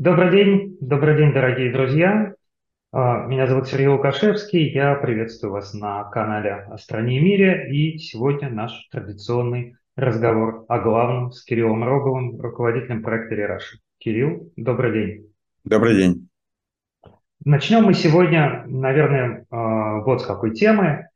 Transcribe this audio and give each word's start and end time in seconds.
Добрый 0.00 0.30
день, 0.30 0.78
добрый 0.80 1.16
день, 1.16 1.32
дорогие 1.32 1.72
друзья. 1.72 2.32
А, 2.92 3.26
меня 3.26 3.48
зовут 3.48 3.66
Сергей 3.66 3.88
Лукашевский, 3.88 4.70
я 4.70 4.94
приветствую 4.94 5.52
вас 5.52 5.74
на 5.74 6.04
канале 6.04 6.52
«О 6.70 6.78
стране 6.78 7.18
и 7.18 7.20
мире», 7.20 7.68
и 7.74 7.98
сегодня 7.98 8.48
наш 8.48 8.86
традиционный 8.92 9.74
разговор 9.96 10.64
о 10.68 10.78
главном 10.78 11.32
с 11.32 11.42
Кириллом 11.42 11.82
Роговым, 11.82 12.40
руководителем 12.40 13.02
проекта 13.02 13.34
«Рераши». 13.34 13.80
Кирилл, 13.98 14.52
добрый 14.54 14.92
день. 14.92 15.32
Добрый 15.64 15.96
день. 15.96 16.28
Начнем 17.44 17.82
мы 17.82 17.92
сегодня, 17.92 18.62
наверное, 18.68 19.46
а, 19.50 19.98
вот 20.02 20.22
с 20.22 20.26
какой 20.26 20.54
темы, 20.54 21.08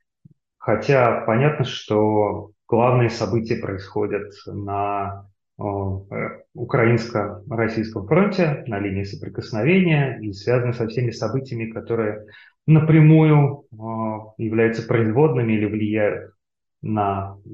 хотя 0.57 1.21
понятно, 1.21 1.63
что 1.63 2.51
главные 2.67 3.09
события 3.09 3.55
происходят 3.55 4.33
на 4.45 5.29
украинско-российском 6.53 8.07
фронте 8.07 8.63
на 8.67 8.79
линии 8.79 9.03
соприкосновения 9.03 10.19
и 10.21 10.33
связаны 10.33 10.73
со 10.73 10.87
всеми 10.87 11.11
событиями, 11.11 11.71
которые 11.71 12.25
напрямую 12.67 13.65
э, 13.71 13.75
являются 14.37 14.87
производными 14.87 15.53
или 15.53 15.65
влияют 15.65 16.33
на 16.81 17.37
э, 17.45 17.49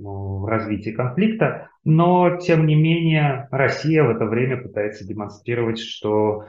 развитие 0.47 0.93
конфликта. 0.93 1.69
Но, 1.83 2.37
тем 2.37 2.67
не 2.67 2.75
менее, 2.75 3.47
Россия 3.51 4.03
в 4.03 4.09
это 4.09 4.25
время 4.25 4.57
пытается 4.57 5.07
демонстрировать, 5.07 5.79
что 5.79 6.45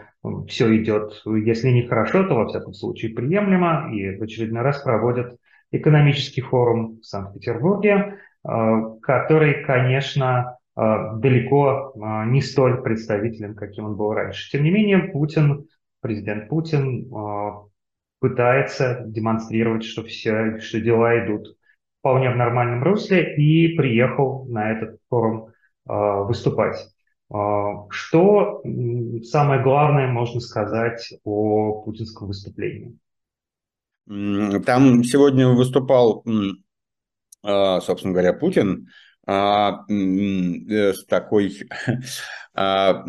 все 0.49 0.77
идет, 0.77 1.23
если 1.25 1.71
не 1.71 1.87
хорошо, 1.87 2.25
то 2.25 2.35
во 2.35 2.47
всяком 2.47 2.75
случае 2.75 3.15
приемлемо, 3.15 3.91
и 3.95 4.19
в 4.19 4.23
очередной 4.23 4.63
раз 4.63 4.83
проводят 4.83 5.37
экономический 5.71 6.43
форум 6.43 6.99
в 7.01 7.07
Санкт-Петербурге, 7.07 8.19
который, 8.43 9.65
конечно, 9.65 10.59
далеко 10.81 11.93
а, 12.01 12.25
не 12.25 12.41
столь 12.41 12.83
представителен, 12.83 13.55
каким 13.55 13.85
он 13.85 13.97
был 13.97 14.15
раньше. 14.15 14.51
Тем 14.51 14.65
не 14.65 14.71
менее, 14.71 15.11
Путин, 15.13 15.69
президент 16.01 16.49
Путин 16.49 17.13
а, 17.15 17.65
пытается 18.19 19.03
демонстрировать, 19.07 19.85
что, 19.85 20.03
все, 20.05 20.59
что 20.61 20.81
дела 20.81 21.23
идут 21.25 21.55
вполне 21.99 22.31
в 22.31 22.37
нормальном 22.37 22.83
русле 22.83 23.35
и 23.37 23.77
приехал 23.77 24.47
на 24.47 24.73
этот 24.73 24.99
форум 25.11 25.49
выступать. 25.85 26.77
Что 27.29 28.63
самое 29.25 29.63
главное 29.63 30.07
можно 30.07 30.41
сказать 30.41 31.13
о 31.25 31.83
путинском 31.83 32.29
выступлении? 32.29 32.97
Там 34.07 35.05
сегодня 35.05 35.49
выступал, 35.49 36.25
собственно 37.43 38.13
говоря, 38.13 38.33
Путин, 38.33 38.89
а, 39.27 39.85
э, 39.89 40.93
такой, 41.09 41.57
а, 42.55 43.05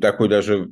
такой 0.00 0.28
даже 0.28 0.68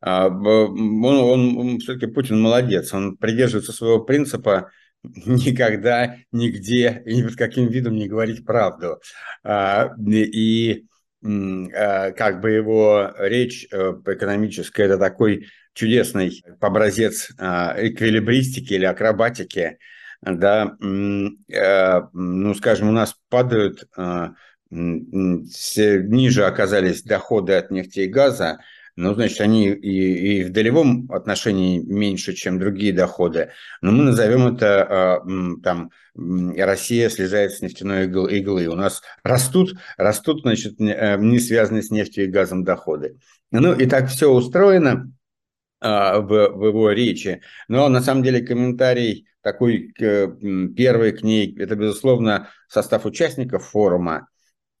а, 0.00 0.26
он, 0.28 1.04
он, 1.04 1.56
он 1.58 1.78
все-таки 1.78 2.06
Путин 2.06 2.40
молодец, 2.40 2.92
он 2.92 3.16
придерживается 3.16 3.72
своего 3.72 4.00
принципа 4.00 4.70
никогда, 5.02 6.16
нигде 6.32 7.02
и 7.06 7.16
ни 7.16 7.22
под 7.22 7.36
каким 7.36 7.68
видом 7.68 7.94
не 7.94 8.08
говорить 8.08 8.44
правду. 8.44 9.00
И 9.42 10.86
как 11.22 12.40
бы 12.40 12.50
его 12.50 13.12
речь 13.18 13.66
э, 13.70 13.92
экономическая, 14.06 14.84
это 14.84 14.96
такой 14.96 15.48
чудесный 15.74 16.42
образец 16.60 17.28
эквилибристики 17.38 18.72
или 18.72 18.86
акробатики, 18.86 19.76
да, 20.22 20.76
э, 20.80 22.00
ну, 22.12 22.54
скажем, 22.54 22.88
у 22.88 22.92
нас 22.92 23.16
падают, 23.28 23.88
э, 23.96 24.28
ниже 24.70 26.44
оказались 26.44 27.02
доходы 27.02 27.54
от 27.54 27.70
нефти 27.70 28.00
и 28.00 28.06
газа, 28.06 28.58
ну, 28.96 29.14
значит, 29.14 29.40
они 29.40 29.68
и, 29.68 30.40
и 30.40 30.44
в 30.44 30.50
долевом 30.50 31.10
отношении 31.10 31.78
меньше, 31.78 32.34
чем 32.34 32.58
другие 32.58 32.92
доходы. 32.92 33.50
Но 33.80 33.92
мы 33.92 34.04
назовем 34.04 34.54
это 34.54 35.22
э, 35.26 35.62
там 35.62 35.90
Россия 36.14 37.08
слезает 37.08 37.52
с 37.52 37.62
нефтяной 37.62 38.06
иглы. 38.06 38.66
У 38.66 38.74
нас 38.74 39.00
растут, 39.22 39.74
растут, 39.96 40.42
значит, 40.42 40.78
не 40.78 41.38
связанные 41.38 41.82
с 41.82 41.90
нефтью 41.90 42.24
и 42.24 42.28
газом 42.28 42.62
доходы. 42.62 43.18
Ну, 43.50 43.72
и 43.72 43.86
так 43.86 44.08
все 44.08 44.30
устроено 44.30 45.10
в, 45.80 46.26
в 46.26 46.66
его 46.66 46.90
речи. 46.90 47.40
Но 47.68 47.88
на 47.88 48.02
самом 48.02 48.22
деле 48.22 48.42
комментарий 48.42 49.29
такой 49.42 49.92
первый 49.96 51.12
к 51.12 51.60
это, 51.60 51.76
безусловно, 51.76 52.48
состав 52.68 53.06
участников 53.06 53.66
форума, 53.66 54.28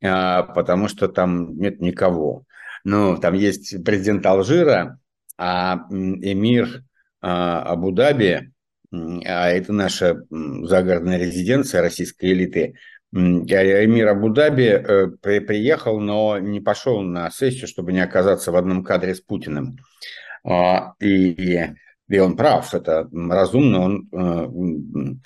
а, 0.02 0.42
потому 0.42 0.88
что 0.88 1.08
там 1.08 1.56
нет 1.58 1.80
никого. 1.80 2.44
Ну, 2.84 3.18
там 3.18 3.34
есть 3.34 3.84
президент 3.84 4.24
Алжира, 4.26 4.98
а 5.38 5.86
эмир 5.90 6.82
а, 7.20 7.62
Абу-Даби, 7.62 8.52
а 8.92 9.48
это 9.50 9.72
наша 9.72 10.22
загородная 10.30 11.18
резиденция 11.18 11.82
российской 11.82 12.32
элиты, 12.32 12.74
Эмир 13.12 14.06
Абу-Даби 14.06 14.66
э, 14.66 15.08
приехал, 15.40 15.98
но 15.98 16.38
не 16.38 16.60
пошел 16.60 17.00
на 17.00 17.28
сессию, 17.32 17.66
чтобы 17.66 17.92
не 17.92 17.98
оказаться 17.98 18.52
в 18.52 18.56
одном 18.56 18.84
кадре 18.84 19.16
с 19.16 19.20
Путиным. 19.20 19.78
И 21.00 21.70
и 22.10 22.18
он 22.18 22.36
прав, 22.36 22.74
это 22.74 23.08
разумно, 23.12 23.80
он 23.80 25.20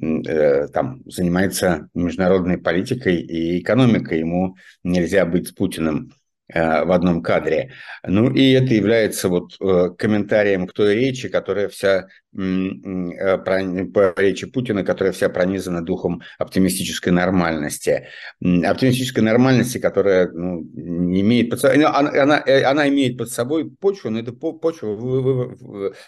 э, 0.00 0.28
э, 0.28 0.68
там 0.68 1.02
занимается 1.06 1.88
международной 1.92 2.56
политикой 2.56 3.16
и 3.16 3.60
экономикой, 3.60 4.20
ему 4.20 4.56
нельзя 4.84 5.26
быть 5.26 5.48
с 5.48 5.52
Путиным 5.52 6.12
в 6.54 6.92
одном 6.92 7.22
кадре. 7.22 7.72
Ну 8.06 8.30
и 8.30 8.52
это 8.52 8.74
является 8.74 9.28
вот 9.28 9.56
э, 9.60 9.90
комментарием 9.96 10.66
к 10.66 10.72
той 10.72 10.94
речи, 10.94 11.28
которая 11.28 11.68
вся, 11.68 12.08
э, 12.36 13.38
по 13.38 14.14
речи 14.16 14.46
Путина, 14.46 14.84
которая 14.84 15.12
вся 15.12 15.28
пронизана 15.28 15.84
духом 15.84 16.22
оптимистической 16.38 17.12
нормальности. 17.12 18.08
Оптимистической 18.40 19.22
нормальности, 19.22 19.78
которая 19.78 20.30
ну, 20.30 20.62
не 20.74 21.20
имеет 21.20 21.50
под 21.50 21.60
собой, 21.60 21.78
ну, 21.78 21.86
она, 21.88 22.10
она, 22.22 22.44
она 22.66 22.88
имеет 22.88 23.16
под 23.18 23.30
собой 23.30 23.70
почву, 23.70 24.10
но 24.10 24.20
эта 24.20 24.32
почва, 24.32 25.56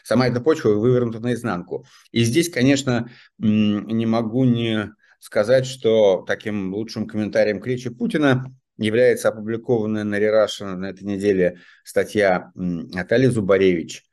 сама 0.02 0.28
эта 0.28 0.40
почва 0.40 0.70
вывернута 0.70 1.20
наизнанку. 1.20 1.86
И 2.10 2.24
здесь, 2.24 2.48
конечно, 2.48 3.10
не 3.38 4.06
могу 4.06 4.44
не 4.44 4.92
сказать, 5.22 5.66
что 5.66 6.24
таким 6.26 6.74
лучшим 6.74 7.06
комментарием 7.06 7.60
к 7.60 7.66
речи 7.66 7.90
Путина 7.90 8.52
является 8.76 9.28
опубликованная 9.28 10.04
на 10.04 10.18
Рерашина 10.18 10.76
на 10.76 10.86
этой 10.86 11.04
неделе 11.04 11.58
статья 11.84 12.50
Натальи 12.54 13.26
Зубаревич. 13.26 14.04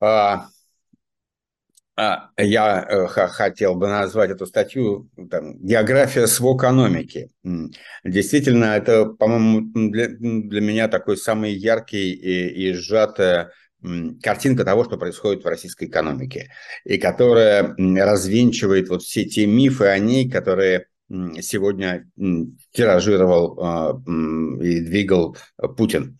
А, 0.00 0.48
а, 1.96 2.30
я 2.38 2.86
э, 2.88 3.06
хотел 3.08 3.74
бы 3.74 3.88
назвать 3.88 4.30
эту 4.30 4.46
статью 4.46 5.10
там, 5.30 5.58
«География 5.58 6.28
свокономики». 6.28 7.30
Действительно, 8.04 8.76
это, 8.76 9.06
по-моему, 9.06 9.90
для, 9.90 10.06
для 10.08 10.60
меня 10.60 10.86
такой 10.86 11.16
самый 11.16 11.52
яркий 11.54 12.12
и, 12.12 12.68
и 12.68 12.72
сжатая 12.74 13.50
картинка 14.22 14.64
того, 14.64 14.84
что 14.84 14.96
происходит 14.96 15.42
в 15.42 15.48
российской 15.48 15.86
экономике, 15.86 16.50
и 16.84 16.98
которая 16.98 17.74
развенчивает 17.76 18.88
вот 18.88 19.02
все 19.02 19.24
те 19.24 19.46
мифы 19.46 19.86
о 19.86 19.98
ней, 19.98 20.30
которые 20.30 20.86
сегодня 21.08 22.08
тиражировал 22.72 23.58
а, 23.60 24.02
и 24.62 24.80
двигал 24.80 25.36
Путин. 25.76 26.18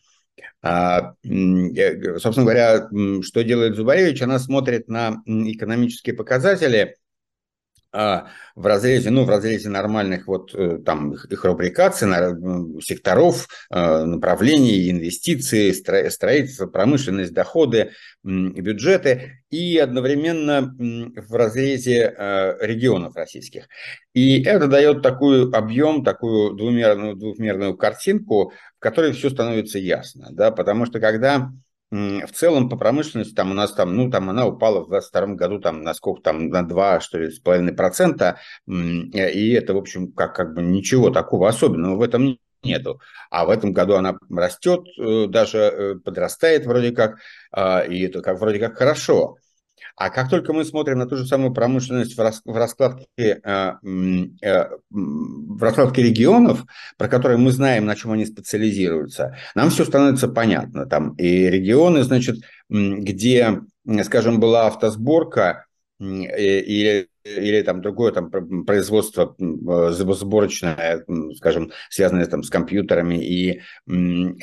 А, 0.62 1.14
собственно 1.22 2.44
говоря, 2.44 2.88
что 3.22 3.44
делает 3.44 3.76
Зубаревич? 3.76 4.22
Она 4.22 4.38
смотрит 4.38 4.88
на 4.88 5.22
экономические 5.26 6.14
показатели 6.16 6.96
а, 6.96 7.07
в 7.92 8.66
разрезе, 8.66 9.10
ну, 9.10 9.24
в 9.24 9.30
разрезе 9.30 9.70
нормальных 9.70 10.26
вот 10.26 10.54
э, 10.54 10.78
там 10.84 11.12
их, 11.14 11.24
их 11.24 11.44
рубрикаций, 11.44 12.08
секторов, 12.82 13.48
э, 13.70 14.04
направлений, 14.04 14.90
инвестиции, 14.90 15.72
строительство, 15.72 16.66
промышленность, 16.66 17.32
доходы, 17.32 17.92
бюджеты 18.22 19.42
и 19.50 19.78
одновременно 19.78 20.74
в 20.78 21.34
разрезе 21.34 22.14
э, 22.16 22.58
регионов 22.60 23.16
российских. 23.16 23.68
И 24.12 24.42
это 24.42 24.66
дает 24.66 25.02
такой 25.02 25.50
объем, 25.50 26.04
такую 26.04 26.54
двумерную, 26.54 27.16
двухмерную 27.16 27.76
картинку, 27.76 28.52
в 28.76 28.80
которой 28.80 29.12
все 29.12 29.30
становится 29.30 29.78
ясно, 29.78 30.28
да, 30.30 30.50
потому 30.50 30.84
что 30.84 31.00
когда 31.00 31.50
в 31.90 32.32
целом 32.32 32.68
по 32.68 32.76
промышленности 32.76 33.34
там 33.34 33.50
у 33.50 33.54
нас 33.54 33.72
там, 33.72 33.96
ну, 33.96 34.10
там 34.10 34.28
она 34.28 34.46
упала 34.46 34.84
в 34.84 34.88
2022 34.90 35.34
году 35.36 35.60
там 35.60 35.82
на 35.82 35.94
сколько 35.94 36.22
там, 36.22 36.48
на 36.48 36.62
2, 36.62 37.00
что 37.00 37.18
ли, 37.18 37.30
с 37.30 37.38
половиной 37.38 37.72
процента, 37.72 38.38
и 38.66 39.52
это, 39.52 39.74
в 39.74 39.78
общем, 39.78 40.12
как, 40.12 40.34
как 40.34 40.54
бы 40.54 40.62
ничего 40.62 41.10
такого 41.10 41.48
особенного 41.48 41.96
в 41.96 42.02
этом 42.02 42.38
нету. 42.62 43.00
А 43.30 43.44
в 43.44 43.50
этом 43.50 43.72
году 43.72 43.94
она 43.94 44.18
растет, 44.30 44.80
э, 44.98 45.26
даже 45.28 45.58
э, 45.58 45.94
подрастает 45.96 46.66
вроде 46.66 46.92
как, 46.92 47.18
а, 47.52 47.80
и 47.80 48.00
это 48.02 48.20
как 48.20 48.40
вроде 48.40 48.58
как 48.58 48.76
хорошо. 48.76 49.36
А 49.96 50.10
как 50.10 50.30
только 50.30 50.52
мы 50.52 50.64
смотрим 50.64 50.98
на 50.98 51.06
ту 51.06 51.16
же 51.16 51.26
самую 51.26 51.52
промышленность 51.52 52.16
в, 52.16 52.20
рас, 52.20 52.40
в, 52.44 52.56
раскладке, 52.56 53.06
э, 53.18 53.72
э, 54.42 54.68
в 54.90 55.62
раскладке 55.62 56.02
регионов, 56.02 56.64
про 56.96 57.08
которые 57.08 57.38
мы 57.38 57.50
знаем, 57.50 57.86
на 57.86 57.96
чем 57.96 58.12
они 58.12 58.26
специализируются, 58.26 59.36
нам 59.54 59.70
все 59.70 59.84
становится 59.84 60.28
понятно. 60.28 60.86
Там 60.86 61.14
и 61.14 61.48
регионы, 61.48 62.02
значит, 62.02 62.36
где, 62.68 63.60
скажем, 64.02 64.40
была 64.40 64.66
автосборка, 64.66 65.66
или, 66.00 67.08
или 67.24 67.62
там 67.62 67.80
другое 67.82 68.12
там 68.12 68.30
производство 68.64 69.34
сборочное, 69.38 71.04
скажем, 71.36 71.72
связанное 71.90 72.26
там 72.26 72.42
с 72.42 72.50
компьютерами 72.50 73.16
и 73.16 73.60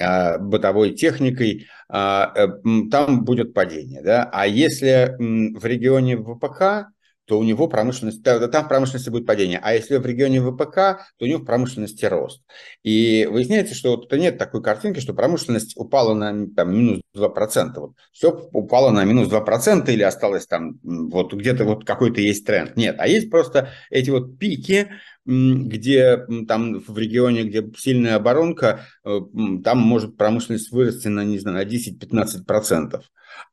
а, 0.02 0.38
бытовой 0.38 0.92
техникой, 0.92 1.68
а, 1.88 2.34
э, 2.36 2.48
там 2.92 3.24
будет 3.24 3.54
падение. 3.54 4.02
Да? 4.02 4.30
А 4.32 4.48
если 4.48 5.16
в 5.18 5.66
регионе 5.66 6.18
ВПК, 6.18 6.90
то 7.26 7.40
у 7.40 7.44
него 7.44 7.68
промышленность, 7.68 8.24
там 8.24 8.66
в 8.66 8.68
промышленности 8.68 9.10
будет 9.10 9.26
падение. 9.26 9.60
А 9.62 9.74
если 9.74 9.98
в 9.98 10.06
регионе 10.06 10.42
ВПК, 10.42 10.76
то 11.18 11.26
у 11.26 11.26
него 11.26 11.40
в 11.40 11.46
промышленности 11.46 12.06
рост. 12.06 12.42
И 12.84 13.28
выясняется, 13.30 13.76
что 13.76 13.96
вот 13.96 14.12
нет 14.14 14.38
такой 14.38 14.62
картинки, 14.62 15.00
что 15.00 15.14
промышленность 15.14 15.76
упала 15.78 16.14
на 16.14 16.48
там, 16.56 16.76
минус 16.76 17.02
2%. 17.16 17.72
Вот 17.76 17.92
все 18.12 18.50
упало 18.54 18.92
на 18.92 19.04
минус 19.04 19.30
2% 19.30 19.92
или 19.92 20.04
осталось 20.04 20.46
там 20.48 20.80
вот 20.84 21.34
где-то 21.34 21.66
вот 21.66 21.86
какой-то 21.86 22.22
есть 22.22 22.46
тренд. 22.46 22.76
Нет, 22.76 22.96
а 23.00 23.08
есть 23.08 23.30
просто 23.30 23.70
эти 23.90 24.10
вот 24.10 24.38
пики, 24.38 24.90
где 25.26 26.26
там 26.48 26.80
в 26.80 26.98
регионе, 26.98 27.44
где 27.44 27.68
сильная 27.76 28.16
оборонка, 28.16 28.82
э, 29.04 29.20
там 29.64 29.80
может 29.80 30.18
промышленность 30.18 30.72
вырасти 30.72 31.08
на, 31.08 31.24
не 31.24 31.40
знаю, 31.40 31.58
на 31.58 31.64
10-15%. 31.64 33.02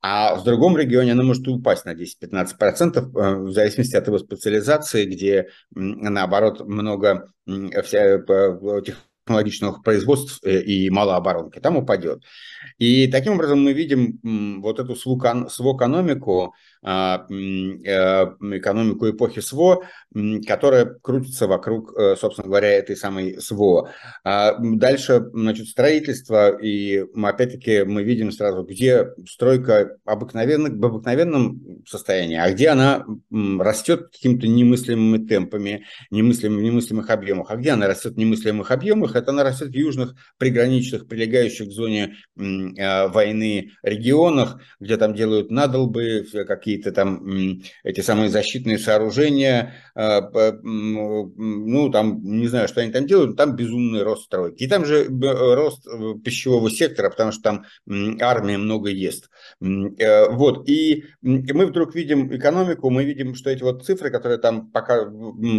А 0.00 0.34
в 0.34 0.44
другом 0.44 0.76
регионе 0.76 1.12
она 1.12 1.22
может 1.22 1.46
упасть 1.48 1.84
на 1.84 1.94
10-15%, 1.94 2.98
э, 2.98 3.34
в 3.36 3.52
зависимости 3.52 3.96
от 3.96 4.06
его 4.06 4.18
специализации, 4.18 5.04
где, 5.06 5.48
наоборот, 5.70 6.66
много 6.66 7.28
технологичных 9.24 9.82
производств 9.82 10.40
э, 10.44 10.60
и 10.60 10.90
мало 10.90 11.16
оборонки, 11.16 11.60
там 11.60 11.76
упадет. 11.76 12.22
И 12.78 13.06
таким 13.06 13.34
образом 13.34 13.62
мы 13.62 13.72
видим 13.72 14.18
вот 14.60 14.80
эту 14.80 14.96
свокономику, 14.96 16.54
экономику 18.50 19.08
эпохи 19.08 19.40
СВО, 19.40 19.84
которая 20.46 20.86
крутится 21.00 21.46
вокруг, 21.46 21.96
э, 21.96 22.16
собственно 22.16 22.48
говоря, 22.48 22.68
этой 22.70 22.96
самой 22.96 23.40
СВО. 23.40 23.90
А 24.24 24.56
дальше, 24.58 25.24
значит, 25.32 25.68
строительство, 25.68 26.56
и 26.58 27.04
опять-таки 27.14 27.84
мы 27.84 28.02
видим 28.02 28.32
сразу, 28.32 28.64
где 28.64 29.08
стройка 29.28 29.96
обыкновенных, 30.04 30.72
в 30.72 30.84
обыкновенном 30.84 31.82
состоянии, 31.86 32.36
а 32.36 32.50
где 32.50 32.68
она 32.68 33.04
растет 33.30 34.08
какими-то 34.12 34.48
немыслимыми 34.48 35.26
темпами, 35.26 35.84
немыслимыми, 36.10 36.66
немыслимых 36.66 37.10
объемах. 37.10 37.50
А 37.50 37.56
где 37.56 37.70
она 37.70 37.86
растет 37.86 38.14
в 38.14 38.18
немыслимых 38.18 38.70
объемах? 38.70 39.16
Это 39.16 39.30
она 39.30 39.44
растет 39.44 39.68
в 39.68 39.74
южных 39.74 40.14
приграничных, 40.38 41.06
прилегающих 41.06 41.68
к 41.68 41.72
зоне 41.72 42.16
э, 42.36 43.08
войны 43.08 43.70
регионах, 43.82 44.58
где 44.80 44.96
там 44.96 45.14
делают 45.14 45.50
надолбы, 45.50 46.26
какие 46.46 46.71
какие-то 46.72 46.92
там 46.92 47.60
эти 47.84 48.00
самые 48.00 48.28
защитные 48.30 48.78
сооружения, 48.78 49.74
а, 49.94 50.22
ну, 50.62 51.90
там, 51.90 52.22
не 52.22 52.48
знаю, 52.48 52.68
что 52.68 52.80
они 52.80 52.92
там 52.92 53.06
делают, 53.06 53.36
там 53.36 53.56
безумный 53.56 54.02
рост 54.02 54.24
стройки. 54.24 54.64
И 54.64 54.68
там 54.68 54.84
же 54.84 55.06
рост 55.10 55.86
э, 55.86 56.14
пищевого 56.24 56.70
сектора, 56.70 57.10
потому 57.10 57.32
что 57.32 57.42
там 57.42 57.64
армия 58.20 58.58
много 58.58 58.90
ест. 58.90 59.30
Э, 59.60 60.28
вот, 60.30 60.68
и 60.68 61.04
мы 61.22 61.66
вдруг 61.66 61.94
видим 61.94 62.34
экономику, 62.34 62.90
мы 62.90 63.04
видим, 63.04 63.34
что 63.34 63.50
эти 63.50 63.62
вот 63.62 63.84
цифры, 63.84 64.10
которые 64.10 64.38
там 64.38 64.70
пока, 64.70 65.04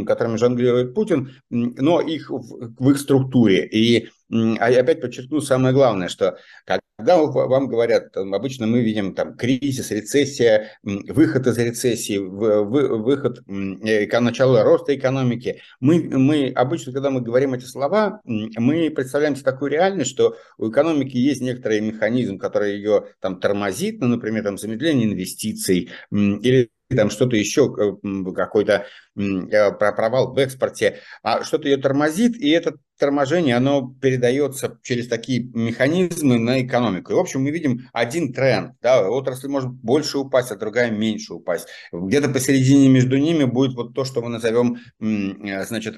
которыми 0.06 0.38
жонглирует 0.38 0.94
Путин, 0.94 1.31
но 1.50 2.01
их 2.01 2.30
в 2.30 2.89
их 2.89 2.98
структуре. 2.98 3.68
И 3.68 4.09
а 4.29 4.71
я 4.71 4.81
опять 4.81 5.01
подчеркну 5.01 5.41
самое 5.41 5.73
главное, 5.73 6.07
что 6.07 6.37
когда 6.65 7.17
вам 7.17 7.67
говорят, 7.67 8.15
обычно 8.15 8.67
мы 8.67 8.81
видим 8.81 9.15
там 9.15 9.35
кризис, 9.35 9.91
рецессия, 9.91 10.77
выход 10.83 11.47
из 11.47 11.57
рецессии, 11.57 12.17
выход, 12.17 13.41
э, 13.47 14.19
начало 14.19 14.63
роста 14.63 14.95
экономики, 14.95 15.61
мы, 15.79 16.01
мы 16.03 16.51
обычно, 16.55 16.93
когда 16.93 17.09
мы 17.09 17.21
говорим 17.21 17.53
эти 17.53 17.65
слова, 17.65 18.21
мы 18.25 18.89
представляем 18.91 19.35
себе 19.35 19.45
такую 19.45 19.71
реальность, 19.71 20.11
что 20.11 20.37
у 20.57 20.69
экономики 20.69 21.17
есть 21.17 21.41
некоторый 21.41 21.81
механизм, 21.81 22.37
который 22.37 22.75
ее 22.75 23.07
там 23.19 23.39
тормозит, 23.39 23.99
ну, 23.99 24.07
например, 24.07 24.43
там 24.43 24.57
замедление 24.57 25.07
инвестиций 25.07 25.89
или 26.11 26.69
там 26.94 27.10
что-то 27.10 27.36
еще, 27.36 27.74
э, 27.78 28.34
какой-то 28.34 28.86
э, 29.16 29.72
провал 29.72 30.34
в 30.34 30.38
экспорте, 30.38 31.00
а 31.22 31.44
что-то 31.44 31.68
ее 31.68 31.78
тормозит, 31.78 32.36
и 32.36 32.50
это 32.50 32.75
торможение, 32.98 33.56
оно 33.56 33.94
передается 34.01 34.80
через 34.81 35.07
такие 35.07 35.44
механизмы 35.54 36.40
на 36.40 36.62
экономику. 36.62 37.12
И, 37.12 37.16
в 37.16 37.19
общем, 37.19 37.44
мы 37.44 37.51
видим 37.51 37.90
один 37.92 38.34
тренд. 38.34 38.75
Да, 38.81 39.10
отрасль 39.10 39.48
может 39.48 39.72
больше 39.72 40.19
упасть, 40.19 40.51
а 40.51 40.56
другая 40.56 40.92
меньше 40.92 41.34
упасть. 41.34 41.68
Где-то 41.92 42.30
посередине 42.30 42.88
между 42.90 43.18
ними 43.18 43.44
будет 43.44 43.75
вот 43.75 43.94
то, 43.94 44.06
что 44.06 44.22
мы 44.22 44.30
назовем, 44.30 44.78
э, 45.01 45.66
значит, 45.66 45.95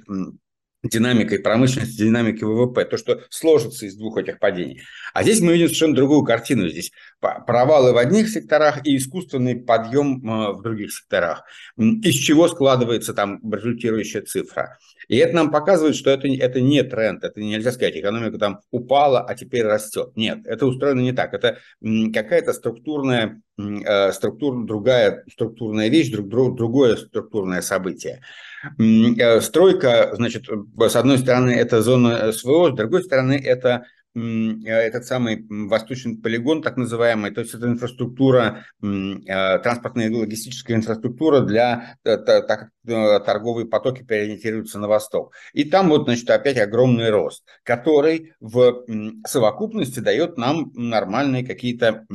динамикой 0.90 1.40
промышленности, 1.40 2.04
динамикой 2.04 2.48
ВВП, 2.48 2.86
то, 2.86 2.98
что 2.98 3.22
сложится 3.30 3.86
из 3.86 3.96
двух 3.96 4.18
этих 4.18 4.40
падений. 4.40 4.82
А 5.14 5.24
здесь 5.24 5.42
мы 5.42 5.54
видим 5.54 5.68
совершенно 5.68 5.96
другую 5.96 6.24
картину. 6.24 6.68
Здесь 6.68 6.92
провалы 7.20 7.94
в 7.94 7.98
одних 7.98 8.30
секторах 8.30 8.86
и 8.86 8.98
искусственный 8.98 9.56
подъем 9.56 10.18
э, 10.28 10.54
в 10.54 10.62
других 10.62 10.94
секторах. 10.94 11.44
Из 11.78 12.16
чего 12.16 12.48
складывается 12.48 13.14
там 13.14 13.40
результирующая 13.52 14.22
цифра. 14.22 14.78
И 15.08 15.18
это 15.18 15.36
нам 15.36 15.52
показывает, 15.52 15.96
что 15.96 16.10
это, 16.10 16.28
это 16.28 16.62
не 16.62 16.84
тренд, 16.84 17.24
это 17.24 17.40
нельзя 17.40 17.72
сказать, 17.72 17.96
экономика 17.96 18.38
там 18.38 18.60
упала, 18.72 19.22
а 19.22 19.36
теперь 19.36 19.64
растет. 19.64 20.12
Нет, 20.16 20.40
это 20.46 20.66
устроено 20.66 21.02
не 21.02 21.14
так. 21.14 21.34
Это 21.34 21.60
какая-то 22.14 22.54
структурная, 22.54 23.42
э, 23.58 24.12
структур, 24.12 24.66
другая 24.66 25.24
структурная 25.32 25.90
вещь, 25.90 26.12
друг, 26.12 26.28
друг, 26.28 26.58
другое 26.58 26.96
структурное 26.96 27.62
событие. 27.62 28.22
Э, 28.78 29.42
стройка, 29.42 30.12
значит, 30.14 30.46
с 30.48 30.96
одной 30.96 31.18
стороны, 31.18 31.52
это 31.52 31.82
зона 31.82 32.32
СВО, 32.32 32.72
с 32.72 32.76
другой 32.76 33.04
стороны, 33.04 33.34
это 33.34 33.86
Э, 33.86 33.95
этот 34.16 35.06
самый 35.06 35.46
восточный 35.50 36.18
полигон, 36.18 36.62
так 36.62 36.78
называемый, 36.78 37.32
то 37.32 37.42
есть 37.42 37.54
это 37.54 37.68
инфраструктура, 37.68 38.64
э, 38.82 39.60
транспортная 39.60 40.08
и 40.08 40.14
логистическая 40.14 40.78
инфраструктура 40.78 41.42
для, 41.42 41.98
э, 42.06 42.18
так 42.18 42.70
торговые 42.86 43.66
потоки 43.66 44.04
переориентируются 44.04 44.78
на 44.78 44.88
восток. 44.88 45.34
И 45.54 45.64
там 45.64 45.90
вот, 45.90 46.04
значит, 46.04 46.30
опять 46.30 46.60
огромный 46.60 47.10
рост, 47.10 47.44
который 47.64 48.34
в 48.40 48.86
совокупности 49.28 50.00
дает 50.02 50.38
нам 50.38 50.72
нормальные 50.76 51.44
какие-то, 51.44 52.06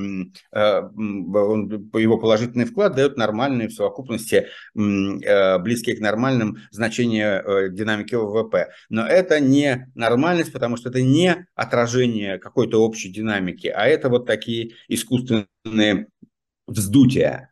его 0.53 2.19
положительный 2.19 2.67
вклад 2.67 2.95
дает 2.95 3.17
нормальные 3.17 3.67
в 3.67 3.73
совокупности 3.73 4.47
близкие 4.75 5.97
к 5.97 6.01
нормальным 6.01 6.59
значения 6.71 7.69
динамики 7.71 8.15
ВВП. 8.15 8.69
Но 8.91 9.05
это 9.05 9.41
не 9.41 9.89
нормальность, 9.97 10.53
потому 10.53 10.77
что 10.77 10.91
это 10.91 11.03
не 11.03 11.47
отражение 11.57 11.90
отражение 11.91 12.39
какой-то 12.39 12.83
общей 12.83 13.11
динамики, 13.11 13.67
а 13.69 13.87
это 13.87 14.09
вот 14.09 14.27
такие 14.27 14.73
искусственные 14.89 16.07
вздутия. 16.67 17.51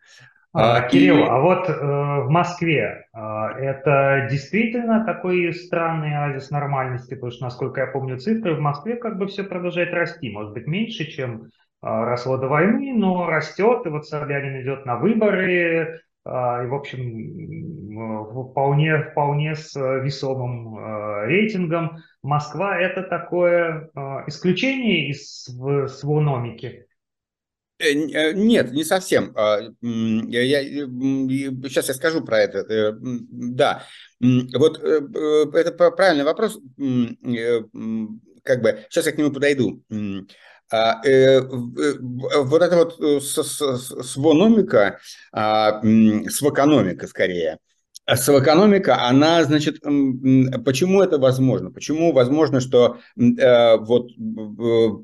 А, 0.54 0.76
а 0.76 0.88
Кирилл, 0.88 1.18
и... 1.18 1.22
а 1.22 1.40
вот 1.40 1.68
э, 1.68 1.72
в 1.72 2.30
Москве 2.30 3.06
э, 3.12 3.18
это 3.18 4.28
действительно 4.30 5.04
такой 5.04 5.52
странный 5.52 6.16
оазис 6.16 6.50
нормальности, 6.50 7.14
потому 7.14 7.32
что, 7.32 7.44
насколько 7.44 7.80
я 7.80 7.86
помню 7.88 8.18
цифры, 8.18 8.54
в 8.54 8.60
Москве 8.60 8.96
как 8.96 9.18
бы 9.18 9.26
все 9.26 9.44
продолжает 9.44 9.92
расти, 9.92 10.30
может 10.30 10.54
быть 10.54 10.66
меньше, 10.66 11.04
чем 11.04 11.42
э, 11.42 11.48
росло 11.82 12.38
до 12.38 12.48
войны, 12.48 12.94
но 12.96 13.26
растет, 13.28 13.84
и 13.84 13.90
вот 13.90 14.06
Собянин 14.06 14.62
идет 14.62 14.86
на 14.86 14.96
выборы, 14.96 16.00
и, 16.28 16.66
в 16.66 16.74
общем, 16.74 18.50
вполне, 18.50 19.02
вполне 19.10 19.54
с 19.54 19.74
весомым 19.74 20.76
а, 20.76 21.24
рейтингом. 21.26 21.98
Москва– 22.22 22.78
это 22.80 23.02
такое 23.02 23.90
а, 23.94 24.24
исключение 24.26 25.10
из 25.10 25.44
свономики? 25.98 26.86
Э, 27.78 27.92
э, 27.92 28.32
нет, 28.32 28.72
не 28.72 28.84
совсем. 28.84 29.32
Я, 29.80 30.42
я, 30.42 30.62
сейчас 31.68 31.88
я 31.88 31.94
скажу 31.94 32.22
про 32.22 32.40
это. 32.40 32.58
Э, 32.58 32.92
да, 33.00 33.84
вот 34.20 34.78
это 34.78 35.72
правильный 35.72 36.24
вопрос. 36.24 36.58
Как 38.42 38.62
бы 38.62 38.84
сейчас 38.88 39.06
я 39.06 39.12
к 39.12 39.18
нему 39.18 39.30
подойду. 39.30 39.82
А, 40.70 41.00
э, 41.04 41.40
э, 41.40 41.40
вот 41.40 42.62
это 42.62 42.76
вот 42.76 43.00
э, 43.00 43.20
свономика, 43.20 44.98
а, 45.32 45.80
свокономика 46.28 47.06
скорее, 47.06 47.58
а 48.08 48.16
Совэкономика, 48.16 49.02
она, 49.06 49.44
значит, 49.44 49.80
почему 49.82 51.02
это 51.02 51.18
возможно? 51.18 51.70
Почему 51.70 52.12
возможно, 52.12 52.58
что 52.60 53.00
э, 53.18 53.76
вот 53.76 54.08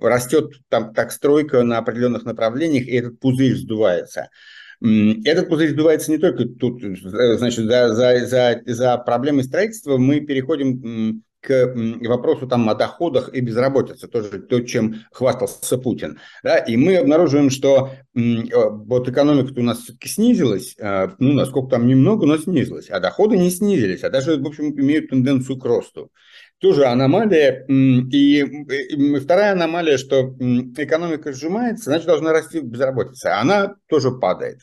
растет 0.00 0.52
там 0.70 0.94
так 0.94 1.12
стройка 1.12 1.62
на 1.64 1.76
определенных 1.76 2.24
направлениях, 2.24 2.86
и 2.86 2.96
этот 2.96 3.20
пузырь 3.20 3.56
сдувается? 3.56 4.30
Этот 4.80 5.50
пузырь 5.50 5.72
сдувается 5.72 6.12
не 6.12 6.18
только 6.18 6.46
тут, 6.46 6.82
э, 6.82 7.36
значит, 7.36 7.66
за, 7.66 7.94
за, 7.94 8.26
за, 8.26 8.62
за 8.64 8.96
проблемой 8.96 9.44
строительства 9.44 9.98
мы 9.98 10.20
переходим 10.20 11.22
к 11.44 11.74
вопросу 12.08 12.46
там 12.46 12.68
о 12.68 12.74
доходах 12.74 13.32
и 13.32 13.40
безработице, 13.40 14.08
тоже 14.08 14.40
то, 14.40 14.60
чем 14.60 14.96
хвастался 15.12 15.78
Путин. 15.78 16.18
Да? 16.42 16.58
И 16.58 16.76
мы 16.76 16.96
обнаруживаем, 16.96 17.50
что 17.50 17.90
э, 18.14 18.20
вот 18.54 19.08
экономика 19.08 19.52
у 19.58 19.62
нас 19.62 19.80
все-таки 19.80 20.08
снизилась, 20.08 20.74
э, 20.78 21.08
ну, 21.18 21.34
насколько 21.34 21.70
там 21.70 21.86
немного, 21.86 22.26
но 22.26 22.38
снизилась, 22.38 22.88
а 22.90 23.00
доходы 23.00 23.36
не 23.36 23.50
снизились, 23.50 24.04
а 24.04 24.10
даже, 24.10 24.38
в 24.38 24.46
общем, 24.46 24.78
имеют 24.80 25.10
тенденцию 25.10 25.58
к 25.58 25.64
росту. 25.64 26.10
Тоже 26.58 26.86
аномалия. 26.86 27.66
И 27.68 29.18
вторая 29.20 29.52
аномалия, 29.52 29.98
что 29.98 30.34
экономика 30.78 31.32
сжимается, 31.32 31.90
значит, 31.90 32.06
должна 32.06 32.32
расти 32.32 32.60
безработица. 32.60 33.38
Она 33.38 33.74
тоже 33.88 34.12
падает. 34.12 34.60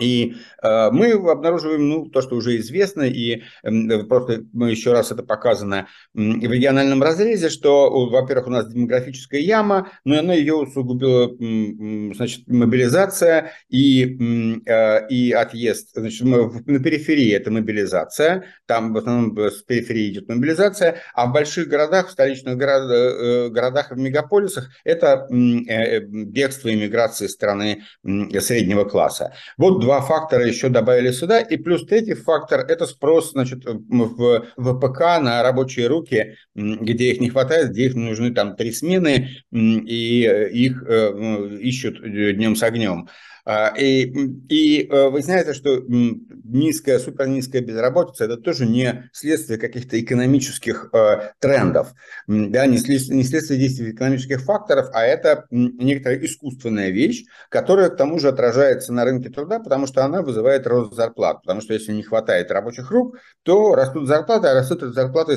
И 0.00 0.34
э, 0.62 0.90
мы 0.90 1.12
обнаруживаем 1.12 1.88
ну, 1.88 2.06
то, 2.06 2.20
что 2.20 2.34
уже 2.34 2.56
известно, 2.56 3.02
и 3.02 3.42
э, 3.62 4.04
просто 4.04 4.44
мы 4.52 4.70
еще 4.70 4.92
раз 4.92 5.12
это 5.12 5.22
показано 5.22 5.86
э, 6.14 6.18
в 6.18 6.52
региональном 6.52 7.00
разрезе, 7.00 7.48
что, 7.48 8.08
во-первых, 8.08 8.48
у 8.48 8.50
нас 8.50 8.72
демографическая 8.72 9.40
яма, 9.40 9.92
но 10.04 10.18
она 10.18 10.34
ее 10.34 10.54
усугубила 10.54 11.30
э, 11.30 12.14
значит, 12.14 12.48
мобилизация 12.48 13.52
и, 13.68 14.62
э, 14.66 15.08
и 15.08 15.30
отъезд. 15.30 15.90
Значит, 15.94 16.22
мы, 16.22 16.50
на 16.66 16.80
периферии 16.80 17.32
это 17.32 17.52
мобилизация, 17.52 18.46
там 18.66 18.94
в 18.94 18.96
основном 18.96 19.38
с 19.38 19.62
периферии 19.62 20.10
идет 20.10 20.28
мобилизация, 20.28 20.98
а 21.14 21.26
в 21.26 21.32
больших 21.32 21.68
городах, 21.68 22.08
в 22.08 22.10
столичных 22.10 22.58
город, 22.58 22.90
э, 22.90 23.48
городах 23.50 23.92
и 23.92 23.94
в 23.94 23.98
мегаполисах 23.98 24.70
это 24.82 25.28
э, 25.30 26.00
бегство 26.00 26.74
иммиграции 26.74 27.28
страны 27.28 27.84
э, 28.02 28.40
среднего 28.40 28.84
класса. 28.84 29.34
Вот 29.56 29.83
два 29.84 30.00
фактора 30.00 30.46
еще 30.46 30.68
добавили 30.68 31.10
сюда. 31.10 31.40
И 31.40 31.56
плюс 31.56 31.86
третий 31.86 32.14
фактор– 32.14 32.60
это 32.68 32.86
спрос 32.86 33.32
значит, 33.32 33.64
в 33.64 34.46
ВПК 34.56 35.00
на 35.20 35.42
рабочие 35.42 35.86
руки, 35.88 36.36
где 36.54 37.12
их 37.12 37.20
не 37.20 37.28
хватает, 37.28 37.70
где 37.70 37.86
их 37.86 37.94
нужны 37.94 38.32
там 38.32 38.56
три 38.56 38.72
смены, 38.72 39.28
и 39.52 40.22
их 40.52 40.82
э, 40.86 41.58
ищут 41.60 42.00
днем 42.02 42.56
с 42.56 42.62
огнем. 42.62 43.08
А, 43.46 43.74
и, 43.76 44.04
и 44.48 44.88
э, 44.88 45.08
вы 45.10 45.20
знаете, 45.20 45.52
что 45.52 45.82
низкая, 45.86 46.98
супер 46.98 47.26
низкая 47.28 47.60
безработица– 47.60 48.24
это 48.26 48.38
тоже 48.38 48.64
не 48.64 49.10
следствие 49.12 49.58
каких-то 49.58 50.00
экономических 50.00 50.88
э, 50.94 51.32
трендов, 51.40 51.92
да, 52.26 52.64
не 52.64 52.78
следствие, 52.78 53.18
не 53.18 53.24
следствие 53.24 53.60
действий 53.60 53.90
экономических 53.90 54.40
факторов, 54.40 54.88
а 54.94 55.04
это 55.04 55.44
некоторая 55.50 56.24
искусственная 56.24 56.88
вещь, 56.88 57.24
которая 57.50 57.90
к 57.90 57.96
тому 57.96 58.18
же 58.18 58.28
отражается 58.28 58.94
на 58.94 59.04
рынке 59.04 59.28
труда, 59.28 59.58
потому 59.58 59.86
что 59.86 60.04
она 60.04 60.22
вызывает 60.22 60.66
рост 60.66 60.94
зарплат. 60.94 61.42
Потому 61.42 61.60
что 61.60 61.74
если 61.74 61.92
не 61.92 62.02
хватает 62.02 62.50
рабочих 62.50 62.90
рук, 62.90 63.18
то 63.42 63.74
растут 63.74 64.08
зарплаты, 64.08 64.48
а 64.48 64.54
растут 64.54 64.94
зарплаты 64.94 65.36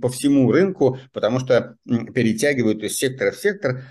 по 0.00 0.08
всему 0.08 0.52
рынку, 0.52 0.98
потому 1.12 1.40
что 1.40 1.74
перетягивают 1.84 2.84
из 2.84 2.96
сектора 2.96 3.32
в 3.32 3.36
сектор, 3.36 3.82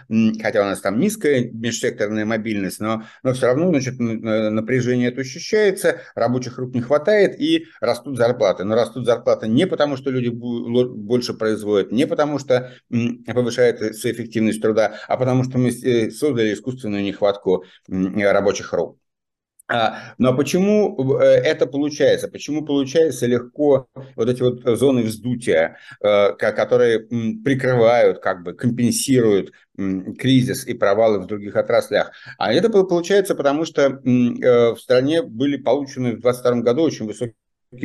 хотя 0.41 0.61
у 0.61 0.65
нас 0.65 0.79
там 0.79 0.99
низкая 0.99 1.49
межсекторная 1.51 2.25
мобильность, 2.25 2.79
но, 2.79 3.03
но 3.23 3.33
все 3.33 3.47
равно 3.47 3.56
равно 3.57 3.79
значит, 3.79 3.99
напряжение 3.99 5.09
это 5.09 5.21
ощущается, 5.21 6.01
рабочих 6.15 6.57
рук 6.57 6.73
не 6.73 6.81
хватает 6.81 7.39
и 7.39 7.67
растут 7.81 8.17
зарплаты. 8.17 8.63
Но 8.63 8.75
растут 8.75 9.05
зарплаты 9.05 9.47
не 9.47 9.67
потому, 9.67 9.97
что 9.97 10.09
люди 10.09 10.29
больше 10.29 11.33
производят, 11.33 11.91
не 11.91 12.07
потому, 12.07 12.39
что 12.39 12.71
повышается 13.25 13.91
эффективность 14.11 14.61
труда, 14.61 14.95
а 15.07 15.17
потому 15.17 15.43
что 15.43 15.57
мы 15.57 15.69
э, 15.69 16.11
создали 16.11 16.53
искусственную 16.53 17.03
нехватку 17.03 17.63
рабочих 17.87 18.73
рук. 18.73 18.97
А, 19.69 20.13
но 20.17 20.35
почему 20.35 21.19
э, 21.19 21.23
это 21.25 21.67
получается? 21.67 22.29
Почему 22.29 22.65
получается 22.65 23.25
легко 23.25 23.87
вот 24.15 24.29
эти 24.29 24.41
вот 24.41 24.61
зоны 24.77 25.03
вздутия, 25.03 25.77
э, 26.01 26.33
которые 26.33 26.99
прикрывают, 26.99 28.19
как 28.19 28.43
бы 28.43 28.53
компенсируют 28.53 29.51
кризис 29.75 30.65
и 30.65 30.73
провалы 30.73 31.19
в 31.19 31.27
других 31.27 31.55
отраслях? 31.55 32.11
А 32.37 32.53
это 32.53 32.69
получается 32.69 33.35
потому, 33.35 33.65
что 33.65 33.81
э, 33.81 34.73
в 34.73 34.77
стране 34.77 35.21
были 35.21 35.57
получены 35.57 36.11
в 36.11 36.21
2022 36.21 36.61
году 36.61 36.83
очень 36.83 37.05
высокие 37.05 37.35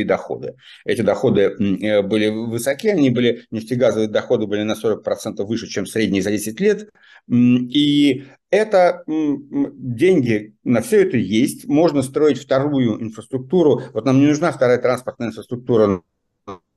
доходы. 0.01 0.57
Эти 0.85 1.03
доходы 1.03 1.55
были 2.03 2.29
высоки, 2.29 2.89
они 2.89 3.11
были, 3.11 3.45
нефтегазовые 3.51 4.09
доходы 4.09 4.47
были 4.47 4.63
на 4.63 4.73
40% 4.73 5.43
выше, 5.45 5.69
чем 5.69 5.87
средние 5.87 6.23
за 6.23 6.31
10 6.31 6.61
лет. 6.61 6.89
И 7.29 8.25
это 8.51 9.05
деньги 9.07 10.55
на 10.65 10.81
все 10.83 11.03
это 11.03 11.17
есть. 11.17 11.67
Можно 11.67 12.03
строить 12.03 12.39
вторую 12.39 13.03
инфраструктуру. 13.03 13.83
Вот 13.93 14.05
нам 14.05 14.19
не 14.19 14.27
нужна 14.27 14.51
вторая 14.51 14.79
транспортная 14.79 15.29
инфраструктура 15.29 16.03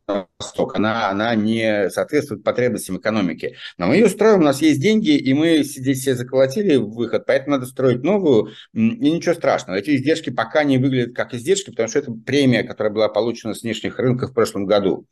Восток, 0.07 0.75
она, 0.75 1.09
она 1.09 1.33
не 1.33 1.89
соответствует 1.89 2.43
потребностям 2.43 2.97
экономики. 2.97 3.55
Но 3.77 3.87
мы 3.87 3.95
ее 3.95 4.09
строим, 4.09 4.41
у 4.41 4.43
нас 4.43 4.61
есть 4.61 4.79
деньги, 4.79 5.17
и 5.17 5.33
мы 5.33 5.63
здесь 5.63 6.01
все 6.01 6.13
заколотили 6.13 6.75
выход, 6.75 7.25
поэтому 7.25 7.55
надо 7.55 7.65
строить 7.65 8.03
новую, 8.03 8.51
и 8.73 8.79
ничего 8.79 9.33
страшного. 9.33 9.77
Эти 9.77 9.95
издержки 9.95 10.29
пока 10.29 10.63
не 10.63 10.77
выглядят 10.77 11.15
как 11.15 11.33
издержки, 11.33 11.71
потому 11.71 11.89
что 11.89 11.99
это 11.99 12.11
премия, 12.11 12.63
которая 12.63 12.93
была 12.93 13.09
получена 13.09 13.55
с 13.55 13.63
внешних 13.63 13.97
рынков 13.97 14.31
в 14.31 14.33
прошлом 14.33 14.65
году. 14.65 15.07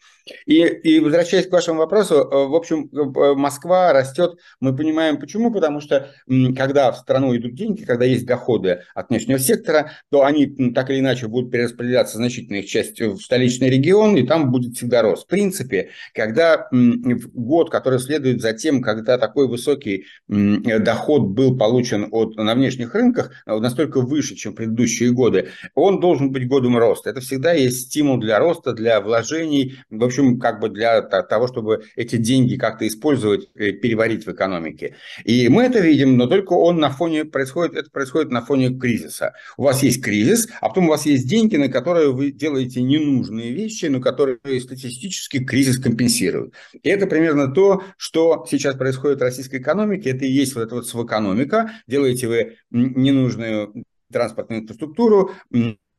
И, 0.46 0.60
и 0.60 1.00
возвращаясь 1.00 1.48
к 1.48 1.52
вашему 1.52 1.80
вопросу, 1.80 2.16
э, 2.16 2.48
в 2.48 2.56
общем, 2.56 2.90
э, 2.92 3.34
Москва 3.34 3.94
растет, 3.94 4.38
мы 4.60 4.76
понимаем 4.76 5.20
почему, 5.20 5.52
потому 5.52 5.82
что 5.82 6.12
когда 6.56 6.92
в 6.92 6.98
страну 6.98 7.36
идут 7.36 7.56
деньги, 7.56 7.84
когда 7.84 8.06
есть 8.06 8.26
доходы 8.26 8.82
от 8.94 9.10
внешнего 9.10 9.40
сектора, 9.40 9.92
то 10.12 10.24
они 10.24 10.72
так 10.74 10.90
или 10.90 11.00
иначе 11.00 11.28
будут 11.28 11.52
перераспределяться 11.52 12.18
значительная 12.18 12.62
их 12.62 12.70
часть 12.70 13.02
в 13.02 13.20
столичный 13.20 13.70
регион, 13.70 14.16
и 14.16 14.24
там 14.24 14.52
будет 14.52 14.78
всегда 14.84 15.02
рост. 15.02 15.24
В 15.24 15.28
принципе, 15.28 15.90
когда 16.14 16.68
год, 16.72 17.70
который 17.70 18.00
следует 18.00 18.42
за 18.42 18.54
тем, 18.54 18.82
когда 18.82 19.18
такой 19.18 19.48
высокий 19.48 20.06
доход 20.28 21.30
был 21.30 21.58
получен 21.58 22.08
от, 22.12 22.36
на 22.36 22.54
внешних 22.56 22.94
рынках, 22.94 23.32
э, 23.46 23.58
настолько 23.58 24.02
выше, 24.02 24.36
чем 24.36 24.54
предыдущие 24.54 25.12
годы, 25.12 25.50
он 25.74 26.00
должен 26.00 26.32
быть 26.32 26.48
годом 26.48 26.78
роста. 26.78 27.10
Это 27.10 27.22
всегда 27.22 27.54
есть 27.54 27.88
стимул 27.88 28.18
для 28.18 28.40
роста, 28.40 28.74
для 28.74 29.00
вложений, 29.00 29.76
в 29.90 30.04
общем, 30.04 30.40
как 30.40 30.60
бы 30.60 30.70
для 30.70 31.02
того, 31.02 31.48
чтобы 31.48 31.84
эти 31.96 32.18
деньги 32.18 32.56
как-то 32.56 32.86
использовать, 32.88 33.50
э, 33.56 33.72
переварить 33.72 34.26
в 34.26 34.32
экономике. 34.32 34.96
И 35.24 35.48
мы 35.50 35.64
это 35.64 35.80
видим, 35.80 36.18
но 36.18 36.28
только 36.28 36.54
он 36.54 36.80
на 36.80 36.90
фоне 36.90 37.26
происходит, 37.26 37.76
это 37.76 37.90
происходит 37.90 38.32
на 38.32 38.42
фоне 38.42 38.78
кризиса. 38.78 39.34
У 39.58 39.64
вас 39.64 39.84
есть 39.84 40.04
кризис, 40.04 40.48
а 40.62 40.70
потом 40.70 40.86
у 40.86 40.90
вас 40.90 41.06
есть 41.06 41.30
деньги, 41.30 41.56
на 41.56 41.70
которые 41.70 42.12
вы 42.12 42.32
делаете 42.32 42.82
ненужные 42.82 43.52
вещи, 43.52 43.86
но 43.86 44.00
которые 44.02 44.38
статистически 44.78 45.44
кризис 45.44 45.78
компенсирует. 45.80 46.54
И 46.82 46.90
это 46.90 47.08
примерно 47.08 47.52
то, 47.52 47.84
что 47.98 48.46
сейчас 48.50 48.76
происходит 48.76 49.20
в 49.20 49.24
российской 49.24 49.58
экономике. 49.60 50.12
Это 50.12 50.26
и 50.26 50.32
есть 50.32 50.56
вот 50.56 50.62
эта 50.62 50.76
вот 50.76 50.88
свэкономика. 50.88 51.72
Делаете 51.88 52.28
вы 52.28 52.58
ненужную 52.72 53.84
транспортную 54.12 54.62
инфраструктуру, 54.62 55.32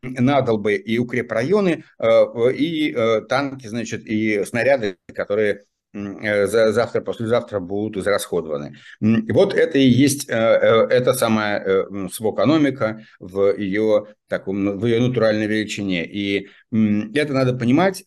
надолбы 0.03 0.75
и 0.75 0.99
укрепрайоны, 0.99 1.85
э, 1.99 2.53
и 2.53 2.93
э, 2.93 3.23
танки, 3.23 3.67
значит, 3.67 4.07
и 4.07 4.45
снаряды, 4.45 4.99
которые 5.15 5.65
завтра, 5.95 7.01
послезавтра 7.01 7.61
будут 7.61 7.97
израсходованы. 7.97 8.77
Вот 9.01 9.55
это 9.55 9.79
и 9.79 9.87
есть 9.87 10.27
эта 10.29 11.15
самая 11.15 11.87
свокономика 12.11 13.03
в 13.21 13.57
ее, 13.57 14.07
таком, 14.29 14.77
в 14.79 14.85
ее 14.85 15.01
натуральной 15.01 15.47
величине. 15.47 16.05
И 16.05 16.49
это 16.73 17.33
надо 17.33 17.55
понимать, 17.55 18.05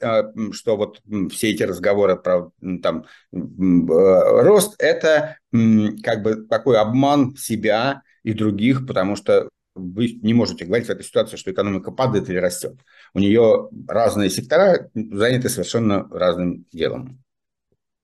что 0.51 0.75
вот 0.75 1.01
все 1.31 1.51
эти 1.51 1.63
разговоры 1.63 2.17
про 2.17 2.51
там, 2.83 3.05
рост– 3.31 4.75
это 4.79 5.37
как 5.51 6.23
бы 6.23 6.45
такой 6.47 6.77
обман 6.77 7.35
себя 7.37 8.01
и 8.23 8.33
других, 8.33 8.85
потому 8.85 9.15
что 9.15 9.49
вы 9.75 10.19
не 10.21 10.33
можете 10.33 10.65
говорить 10.65 10.87
в 10.87 10.89
этой 10.89 11.03
ситуации, 11.03 11.37
что 11.37 11.51
экономика 11.51 11.91
падает 11.91 12.29
или 12.29 12.37
растет. 12.37 12.73
У 13.13 13.19
нее 13.19 13.69
разные 13.87 14.29
сектора 14.29 14.89
заняты 14.93 15.49
совершенно 15.49 16.07
разным 16.11 16.65
делом. 16.73 17.23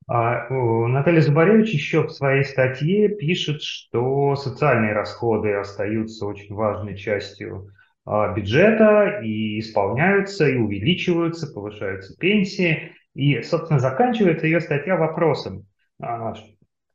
А, 0.07 0.49
Наталья 0.49 1.21
Зубаревич 1.21 1.69
еще 1.71 2.03
в 2.03 2.11
своей 2.11 2.43
статье 2.43 3.09
пишет, 3.09 3.61
что 3.61 4.35
социальные 4.35 4.93
расходы 4.93 5.53
остаются 5.53 6.25
очень 6.25 6.53
важной 6.53 6.97
частью 6.97 7.69
а, 8.05 8.33
бюджета 8.33 9.21
и 9.23 9.59
исполняются, 9.59 10.47
и 10.47 10.57
увеличиваются, 10.57 11.53
повышаются 11.53 12.17
пенсии. 12.17 12.91
И, 13.13 13.41
собственно, 13.41 13.79
заканчивается 13.79 14.47
ее 14.47 14.59
статья 14.59 14.97
вопросом, 14.97 15.67
а, 16.01 16.33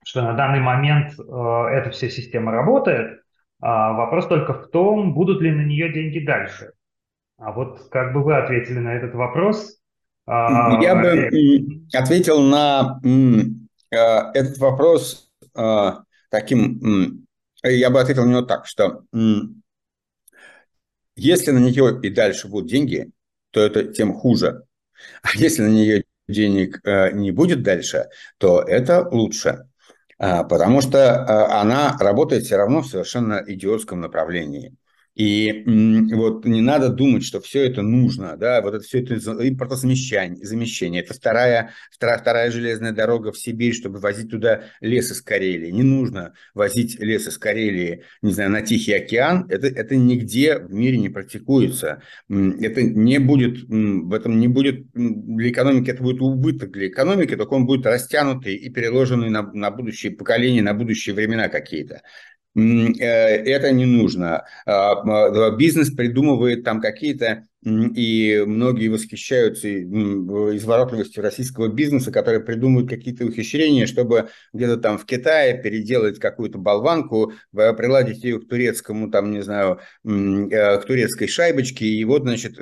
что 0.05 0.23
на 0.23 0.35
данный 0.35 0.61
момент 0.61 1.13
эта 1.13 1.91
вся 1.91 2.09
система 2.09 2.53
работает, 2.53 3.21
вопрос 3.61 4.27
только 4.29 4.55
в 4.55 4.69
том, 4.69 5.13
будут 5.13 5.43
ли 5.43 5.51
на 5.51 5.63
нее 5.63 5.93
деньги 5.93 6.25
дальше. 6.25 6.71
А 7.37 7.53
вот 7.53 7.89
как 7.91 8.15
бы 8.15 8.23
вы 8.23 8.37
ответили 8.37 8.79
на 8.79 8.95
этот 8.95 9.15
вопрос? 9.15 9.78
А, 10.29 10.81
Я 10.83 10.95
бы 10.95 11.81
ответил 11.93 12.41
на 12.43 13.01
э, 13.03 13.97
этот 14.35 14.59
вопрос 14.59 15.31
э, 15.57 15.91
таким... 16.31 17.27
Я 17.63 17.91
бы 17.91 18.01
ответил 18.01 18.25
на 18.25 18.31
него 18.31 18.43
так, 18.43 18.67
что 18.67 19.03
Если 21.17 21.51
на 21.51 21.59
нее 21.59 21.99
и 22.03 22.11
дальше 22.11 22.49
будут 22.49 22.71
деньги, 22.71 23.11
то 23.51 23.61
это 23.61 23.85
тем 23.85 24.13
хуже. 24.13 24.65
А 25.23 25.29
если 25.35 25.63
на 25.63 25.69
нее 25.69 26.05
денег 26.29 26.81
э, 26.85 27.13
не 27.13 27.31
будет 27.31 27.63
дальше, 27.63 28.09
то 28.37 28.61
это 28.61 29.09
лучше. 29.09 29.67
А, 30.19 30.45
потому 30.45 30.81
что 30.81 30.99
э, 30.99 31.53
она 31.55 31.97
работает 31.99 32.45
все 32.45 32.57
равно 32.57 32.83
в 32.83 32.87
совершенно 32.87 33.43
идиотском 33.47 34.01
направлении. 34.01 34.75
И 35.19 35.65
вот 36.15 36.45
не 36.45 36.61
надо 36.61 36.91
думать, 36.91 37.25
что 37.25 37.41
все 37.41 37.65
это 37.65 37.83
нужно, 37.83 38.37
да, 38.37 38.63
вот 38.63 38.75
это 38.75 38.85
все 38.85 39.01
это 39.03 39.17
импортозамещение, 39.49 40.47
замещение. 40.47 41.03
Это 41.03 41.13
вторая, 41.13 41.73
вторая, 41.91 42.19
вторая 42.19 42.51
железная 42.53 42.93
дорога 42.93 43.33
в 43.33 43.39
Сибирь, 43.39 43.75
чтобы 43.75 43.99
возить 43.99 44.31
туда 44.31 44.63
лес 44.81 45.11
из 45.11 45.21
Карелии. 45.21 45.73
Не 45.73 45.83
нужно 45.83 46.35
возить 46.55 47.01
лес 47.01 47.27
из 47.27 47.37
Карелии, 47.37 48.05
не 48.23 48.31
знаю, 48.31 48.51
на 48.51 48.63
Тихий 48.63 48.93
океан. 48.93 49.47
Это, 49.49 49.67
это 49.67 49.97
нигде 49.97 50.57
в 50.57 50.73
мире 50.73 50.99
не 50.99 51.09
практикуется. 51.09 52.01
Это 52.29 52.83
не 52.83 53.19
будет, 53.19 53.65
в 53.69 54.13
этом 54.15 54.39
не 54.39 54.47
будет, 54.47 54.87
для 54.93 55.51
экономики 55.51 55.91
это 55.91 56.01
будет 56.01 56.21
убыток 56.21 56.71
для 56.71 56.87
экономики, 56.87 57.35
только 57.35 57.55
он 57.55 57.67
будет 57.67 57.85
растянутый 57.87 58.55
и 58.55 58.71
переложенный 58.71 59.31
на, 59.31 59.43
на 59.53 59.73
будущие 59.73 60.13
поколения, 60.13 60.63
на 60.63 60.75
будущие 60.75 61.17
времена 61.17 61.49
какие-то. 61.49 62.03
Э, 62.59 63.05
это 63.05 63.73
не 63.73 63.87
нужно. 63.87 64.45
А, 64.67 65.51
бизнес 65.53 65.91
придумывает 65.91 66.65
там 66.65 66.81
какие-то 66.81 67.47
и 67.65 68.45
многие 68.47 68.89
восхищаются 68.89 69.69
изворотливостью 69.83 71.23
российского 71.23 71.69
бизнеса, 71.69 72.13
который 72.13 72.41
придумывают 72.41 72.89
какие-то 72.89 73.25
ухищрения, 73.25 73.87
чтобы 73.87 74.29
где-то 74.53 74.77
там 74.77 74.99
в 74.99 75.07
Китае 75.07 75.61
переделать 75.61 76.19
какую-то 76.19 76.59
болванку, 76.59 77.33
приладить 77.53 78.23
ее 78.23 78.41
к 78.41 78.49
турецкому, 78.49 79.11
там, 79.11 79.33
не 79.33 79.43
знаю, 79.43 79.81
э, 80.05 80.79
к 80.79 80.85
турецкой 80.87 81.27
шайбочке, 81.27 81.85
и 81.85 82.05
вот, 82.05 82.23
значит, 82.23 82.59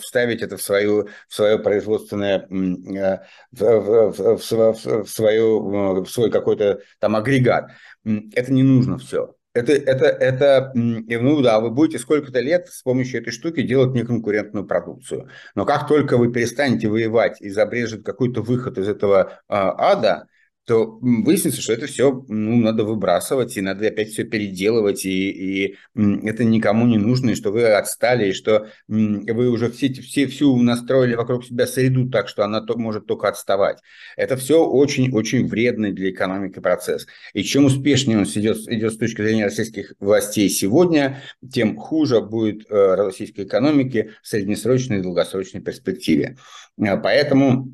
вставить 0.00 0.42
это 0.42 0.56
в, 0.56 0.62
свою, 0.62 1.08
в 1.28 1.34
свое 1.34 1.58
производственное, 1.58 2.46
э, 2.50 3.18
в, 3.52 4.36
в, 4.36 5.08
свою, 5.08 6.02
в 6.04 6.10
свой 6.10 6.30
какой-то 6.30 6.80
там 6.98 7.16
агрегат. 7.16 7.70
Это 8.04 8.52
не 8.52 8.62
нужно 8.62 8.98
все. 8.98 9.35
Это, 9.56 9.72
это, 9.72 10.04
это, 10.06 10.72
ну 10.74 11.40
да, 11.40 11.60
вы 11.60 11.70
будете 11.70 11.98
сколько-то 11.98 12.40
лет 12.40 12.68
с 12.68 12.82
помощью 12.82 13.22
этой 13.22 13.30
штуки 13.30 13.62
делать 13.62 13.94
неконкурентную 13.94 14.66
продукцию. 14.66 15.30
Но 15.54 15.64
как 15.64 15.88
только 15.88 16.18
вы 16.18 16.30
перестанете 16.30 16.88
воевать 16.88 17.40
и 17.40 17.48
забрежет 17.48 18.04
какой-то 18.04 18.42
выход 18.42 18.76
из 18.76 18.86
этого 18.86 19.40
а, 19.48 19.92
ада, 19.92 20.28
то 20.66 20.98
выяснится, 21.00 21.62
что 21.62 21.72
это 21.72 21.86
все 21.86 22.24
ну, 22.28 22.56
надо 22.56 22.84
выбрасывать, 22.84 23.56
и 23.56 23.60
надо 23.60 23.86
опять 23.86 24.10
все 24.10 24.24
переделывать, 24.24 25.04
и, 25.04 25.30
и 25.30 25.76
это 25.94 26.42
никому 26.42 26.86
не 26.86 26.98
нужно, 26.98 27.30
и 27.30 27.34
что 27.36 27.52
вы 27.52 27.72
отстали, 27.72 28.30
и 28.30 28.32
что 28.32 28.66
вы 28.88 29.48
уже 29.48 29.70
все, 29.70 29.92
все, 29.92 30.26
всю 30.26 30.56
настроили 30.56 31.14
вокруг 31.14 31.44
себя 31.44 31.68
среду 31.68 32.10
так, 32.10 32.28
что 32.28 32.44
она 32.44 32.60
то, 32.60 32.76
может 32.76 33.06
только 33.06 33.28
отставать. 33.28 33.78
Это 34.16 34.36
все 34.36 34.66
очень-очень 34.66 35.46
вредный 35.46 35.92
для 35.92 36.10
экономики 36.10 36.58
процесс. 36.58 37.06
И 37.32 37.44
чем 37.44 37.66
успешнее 37.66 38.18
он 38.18 38.24
идет, 38.24 38.58
идет 38.68 38.92
с 38.92 38.98
точки 38.98 39.22
зрения 39.22 39.44
российских 39.44 39.92
властей 40.00 40.48
сегодня, 40.48 41.22
тем 41.48 41.76
хуже 41.76 42.20
будет 42.20 42.68
э, 42.68 42.94
российской 42.96 43.44
экономике 43.44 44.14
в 44.20 44.26
среднесрочной 44.26 44.98
и 44.98 45.02
долгосрочной 45.02 45.60
перспективе. 45.60 46.36
Э, 46.76 46.96
поэтому 46.96 47.72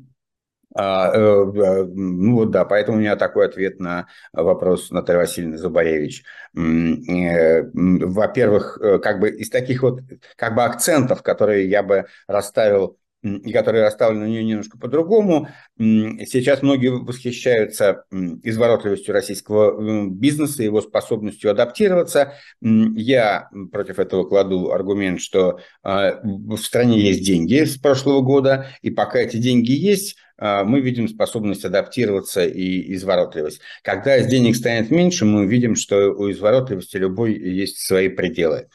ну 0.75 2.35
вот 2.35 2.51
да, 2.51 2.65
поэтому 2.65 2.97
у 2.97 2.99
меня 2.99 3.15
такой 3.15 3.45
ответ 3.45 3.79
на 3.79 4.07
вопрос 4.31 4.89
Натальи 4.91 5.19
Васильевны 5.19 5.57
Зубаревич. 5.57 6.23
Э, 6.55 7.63
во-первых, 7.73 8.79
как 9.01 9.19
бы 9.19 9.29
из 9.29 9.49
таких 9.49 9.83
вот 9.83 10.01
как 10.35 10.55
бы 10.55 10.63
акцентов, 10.63 11.21
которые 11.21 11.69
я 11.69 11.83
бы 11.83 12.05
расставил 12.27 12.97
и 13.23 13.53
которые 13.53 13.83
расставлены 13.83 14.25
на 14.25 14.29
нее 14.29 14.43
немножко 14.43 14.77
по-другому. 14.77 15.47
Сейчас 15.77 16.61
многие 16.61 16.89
восхищаются 16.89 18.03
изворотливостью 18.11 19.13
российского 19.13 20.09
бизнеса, 20.09 20.63
его 20.63 20.81
способностью 20.81 21.51
адаптироваться. 21.51 22.33
Я 22.61 23.49
против 23.71 23.99
этого 23.99 24.25
кладу 24.25 24.71
аргумент, 24.71 25.21
что 25.21 25.59
а, 25.83 26.19
в 26.21 26.57
стране 26.57 26.99
есть 26.99 27.25
деньги 27.25 27.63
с 27.63 27.77
прошлого 27.77 28.21
года, 28.21 28.67
и 28.81 28.89
пока 28.89 29.19
эти 29.19 29.37
деньги 29.37 29.71
есть, 29.71 30.17
а, 30.32 30.32
мы 30.39 30.81
видим 30.81 31.07
способность 31.07 31.63
адаптироваться 31.63 32.45
и 32.45 32.93
изворотливость. 32.95 33.61
Когда 33.83 34.19
денег 34.19 34.55
станет 34.55 34.91
меньше, 34.91 35.25
мы 35.25 35.45
видим, 35.45 35.75
что 35.75 36.11
у 36.11 36.29
изворотливости 36.31 36.97
любой 36.97 37.33
есть 37.33 37.79
свои 37.79 38.09
пределы. 38.09 38.67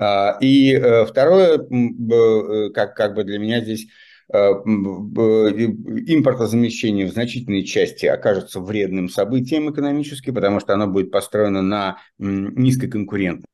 А, 0.00 0.38
и 0.40 0.72
э, 0.72 1.04
второе, 1.04 1.58
э, 1.58 2.70
как, 2.70 2.96
как 2.96 3.14
бы 3.14 3.22
для 3.22 3.38
меня 3.38 3.60
здесь 3.60 3.86
э, 4.32 4.38
импортозамещение 4.38 7.06
в 7.06 7.12
значительной 7.12 7.64
части 7.64 8.06
окажется 8.06 8.60
вредным 8.60 9.10
событием 9.10 9.70
экономически, 9.70 10.30
потому 10.30 10.58
что 10.58 10.72
оно 10.72 10.86
будет 10.86 11.10
построено 11.10 11.60
на 11.60 11.98
низкой 12.18 12.88
конкурентности 12.88 13.49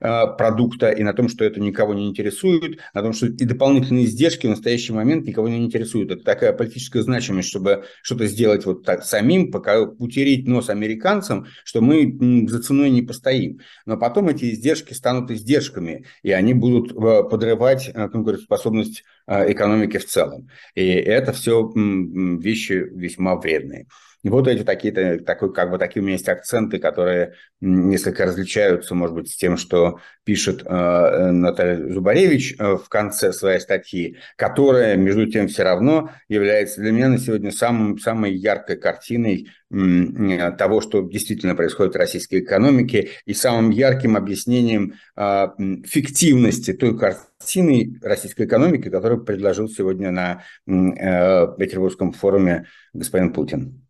а, 0.00 0.26
продукта 0.26 0.90
и 0.90 1.02
на 1.02 1.12
том, 1.12 1.28
что 1.28 1.44
это 1.44 1.60
никого 1.60 1.94
не 1.94 2.08
интересует, 2.08 2.78
на 2.94 3.02
том, 3.02 3.12
что 3.12 3.26
и 3.26 3.44
дополнительные 3.44 4.04
издержки 4.04 4.46
в 4.46 4.50
настоящий 4.50 4.92
момент 4.92 5.26
никого 5.26 5.48
не 5.48 5.64
интересуют. 5.64 6.10
Это 6.10 6.22
такая 6.22 6.52
политическая 6.52 7.02
значимость, 7.02 7.48
чтобы 7.48 7.84
что-то 8.02 8.26
сделать 8.26 8.64
вот 8.66 8.84
так 8.84 9.04
самим, 9.04 9.50
пока 9.50 9.80
утереть 9.80 10.46
нос 10.46 10.70
американцам, 10.70 11.46
что 11.64 11.80
мы 11.80 12.46
за 12.48 12.62
ценой 12.62 12.90
не 12.90 13.02
постоим. 13.02 13.60
Но 13.84 13.96
потом 13.96 14.28
эти 14.28 14.52
издержки 14.52 14.92
станут 14.92 15.30
издержками, 15.30 16.04
и 16.22 16.30
они 16.30 16.54
будут 16.54 16.92
э, 16.92 17.28
подрывать 17.28 17.90
э, 17.92 18.08
конкурентоспособность 18.08 19.02
э, 19.26 19.52
экономики 19.52 19.98
в 19.98 20.06
целом. 20.06 20.48
И 20.74 20.86
это 20.86 21.32
все 21.32 21.70
вещи 21.74 22.72
весьма 22.72 23.36
вредные. 23.36 23.86
И 24.26 24.28
вот 24.28 24.48
эти 24.48 24.64
такие, 24.64 25.20
такой, 25.20 25.54
как 25.54 25.70
бы 25.70 25.78
такие 25.78 26.02
у 26.02 26.04
меня 26.04 26.14
есть 26.14 26.28
акценты, 26.28 26.80
которые 26.80 27.34
несколько 27.60 28.26
различаются, 28.26 28.96
может 28.96 29.14
быть, 29.14 29.30
с 29.30 29.36
тем, 29.36 29.56
что 29.56 30.00
пишет 30.24 30.64
э, 30.66 31.30
Наталья 31.30 31.92
Зубаревич 31.92 32.56
э, 32.58 32.74
в 32.74 32.88
конце 32.88 33.32
своей 33.32 33.60
статьи, 33.60 34.16
которая, 34.34 34.96
между 34.96 35.30
тем, 35.30 35.46
все 35.46 35.62
равно 35.62 36.10
является 36.26 36.80
для 36.80 36.90
меня 36.90 37.08
на 37.08 37.18
сегодня 37.18 37.52
самым, 37.52 38.00
самой 38.00 38.34
яркой 38.34 38.78
картиной 38.78 39.48
э, 39.70 40.50
того, 40.58 40.80
что 40.80 41.02
действительно 41.02 41.54
происходит 41.54 41.94
в 41.94 41.98
российской 41.98 42.40
экономике, 42.40 43.10
и 43.26 43.32
самым 43.32 43.70
ярким 43.70 44.16
объяснением 44.16 44.94
э, 45.16 45.46
фиктивности 45.86 46.72
той 46.72 46.98
картины 46.98 48.00
российской 48.02 48.46
экономики, 48.46 48.90
которую 48.90 49.22
предложил 49.22 49.68
сегодня 49.68 50.10
на 50.10 50.42
э, 50.66 51.46
Петербургском 51.56 52.10
форуме 52.10 52.66
господин 52.92 53.32
Путин. 53.32 53.85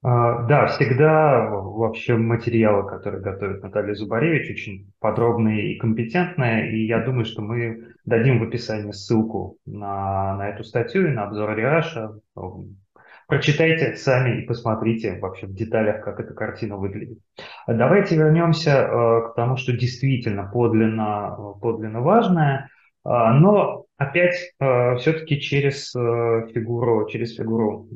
А, 0.00 0.42
да, 0.42 0.66
всегда 0.68 1.48
вообще 1.50 2.16
материалы, 2.16 2.88
которые 2.88 3.20
готовит 3.20 3.62
Наталья 3.62 3.94
Зубаревич, 3.94 4.50
очень 4.50 4.92
подробные 5.00 5.72
и 5.72 5.78
компетентные, 5.78 6.72
и 6.72 6.86
я 6.86 7.00
думаю, 7.00 7.24
что 7.24 7.42
мы 7.42 7.94
дадим 8.04 8.38
в 8.38 8.44
описании 8.44 8.92
ссылку 8.92 9.58
на, 9.66 10.36
на 10.36 10.50
эту 10.50 10.62
статью 10.62 11.08
и 11.08 11.10
на 11.10 11.24
обзор 11.24 11.50
Ариаша. 11.50 12.12
Прочитайте 13.26 13.96
сами 13.96 14.40
и 14.40 14.46
посмотрите 14.46 15.18
вообще 15.18 15.46
в 15.46 15.52
деталях, 15.52 16.02
как 16.02 16.20
эта 16.20 16.32
картина 16.32 16.76
выглядит. 16.76 17.18
Давайте 17.66 18.16
вернемся 18.16 18.70
э, 18.70 19.28
к 19.28 19.34
тому, 19.34 19.58
что 19.58 19.72
действительно 19.72 20.48
подлинно, 20.50 21.36
подлинно 21.60 22.00
важное, 22.00 22.70
э, 23.04 23.10
но 23.10 23.84
опять 23.98 24.54
э, 24.60 24.96
все-таки 24.96 25.40
через 25.40 25.90
фигуру, 25.90 27.06
через 27.08 27.36
фигуру 27.36 27.88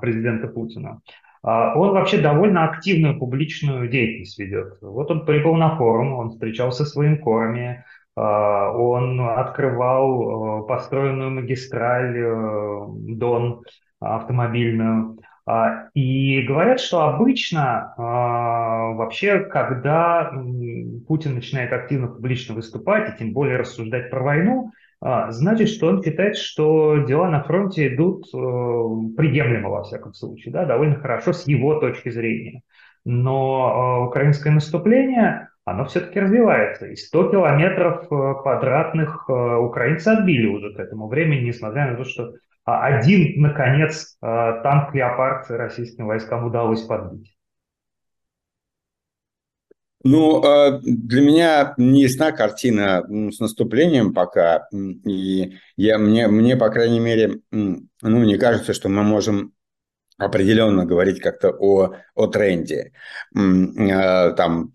президента 0.00 0.48
Путина. 0.48 1.00
А, 1.42 1.74
он 1.78 1.92
вообще 1.92 2.18
довольно 2.18 2.64
активную 2.64 3.18
публичную 3.18 3.88
деятельность 3.88 4.38
ведет. 4.38 4.78
Вот 4.80 5.10
он 5.10 5.24
прибыл 5.24 5.54
на 5.56 5.76
форум, 5.76 6.14
он 6.14 6.30
встречался 6.30 6.84
с 6.84 6.94
военкорами, 6.94 7.84
а, 8.16 8.72
он 8.72 9.20
открывал 9.20 10.60
а, 10.60 10.62
построенную 10.64 11.30
магистраль 11.30 12.16
э, 12.18 12.86
Дон 13.16 13.62
автомобильную. 14.00 15.18
И 15.94 16.42
говорят, 16.42 16.78
что 16.78 17.08
обычно 17.08 17.92
вообще, 17.96 19.40
когда 19.40 20.30
Путин 21.08 21.34
начинает 21.34 21.72
активно 21.72 22.06
публично 22.06 22.54
выступать, 22.54 23.12
и 23.12 23.18
тем 23.18 23.32
более 23.32 23.56
рассуждать 23.56 24.10
про 24.10 24.22
войну, 24.22 24.70
а, 24.70 24.79
значит, 25.00 25.68
что 25.70 25.88
он 25.88 26.02
считает, 26.02 26.36
что 26.36 26.98
дела 26.98 27.30
на 27.30 27.42
фронте 27.42 27.94
идут 27.94 28.26
э, 28.34 28.36
приемлемо, 28.36 29.70
во 29.70 29.82
всяком 29.82 30.12
случае, 30.12 30.52
да, 30.52 30.66
довольно 30.66 30.96
хорошо 30.96 31.32
с 31.32 31.46
его 31.46 31.80
точки 31.80 32.10
зрения. 32.10 32.62
Но 33.06 34.02
э, 34.02 34.06
украинское 34.08 34.52
наступление, 34.52 35.48
оно 35.64 35.86
все-таки 35.86 36.20
развивается. 36.20 36.86
И 36.86 36.96
100 36.96 37.30
километров 37.30 38.04
э, 38.04 38.34
квадратных 38.42 39.28
украинцы 39.28 40.08
отбили 40.08 40.46
уже 40.46 40.74
к 40.74 40.78
этому 40.78 41.08
времени, 41.08 41.46
несмотря 41.46 41.90
на 41.90 41.96
то, 41.96 42.04
что 42.04 42.34
один, 42.64 43.40
наконец, 43.40 44.18
танк 44.20 44.94
«Леопард» 44.94 45.50
российским 45.50 46.06
войскам 46.06 46.44
удалось 46.44 46.82
подбить. 46.82 47.34
Ну, 50.02 50.42
э, 50.42 50.80
для 50.82 51.20
меня 51.20 51.74
не 51.76 52.02
ясна 52.02 52.32
картина 52.32 53.04
с 53.30 53.38
наступлением 53.38 54.14
пока, 54.14 54.66
и 54.72 55.58
я, 55.76 55.98
мне, 55.98 56.26
мне, 56.28 56.56
по 56.56 56.70
крайней 56.70 57.00
мере, 57.00 57.40
ну, 57.50 57.88
не 58.00 58.38
кажется, 58.38 58.72
что 58.72 58.88
мы 58.88 59.02
можем 59.02 59.52
определенно 60.16 60.84
говорить 60.84 61.20
как-то 61.20 61.50
о, 61.50 61.96
о 62.14 62.26
тренде. 62.28 62.92
Э, 63.34 64.32
там 64.36 64.70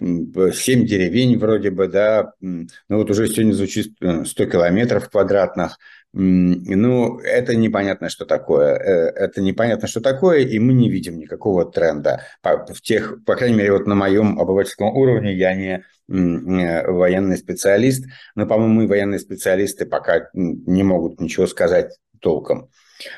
семь 0.54 0.86
деревень 0.86 1.38
вроде 1.38 1.72
бы, 1.72 1.88
да, 1.88 2.34
ну 2.40 2.68
вот 2.90 3.10
уже 3.10 3.28
сегодня 3.28 3.54
звучит 3.54 3.96
100 3.98 4.44
э, 4.44 4.48
километров 4.48 5.10
квадратных, 5.10 5.78
ну, 6.18 7.20
это 7.20 7.56
непонятно, 7.56 8.10
что 8.10 8.26
такое. 8.26 8.76
Э, 8.76 9.12
это 9.16 9.42
непонятно, 9.42 9.88
что 9.88 10.00
такое, 10.00 10.40
и 10.40 10.58
мы 10.60 10.74
не 10.74 10.90
видим 10.90 11.18
никакого 11.18 11.70
тренда. 11.70 12.22
По, 12.42 12.66
в 12.66 12.82
тех, 12.82 13.24
по 13.26 13.36
крайней 13.36 13.58
мере, 13.58 13.74
вот 13.74 13.86
на 13.86 13.96
моем 13.96 14.40
обывательском 14.40 14.96
уровне 14.96 15.34
я 15.34 15.54
не 15.54 15.84
военный 16.08 17.36
специалист, 17.36 18.06
но, 18.36 18.46
по-моему, 18.46 18.84
и 18.84 18.88
военные 18.88 19.20
специалисты 19.20 19.86
пока 19.86 20.30
не 20.34 20.84
могут 20.84 21.20
ничего 21.20 21.48
сказать 21.48 21.98
толком. 22.22 22.70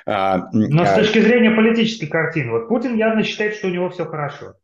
А, 0.05 0.49
но 0.53 0.85
с 0.85 0.89
а 0.89 0.95
точки 0.95 1.19
зрения 1.19 1.51
политической 1.51 2.07
картины, 2.07 2.51
вот 2.51 2.67
Путин 2.67 2.95
явно 2.95 3.23
считает, 3.23 3.55
что 3.55 3.67
у 3.67 3.71
него 3.71 3.89
все 3.89 4.05
хорошо. 4.05 4.55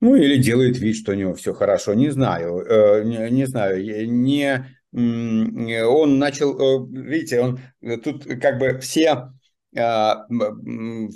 Ну, 0.00 0.14
или 0.14 0.36
делает 0.36 0.78
вид, 0.78 0.96
что 0.96 1.12
у 1.12 1.14
него 1.16 1.34
все 1.34 1.52
хорошо, 1.52 1.94
не 1.94 2.10
знаю, 2.10 2.60
э, 2.60 3.02
не, 3.04 3.30
не 3.30 3.44
знаю, 3.46 3.82
не 4.10 4.64
он 4.92 6.18
начал, 6.18 6.58
э, 6.58 6.86
видите, 6.90 7.40
он 7.40 7.60
э, 7.80 7.96
тут 7.98 8.24
как 8.24 8.58
бы 8.58 8.78
все 8.80 9.32
а, 9.76 10.26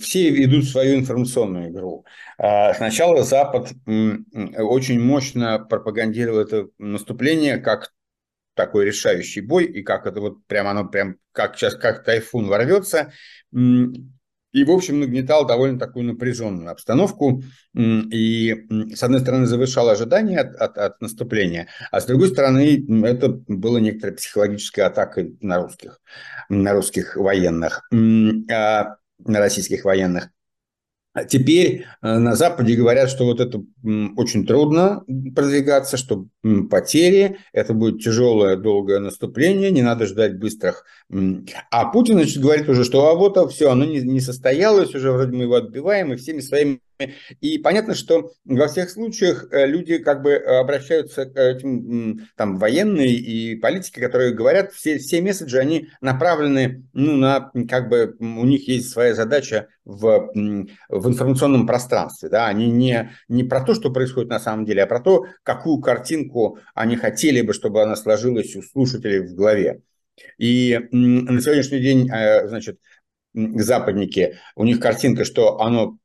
все 0.01 0.45
идут 0.45 0.65
свою 0.67 0.97
информационную 0.97 1.71
игру. 1.71 2.05
А, 2.39 2.73
сначала 2.75 3.25
Запад 3.25 3.73
очень 3.87 5.01
мощно 5.01 5.59
пропагандировал 5.59 6.39
это 6.39 6.69
наступление 6.79 7.59
как 7.59 7.93
такой 8.55 8.85
решающий 8.85 9.41
бой, 9.41 9.65
и 9.65 9.83
как 9.83 10.07
это 10.07 10.21
вот 10.21 10.47
прям 10.47 10.69
оно 10.69 10.87
прям 10.87 11.17
как 11.33 11.57
сейчас 11.57 11.75
как 11.75 12.05
тайфун 12.05 12.47
ворвется 12.47 13.13
и, 14.55 14.63
в 14.63 14.71
общем, 14.71 15.01
нагнетал 15.01 15.47
довольно 15.47 15.81
такую 15.81 16.07
напряженную 16.07 16.71
обстановку 16.71 17.43
и, 17.75 18.67
с 18.95 19.03
одной 19.03 19.21
стороны, 19.21 19.47
завышал 19.47 19.89
ожидания 19.89 20.39
от, 20.39 20.55
от, 20.55 20.79
от 20.79 21.01
наступления, 21.01 21.67
а 21.91 22.01
с 22.01 22.07
другой 22.07 22.29
стороны, 22.29 22.87
это 23.05 23.29
было 23.29 23.79
некоторой 23.79 24.15
психологической 24.15 24.85
атакой 24.85 25.37
на 25.41 25.61
русских, 25.61 26.01
на 26.49 26.73
русских 26.73 27.17
военных, 27.17 27.83
а, 27.93 28.97
на 29.19 29.39
российских 29.41 29.85
военных. 29.85 30.29
А 31.15 31.25
теперь 31.25 31.87
э, 32.03 32.19
на 32.19 32.35
Западе 32.35 32.75
говорят, 32.75 33.09
что 33.09 33.25
вот 33.25 33.39
это 33.39 33.63
очень 34.17 34.45
трудно 34.45 35.05
продвигаться, 35.35 35.97
что 35.97 36.27
потери, 36.69 37.39
это 37.53 37.73
будет 37.73 38.03
тяжелое, 38.03 38.57
долгое 38.57 38.99
наступление, 38.99 39.71
не 39.71 39.83
надо 39.83 40.07
ждать 40.07 40.39
быстрых. 40.39 40.85
А 41.71 41.87
Путин, 41.87 42.15
значит, 42.15 42.43
говорит 42.43 42.69
уже, 42.69 42.83
что 42.83 43.09
а 43.09 43.15
вот 43.15 43.39
все, 43.53 43.71
оно 43.71 43.85
не, 43.85 44.01
не 44.01 44.21
состоялось, 44.21 44.93
уже 44.93 45.13
вроде 45.13 45.37
мы 45.37 45.45
его 45.45 45.55
отбиваем, 45.55 46.13
и 46.13 46.17
всеми 46.17 46.41
своими 46.41 46.81
и 47.41 47.59
понятно, 47.59 47.95
что 47.95 48.33
во 48.45 48.69
всех 48.69 48.91
случаях 48.91 49.47
э, 49.51 49.67
люди 49.67 49.99
как 49.99 50.23
бы 50.23 50.35
обращаются 50.35 51.27
к 51.27 51.37
этим, 51.37 52.29
там, 52.37 52.59
военные 52.59 53.13
и 53.13 53.57
политики, 53.57 54.01
которые 54.01 54.33
говорят, 54.33 54.73
все, 54.73 54.99
все 54.99 55.21
месседжи, 55.21 55.59
они 55.59 55.89
направлены, 56.01 56.85
ну, 56.93 57.17
на, 57.17 57.51
как 57.69 57.89
бы, 57.89 58.17
у 58.19 58.45
них 58.45 58.69
есть 58.69 58.91
своя 58.91 59.15
задача 59.15 59.69
в, 59.85 60.31
в 60.89 61.09
информационном 61.09 61.67
пространстве, 61.67 62.29
да, 62.29 62.47
они 62.47 62.71
не, 62.71 63.13
не 63.29 63.45
про 63.45 63.63
то, 63.63 63.75
что 63.75 63.93
происходит 63.93 64.31
на 64.31 64.41
самом 64.41 64.65
деле, 64.65 64.83
а 64.83 64.87
про 64.87 65.01
то, 65.01 65.27
какую 65.43 65.79
картинку 65.81 66.59
они 66.75 66.97
хотели 66.97 67.43
бы, 67.43 67.53
чтобы 67.53 67.83
она 67.83 67.97
сложилась 67.97 68.55
у 68.57 68.63
слушателей 68.63 69.21
в 69.21 69.35
голове. 69.35 69.83
И 70.39 70.79
на 70.93 71.41
сегодняшний 71.41 71.81
день, 71.81 72.09
э, 72.09 72.47
значит, 72.47 72.79
западники, 73.35 74.39
у 74.55 74.65
них 74.65 74.81
картинка, 74.81 75.25
что 75.25 75.61
оно 75.61 75.99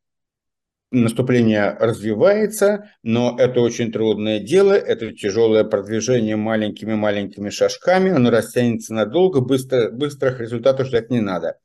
наступление 0.92 1.78
развивается, 1.80 2.92
но 3.04 3.36
это 3.38 3.62
очень 3.62 3.92
трудное 3.92 4.40
дело, 4.40 4.74
это 4.74 5.12
тяжелое 5.14 5.64
продвижение 5.64 6.36
маленькими-маленькими 6.36 7.50
шажками, 7.50 8.12
оно 8.12 8.30
растянется 8.30 8.94
надолго, 8.94 9.42
быстро, 9.42 9.92
быстрых 9.92 10.40
результатов 10.40 10.88
ждать 10.88 11.10
не 11.10 11.22
надо. 11.22 11.58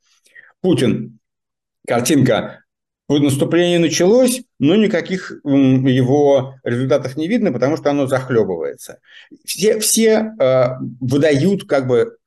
Путин, 0.61 1.19
картинка, 1.87 2.65
вот 3.07 3.21
наступление 3.21 3.77
началось, 3.77 4.41
но 4.57 4.75
никаких 4.75 5.31
его 5.43 6.55
результатов 6.63 7.15
не 7.17 7.27
видно, 7.27 7.51
потому 7.51 7.77
что 7.77 7.91
оно 7.91 8.07
захлебывается. 8.07 8.99
Все, 9.43 9.79
все 9.79 10.33
э, 10.39 10.65
выдают 10.99 11.67
как 11.67 11.87
бы 11.87 12.17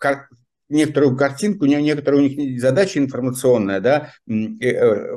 некоторую 0.69 1.17
картинку, 1.17 1.67
некоторая 1.67 2.21
у 2.21 2.25
них 2.25 2.61
задача 2.61 2.99
информационная, 2.99 3.81
да, 3.81 4.13
э, 4.29 5.17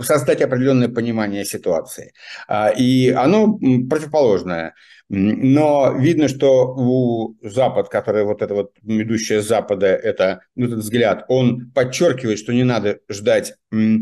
создать 0.00 0.42
определенное 0.42 0.88
понимание 0.88 1.44
ситуации. 1.44 2.12
А, 2.48 2.70
и 2.70 3.10
оно 3.10 3.58
противоположное. 3.58 4.74
Но 5.08 5.92
видно, 5.98 6.28
что 6.28 6.72
у 6.76 7.36
Запад, 7.42 7.88
который 7.88 8.24
вот 8.24 8.42
это 8.42 8.54
вот 8.54 8.72
ведущее 8.82 9.42
Запада, 9.42 9.86
это, 9.88 10.42
этот 10.56 10.78
взгляд, 10.78 11.24
он 11.28 11.70
подчеркивает, 11.72 12.38
что 12.38 12.52
не 12.52 12.62
надо 12.62 13.00
ждать 13.08 13.54
э, 13.72 13.96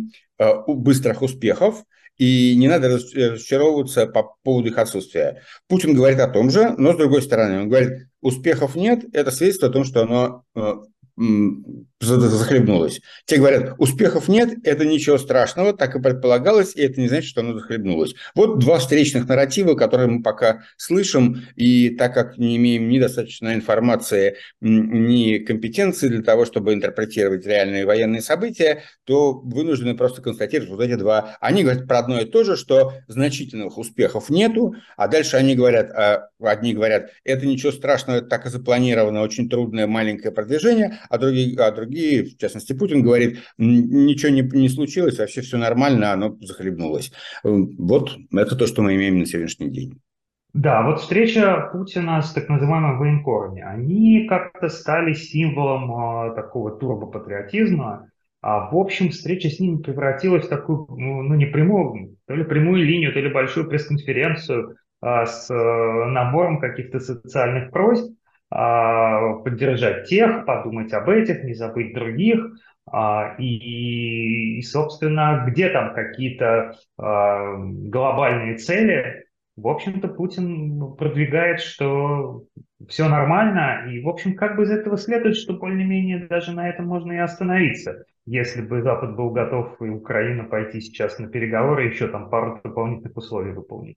быстрых 0.66 1.22
успехов, 1.22 1.85
и 2.18 2.57
не 2.57 2.68
надо 2.68 2.88
разочаровываться 2.88 4.07
по 4.07 4.35
поводу 4.42 4.68
их 4.68 4.78
отсутствия. 4.78 5.42
Путин 5.68 5.94
говорит 5.94 6.18
о 6.20 6.28
том 6.28 6.50
же, 6.50 6.74
но 6.76 6.92
с 6.92 6.96
другой 6.96 7.22
стороны, 7.22 7.62
он 7.62 7.68
говорит, 7.68 8.09
успехов 8.20 8.74
нет, 8.74 9.04
это 9.12 9.31
свидетельство 9.31 9.68
о 9.68 9.72
том, 9.72 9.85
что 9.85 10.02
оно 10.02 10.44
э, 10.54 10.74
захлебнулось. 12.00 13.00
Те 13.24 13.38
говорят, 13.38 13.74
успехов 13.78 14.28
нет, 14.28 14.59
это 14.64 14.85
ничего 14.85 15.18
страшного, 15.18 15.72
так 15.72 15.96
и 15.96 16.00
предполагалось, 16.00 16.76
и 16.76 16.83
это 16.83 17.00
не 17.00 17.09
значит, 17.09 17.28
что 17.28 17.40
оно 17.40 17.54
захлебнулось. 17.59 18.14
Вот 18.35 18.59
два 18.61 18.78
встречных 18.78 19.28
нарратива, 19.28 19.74
которые 19.74 20.09
мы 20.09 20.22
пока 20.22 20.62
слышим, 20.76 21.42
и 21.57 21.90
так 21.90 22.14
как 22.14 22.38
не 22.38 22.57
имеем 22.57 22.88
ни 22.88 22.98
достаточной 22.98 23.54
информации, 23.54 24.37
ни 24.61 25.38
компетенции 25.38 26.09
для 26.09 26.22
того, 26.22 26.44
чтобы 26.44 26.72
интерпретировать 26.72 27.46
реальные 27.46 27.85
военные 27.85 28.22
события, 28.22 28.83
то 29.04 29.33
вынуждены 29.33 29.96
просто 29.96 30.22
констатировать 30.22 30.70
вот 30.70 30.81
эти 30.81 30.94
два. 30.94 31.37
Они 31.40 31.62
говорят 31.62 31.88
про 31.88 31.98
одно 31.98 32.20
и 32.20 32.24
то 32.24 32.44
же, 32.44 32.57
что 32.57 32.92
значительных 33.09 33.76
успехов 33.76 34.31
нету, 34.31 34.74
а 34.96 35.09
дальше 35.09 35.37
они 35.37 35.57
говорят, 35.57 35.90
а 35.90 36.28
одни 36.40 36.74
говорят, 36.74 37.11
это 37.24 37.46
ничего 37.46 37.72
страшного, 37.72 38.18
это 38.18 38.28
так 38.28 38.46
и 38.46 38.50
запланировано, 38.50 39.22
очень 39.22 39.48
трудное 39.48 39.87
маленькое 39.87 40.33
продвижение, 40.33 41.00
а 41.08 41.18
другие, 41.18 41.58
а 41.58 41.70
другие, 41.70 42.24
в 42.24 42.36
частности 42.36 42.72
Путин, 42.72 43.02
говорит, 43.02 43.38
ничего 43.58 44.30
не, 44.30 44.42
не 44.42 44.68
случилось, 44.68 45.18
вообще 45.18 45.40
все 45.40 45.56
нормально, 45.56 46.12
оно 46.12 46.36
захлебнулось. 46.40 47.12
Вот 47.42 48.16
это 48.32 48.56
то, 48.56 48.66
что 48.66 48.82
мы 48.82 48.96
имеем 48.96 49.18
на 49.18 49.26
сегодняшний 49.26 49.70
день. 49.70 50.00
Да, 50.54 50.82
вот 50.82 51.00
встреча 51.00 51.68
Путина 51.72 52.22
с 52.22 52.32
так 52.32 52.48
называемыми 52.48 52.98
военкорами, 52.98 53.62
они 53.62 54.26
как-то 54.26 54.68
стали 54.68 55.12
символом 55.12 56.30
э, 56.30 56.34
такого 56.34 56.70
турбопатриотизма, 56.70 58.08
а 58.40 58.70
в 58.70 58.76
общем 58.76 59.10
встреча 59.10 59.50
с 59.50 59.60
ними 59.60 59.82
превратилась 59.82 60.46
в 60.46 60.48
такую, 60.48 60.86
ну, 60.88 61.22
ну 61.22 61.34
не 61.34 61.46
прямую, 61.46 62.16
то 62.26 62.34
ли 62.34 62.44
прямую 62.44 62.84
линию, 62.84 63.12
то 63.12 63.20
ли 63.20 63.30
большую 63.30 63.68
пресс-конференцию 63.68 64.76
э, 65.02 65.26
с 65.26 65.50
э, 65.50 66.04
набором 66.06 66.60
каких-то 66.60 66.98
социальных 66.98 67.70
просьб, 67.70 68.10
а, 68.10 68.14
поддержать 68.50 70.08
тех, 70.08 70.46
подумать 70.46 70.92
об 70.92 71.08
этих, 71.11 71.44
не 71.44 71.54
забыть 71.54 71.94
других. 71.94 72.44
А, 72.90 73.34
и, 73.38 74.58
и 74.58 74.62
собственно, 74.62 75.44
где 75.46 75.68
там 75.68 75.94
какие-то 75.94 76.76
а, 76.96 77.56
глобальные 77.58 78.56
цели, 78.56 79.24
в 79.56 79.66
общем-то, 79.66 80.08
Путин 80.08 80.94
продвигает, 80.96 81.61
что 81.61 82.44
все 82.88 83.08
нормально, 83.08 83.90
и, 83.90 84.00
в 84.00 84.08
общем, 84.08 84.37
как 84.37 84.56
бы 84.56 84.62
из 84.62 84.70
этого 84.70 84.96
следует, 84.96 85.37
что 85.37 85.54
более-менее 85.54 86.28
даже 86.28 86.52
на 86.52 86.68
этом 86.68 86.87
можно 86.87 87.12
и 87.12 87.16
остановиться. 87.16 88.04
Если 88.24 88.62
бы 88.62 88.82
Запад 88.82 89.16
был 89.16 89.30
готов 89.30 89.80
и 89.82 89.88
Украина 89.88 90.44
пойти 90.44 90.80
сейчас 90.80 91.18
на 91.18 91.28
переговоры, 91.28 91.88
еще 91.88 92.08
там 92.08 92.30
пару 92.30 92.61
дополнительных 92.62 93.16
условий 93.16 93.52
выполнить. 93.52 93.96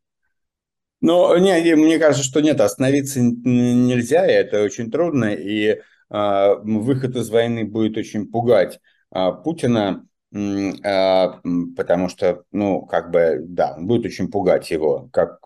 Но 1.02 1.36
не, 1.38 1.76
мне 1.76 1.98
кажется, 1.98 2.24
что 2.24 2.42
нет, 2.42 2.62
остановиться 2.62 3.20
нельзя, 3.20 4.26
и 4.28 4.34
это 4.34 4.64
очень 4.64 4.92
трудно, 4.92 5.34
и 5.34 5.80
э, 6.10 6.56
выход 6.64 7.16
из 7.16 7.30
войны 7.30 7.66
будет 7.66 7.98
очень 7.98 8.28
пугать 8.28 8.80
э, 9.14 9.32
Путина, 9.44 10.06
э, 10.32 11.28
потому 11.76 12.08
что, 12.08 12.44
ну, 12.52 12.86
как 12.86 13.10
бы, 13.12 13.40
да, 13.44 13.74
он 13.78 13.88
будет 13.88 14.06
очень 14.06 14.30
пугать 14.30 14.70
его, 14.70 15.10
как, 15.12 15.40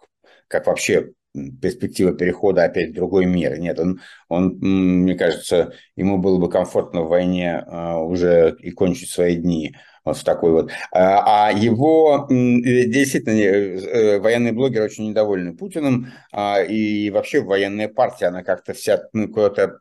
как 0.49 0.67
вообще 0.67 1.13
перспектива 1.61 2.13
перехода 2.13 2.63
опять 2.63 2.91
в 2.91 2.95
другой 2.95 3.25
мир. 3.25 3.57
Нет, 3.57 3.79
он, 3.79 4.01
он, 4.29 4.57
мне 4.59 5.15
кажется, 5.15 5.73
ему 5.95 6.17
было 6.17 6.37
бы 6.37 6.49
комфортно 6.49 7.01
в 7.03 7.09
войне 7.09 7.63
э, 7.65 7.93
уже 7.95 8.55
и 8.59 8.71
кончить 8.71 9.09
свои 9.09 9.35
дни. 9.35 9.75
Вот 10.05 10.17
в 10.17 10.23
такой 10.23 10.51
вот. 10.51 10.71
А, 10.91 11.47
а 11.47 11.51
его 11.51 12.27
действительно 12.29 14.19
военные 14.19 14.53
блогеры 14.53 14.85
очень 14.85 15.09
недовольны 15.09 15.57
Путиным, 15.57 16.11
а, 16.31 16.61
и 16.61 17.09
вообще 17.09 17.41
военная 17.41 17.87
партия, 17.87 18.27
она 18.27 18.43
как-то 18.43 18.73
вся 18.73 19.01
ну, 19.13 19.27
куда-то, 19.27 19.79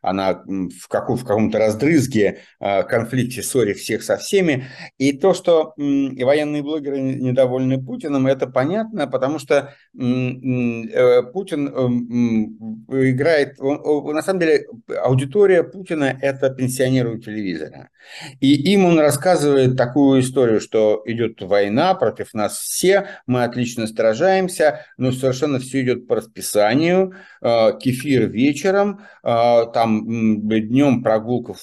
она 0.00 0.44
в, 0.44 0.88
каком, 0.88 1.16
в 1.16 1.24
каком-то 1.24 1.58
раздрызге, 1.58 2.38
конфликте, 2.60 3.42
ссоре 3.42 3.74
всех 3.74 4.04
со 4.04 4.16
всеми. 4.16 4.66
И 4.98 5.12
то, 5.12 5.34
что 5.34 5.74
военные 5.76 6.62
блогеры 6.62 7.00
недовольны 7.00 7.82
Путиным, 7.84 8.28
это 8.28 8.46
понятно, 8.46 9.08
потому 9.08 9.40
что 9.40 9.74
э, 9.98 11.22
Путин 11.32 11.66
играет, 12.88 13.58
на 13.58 14.22
самом 14.22 14.40
деле 14.40 14.66
аудитория 15.02 15.64
Путина– 15.64 16.16
это 16.22 16.50
пенсионеры 16.50 17.16
у 17.16 17.18
телевизора. 17.18 17.90
И 18.40 18.72
им 18.72 18.84
он 18.84 18.98
рассказывает 18.98 19.63
такую 19.72 20.20
историю, 20.20 20.60
что 20.60 21.02
идет 21.06 21.40
война 21.42 21.94
против 21.94 22.34
нас 22.34 22.58
все, 22.58 23.08
мы 23.26 23.44
отлично 23.44 23.86
сражаемся, 23.86 24.86
но 24.96 25.12
совершенно 25.12 25.58
все 25.58 25.82
идет 25.82 26.06
по 26.06 26.16
расписанию, 26.16 27.14
э, 27.40 27.78
кефир 27.80 28.28
вечером, 28.28 29.00
э, 29.22 29.64
там 29.72 30.04
днем 30.48 31.02
прогулка 31.02 31.54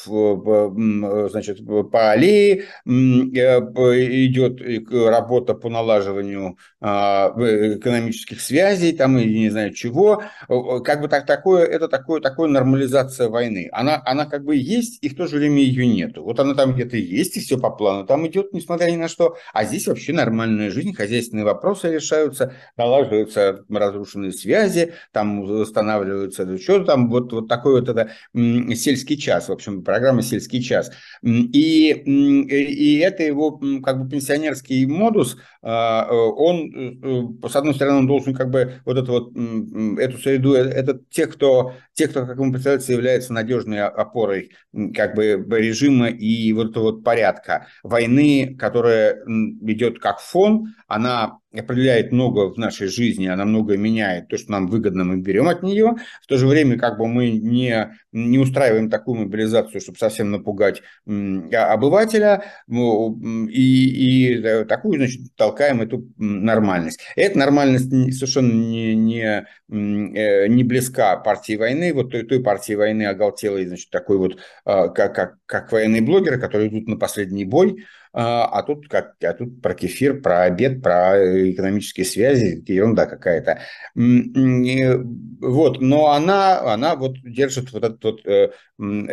значит, 1.29 1.65
по 1.91 2.11
аллее, 2.11 2.65
идет 2.85 4.61
работа 4.91 5.53
по 5.53 5.69
налаживанию 5.69 6.57
экономических 6.81 8.41
связей, 8.41 8.93
там, 8.93 9.17
и 9.17 9.25
не 9.25 9.49
знаю 9.49 9.73
чего, 9.73 10.23
как 10.47 11.01
бы 11.01 11.07
так, 11.07 11.25
такое, 11.25 11.65
это 11.65 11.87
такое, 11.87 12.21
такое 12.21 12.49
нормализация 12.49 13.29
войны. 13.29 13.69
Она, 13.71 14.01
она 14.05 14.25
как 14.25 14.43
бы 14.43 14.55
есть, 14.55 14.99
и 15.03 15.09
в 15.09 15.15
то 15.15 15.27
же 15.27 15.37
время 15.37 15.59
ее 15.59 15.85
нету. 15.87 16.23
Вот 16.23 16.39
она 16.39 16.53
там 16.53 16.73
где-то 16.73 16.97
есть, 16.97 17.37
и 17.37 17.39
все 17.39 17.57
по 17.57 17.69
плану 17.69 17.90
там 18.07 18.27
идет, 18.27 18.53
несмотря 18.53 18.91
ни 18.91 18.95
на 18.95 19.07
что. 19.07 19.37
А 19.53 19.63
здесь 19.65 19.87
вообще 19.87 20.13
нормальная 20.13 20.71
жизнь, 20.71 20.93
хозяйственные 20.93 21.45
вопросы 21.45 21.91
решаются, 21.93 22.53
налаживаются 22.77 23.63
разрушенные 23.69 24.31
связи, 24.31 24.93
там 25.11 25.41
устанавливаются, 25.41 26.57
что 26.57 26.83
там, 26.83 27.09
вот, 27.09 27.31
вот 27.33 27.47
такой 27.47 27.81
вот 27.81 27.89
это 27.89 28.11
сельский 28.33 29.17
час, 29.17 29.49
в 29.49 29.51
общем, 29.51 29.83
программа 29.83 30.21
«Сельский 30.21 30.61
час». 30.61 30.91
И, 31.21 31.89
и 31.91 32.97
это 32.99 33.23
его 33.23 33.59
как 33.83 34.03
бы 34.03 34.09
пенсионерский 34.09 34.85
модус, 34.85 35.37
а, 35.63 36.07
он, 36.11 37.37
э, 37.43 37.47
с 37.47 37.55
одной 37.55 37.75
стороны, 37.75 37.99
он 37.99 38.07
должен 38.07 38.33
как 38.33 38.49
бы 38.49 38.81
вот 38.83 38.97
эту 38.97 39.11
вот, 39.11 39.99
эту 39.99 40.17
среду, 40.17 40.55
э, 40.55 40.63
это 40.63 40.99
те, 41.11 41.27
кто, 41.27 41.73
те, 41.93 42.07
кто, 42.07 42.25
как 42.25 42.37
ему 42.37 42.51
представляется, 42.51 42.93
является 42.93 43.31
надежной 43.31 43.83
опорой 43.85 44.51
как 44.95 45.15
бы 45.15 45.45
режима 45.51 46.07
и 46.07 46.51
вот 46.53 46.71
этого 46.71 46.85
вот 46.85 47.03
порядка 47.03 47.67
войны, 47.83 48.55
которая 48.57 49.23
идет 49.25 49.99
как 49.99 50.19
фон, 50.19 50.75
она 50.87 51.40
определяет 51.53 52.11
много 52.11 52.53
в 52.53 52.57
нашей 52.57 52.87
жизни, 52.87 53.27
она 53.27 53.45
многое 53.45 53.77
меняет, 53.77 54.29
то, 54.29 54.37
что 54.37 54.51
нам 54.51 54.67
выгодно, 54.67 55.03
мы 55.03 55.17
берем 55.17 55.47
от 55.47 55.63
нее. 55.63 55.95
В 56.21 56.27
то 56.27 56.37
же 56.37 56.47
время 56.47 56.77
как 56.77 56.97
бы 56.97 57.07
мы 57.07 57.31
не, 57.31 57.93
не 58.11 58.39
устраиваем 58.39 58.89
такую 58.89 59.21
мобилизацию, 59.21 59.81
чтобы 59.81 59.97
совсем 59.97 60.31
напугать 60.31 60.81
обывателя, 61.05 62.43
и, 62.69 64.33
и 64.33 64.63
такую, 64.65 64.97
значит, 64.97 65.35
толкаем 65.35 65.81
эту 65.81 66.07
нормальность. 66.17 66.99
Эта 67.15 67.37
нормальность 67.37 67.89
совершенно 68.13 68.53
не, 68.53 68.95
не, 68.95 69.45
э, 69.69 70.47
не 70.47 70.63
близка 70.63 71.17
партии 71.17 71.57
войны, 71.57 71.93
вот 71.93 72.11
той, 72.11 72.23
той 72.23 72.41
партии 72.41 72.73
войны 72.73 73.03
оголтелой, 73.03 73.65
значит, 73.65 73.89
такой 73.89 74.17
вот, 74.17 74.37
а, 74.65 74.87
как, 74.87 75.15
как, 75.15 75.35
как 75.45 75.71
военные 75.71 76.01
блогеры, 76.01 76.39
которые 76.39 76.69
идут 76.69 76.87
на 76.87 76.97
последний 76.97 77.45
бой, 77.45 77.85
а, 78.13 78.45
а 78.45 78.63
тут, 78.63 78.89
как, 78.89 79.15
а 79.23 79.33
тут 79.33 79.61
про 79.61 79.73
кефир, 79.73 80.21
про 80.21 80.43
обед, 80.43 80.81
про 80.81 81.15
экономические 81.51 82.05
связи, 82.05 82.63
ерунда 82.67 83.05
какая-то. 83.05 83.61
Вот, 83.95 85.81
но 85.81 86.11
она, 86.11 86.73
она 86.73 86.95
вот 86.95 87.15
держит 87.23 87.71
вот 87.71 87.83
этот 87.83 88.03
вот 88.03 88.25
э, 88.25 88.51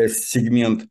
сегмент 0.08 0.84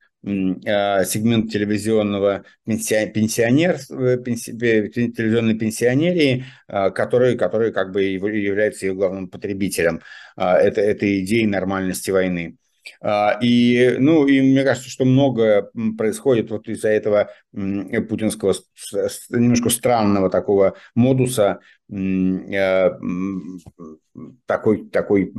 а, 0.66 1.06
сегмент 1.06 1.52
телевизионного 1.52 2.44
пенсионер, 2.66 3.78
э, 3.90 4.18
пенси, 4.18 4.52
телевизионной 4.52 5.58
пенсионерии, 5.58 6.46
который, 6.68 7.38
который 7.38 7.72
как 7.72 7.92
бы 7.92 8.04
является 8.04 8.88
ее 8.88 8.94
главным 8.94 9.30
потребителем 9.30 10.02
это, 10.36 10.82
этой 10.82 11.24
идеи 11.24 11.46
нормальности 11.46 12.12
войны. 12.12 12.58
А, 13.02 13.38
и, 13.42 13.96
ну, 14.00 14.26
и 14.28 14.42
мне 14.42 14.64
кажется, 14.64 14.90
что 14.90 15.06
многое 15.06 15.70
происходит 15.98 16.52
вот 16.52 16.68
из-за 16.68 16.90
этого 16.90 17.30
путинского 17.52 18.54
немножко 19.30 19.70
странного 19.70 20.30
такого 20.30 20.76
модуса, 20.96 21.60
э, 21.92 22.90
такой, 24.46 24.90
такой 24.90 25.32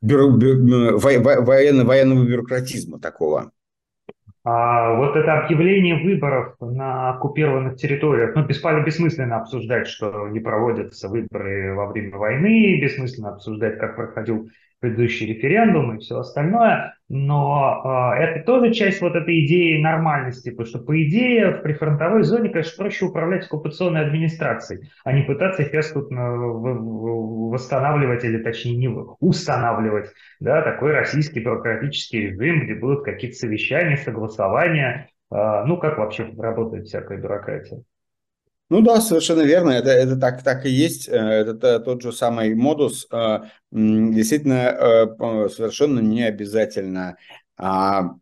бюро, 0.00 0.30
бюро, 0.30 0.98
военно, 0.98 1.84
военного 1.84 2.24
бюрократизма 2.24 3.00
такого. 3.00 3.52
А 4.42 4.94
вот 4.94 5.16
это 5.16 5.40
объявление 5.40 6.02
выборов 6.02 6.54
на 6.60 7.10
оккупированных 7.10 7.76
территориях, 7.76 8.34
ну, 8.34 8.46
бессмысленно 8.46 9.36
обсуждать, 9.36 9.86
что 9.86 10.28
не 10.28 10.40
проводятся 10.40 11.08
выборы 11.08 11.74
во 11.74 11.86
время 11.88 12.16
войны, 12.16 12.80
бессмысленно 12.80 13.34
обсуждать, 13.34 13.78
как 13.78 13.96
проходил 13.96 14.48
предыдущий 14.80 15.26
референдум 15.26 15.96
и 15.96 16.00
все 16.00 16.18
остальное, 16.18 16.94
но 17.08 18.14
э, 18.16 18.22
это 18.22 18.44
тоже 18.44 18.72
часть 18.72 19.02
вот 19.02 19.14
этой 19.14 19.44
идеи 19.44 19.80
нормальности, 19.80 20.50
потому 20.50 20.66
что 20.66 20.78
по 20.78 21.02
идее 21.02 21.50
в 21.50 21.62
прифронтовой 21.62 22.22
зоне, 22.22 22.48
конечно, 22.48 22.82
проще 22.82 23.04
управлять 23.04 23.44
оккупационной 23.44 24.06
администрацией, 24.06 24.90
а 25.04 25.12
не 25.12 25.22
пытаться 25.22 25.64
сейчас 25.64 25.92
тут 25.92 26.10
э, 26.10 26.16
восстанавливать 26.16 28.24
или 28.24 28.38
точнее 28.38 28.76
не 28.76 28.88
устанавливать 28.88 30.10
да, 30.40 30.62
такой 30.62 30.92
российский 30.92 31.40
бюрократический 31.40 32.28
режим, 32.28 32.64
где 32.64 32.74
будут 32.74 33.04
какие-то 33.04 33.36
совещания, 33.36 33.98
согласования, 33.98 35.10
э, 35.30 35.64
ну 35.66 35.76
как 35.76 35.98
вообще 35.98 36.32
работает 36.38 36.86
всякая 36.86 37.18
бюрократия. 37.18 37.82
Ну 38.70 38.82
да, 38.82 39.00
совершенно 39.00 39.42
верно. 39.42 39.70
Это, 39.70 39.90
это 39.90 40.16
так, 40.16 40.44
так 40.44 40.64
и 40.64 40.70
есть. 40.70 41.08
Э, 41.08 41.12
это 41.12 41.80
тот 41.80 42.02
же 42.02 42.12
самый 42.12 42.54
модус. 42.54 43.08
Э, 43.10 43.40
действительно, 43.72 44.54
э, 44.54 45.48
совершенно 45.48 45.98
не 45.98 46.22
обязательно 46.22 47.16
а, 47.56 48.14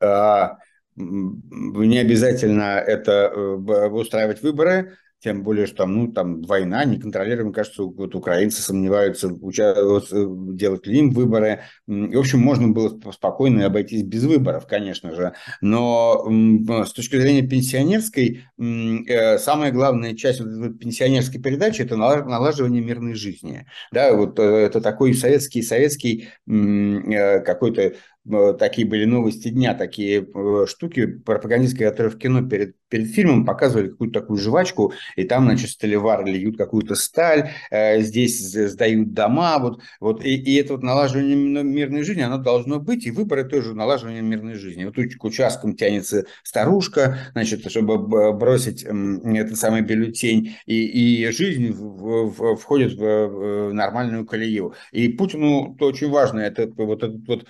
а, 0.00 0.56
не 0.96 1.98
обязательно 1.98 2.78
это 2.80 3.30
устраивать 3.30 4.42
выборы 4.42 4.96
тем 5.20 5.42
более, 5.42 5.66
что 5.66 5.76
там, 5.76 5.94
ну, 5.94 6.12
там 6.12 6.42
война, 6.42 6.84
неконтролируемая, 6.84 7.52
кажется, 7.52 7.82
вот 7.82 8.14
украинцы 8.14 8.62
сомневаются, 8.62 9.28
уча... 9.28 9.74
Э, 9.76 10.00
делать 10.10 10.86
ли 10.86 10.98
им 10.98 11.10
выборы. 11.10 11.60
В 11.86 12.18
общем, 12.18 12.40
можно 12.40 12.68
было 12.68 12.98
спокойно 13.12 13.66
обойтись 13.66 14.02
без 14.02 14.24
выборов, 14.24 14.66
конечно 14.66 15.14
же. 15.14 15.34
Но 15.60 16.26
с 16.84 16.92
точки 16.92 17.16
зрения 17.16 17.42
пенсионерской, 17.42 18.44
э, 18.58 19.38
самая 19.38 19.72
главная 19.72 20.14
часть 20.14 20.40
пенсионерской 20.40 21.40
передачи– 21.40 21.82
это 21.82 21.96
налаживание 21.96 22.82
мирной 22.82 23.14
жизни. 23.14 23.66
Да, 23.92 24.14
вот 24.14 24.38
э, 24.38 24.42
это 24.42 24.80
такой 24.80 25.14
советский, 25.14 25.62
советский 25.62 26.28
какой-то 26.46 27.94
такие 28.58 28.86
были 28.86 29.04
новости 29.04 29.48
дня, 29.48 29.74
такие 29.74 30.26
штуки 30.66 31.06
пропагандистские, 31.06 31.90
которые 31.90 32.12
в 32.12 32.18
кино 32.18 32.48
перед 32.48 32.76
перед 32.90 33.08
фильмом 33.08 33.46
показывали 33.46 33.88
какую-то 33.88 34.20
такую 34.20 34.38
жвачку, 34.38 34.92
и 35.16 35.24
там, 35.24 35.44
значит, 35.44 35.70
столевары 35.70 36.24
льют 36.24 36.58
какую-то 36.58 36.96
сталь, 36.96 37.50
э, 37.70 38.00
здесь 38.02 38.52
сдают 38.52 39.14
дома, 39.14 39.58
вот, 39.60 39.80
вот 40.00 40.24
и, 40.24 40.34
и 40.34 40.56
это 40.56 40.74
вот 40.74 40.82
налаживание 40.82 41.36
мирной 41.36 42.02
жизни, 42.02 42.22
оно 42.22 42.38
должно 42.38 42.80
быть, 42.80 43.06
и 43.06 43.10
выборы 43.10 43.44
тоже 43.44 43.74
налаживание 43.74 44.22
мирной 44.22 44.54
жизни. 44.54 44.84
Вот 44.84 44.96
к 44.96 45.24
участкам 45.24 45.74
тянется 45.74 46.26
старушка, 46.42 47.18
значит, 47.32 47.70
чтобы 47.70 47.98
бросить 48.32 48.82
этот 48.82 49.56
самый 49.56 49.82
бюллетень, 49.82 50.56
и, 50.66 51.24
и 51.24 51.30
жизнь 51.30 51.70
в, 51.70 52.30
в, 52.30 52.56
входит 52.56 52.94
в 52.94 53.72
нормальную 53.72 54.26
колею. 54.26 54.74
И 54.90 55.08
Путину 55.08 55.76
то 55.78 55.86
очень 55.86 56.10
важно, 56.10 56.40
это 56.40 56.68
вот 56.76 57.04
этот 57.04 57.26
вот 57.28 57.46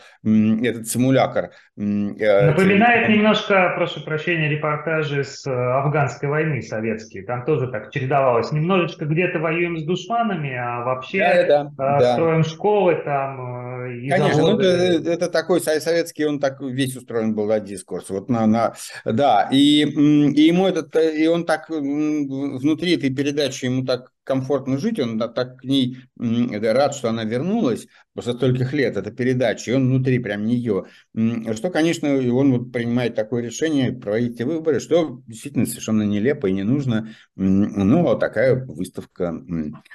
этот 0.62 0.88
симулятор. 0.88 1.50
Э, 1.76 2.46
Напоминает 2.46 3.08
немножко, 3.08 3.72
прошу 3.76 4.02
прощения, 4.02 4.48
репортажи 4.48 5.24
с 5.24 5.46
э, 5.46 5.50
афганской 5.50 6.28
войны 6.28 6.62
советские. 6.62 7.24
Там 7.24 7.44
тоже 7.44 7.68
так 7.68 7.90
чередовалось. 7.90 8.52
Немножечко 8.52 9.06
где-то 9.06 9.38
воюем 9.38 9.78
с 9.78 9.84
душманами, 9.84 10.54
а 10.54 10.84
вообще 10.84 11.46
да, 11.48 11.70
да, 11.76 11.98
э, 11.98 12.12
строим 12.12 12.42
да. 12.42 12.48
школы 12.48 13.02
там. 13.04 13.86
И 13.90 14.08
Конечно, 14.08 14.42
ну, 14.42 14.58
это, 14.58 15.10
это 15.10 15.30
такой 15.30 15.60
советский, 15.60 16.24
он 16.24 16.38
так 16.38 16.60
весь 16.60 16.96
устроен 16.96 17.34
был, 17.34 17.48
да, 17.48 17.60
дискурс. 17.60 18.10
Вот 18.10 18.28
на, 18.28 18.46
на, 18.46 18.74
да, 19.04 19.48
и, 19.50 19.82
и 19.82 20.42
ему 20.42 20.66
этот, 20.66 20.94
и 20.96 21.26
он 21.26 21.44
так 21.44 21.68
внутри 21.70 22.96
этой 22.96 23.10
передачи 23.10 23.64
ему 23.64 23.84
так 23.84 24.10
комфортно 24.30 24.78
жить, 24.78 25.00
он 25.00 25.18
так 25.18 25.58
к 25.58 25.64
ней 25.64 25.98
рад, 26.16 26.94
что 26.94 27.08
она 27.08 27.24
вернулась 27.24 27.88
после 28.14 28.34
стольких 28.34 28.72
лет, 28.72 28.96
эта 28.96 29.10
передача, 29.10 29.72
и 29.72 29.74
он 29.74 29.88
внутри 29.88 30.20
прям 30.20 30.44
нее, 30.44 30.84
что, 31.12 31.70
конечно, 31.70 32.08
он 32.14 32.52
вот 32.52 32.72
принимает 32.72 33.16
такое 33.16 33.42
решение 33.42 33.92
проводить 33.92 34.36
эти 34.36 34.44
выборы, 34.44 34.78
что 34.78 35.20
действительно 35.26 35.66
совершенно 35.66 36.04
нелепо 36.04 36.46
и 36.46 36.52
не 36.52 36.62
нужно, 36.62 37.08
ну, 37.34 38.16
такая 38.18 38.64
выставка 38.64 39.34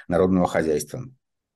народного 0.06 0.46
хозяйства. 0.46 1.00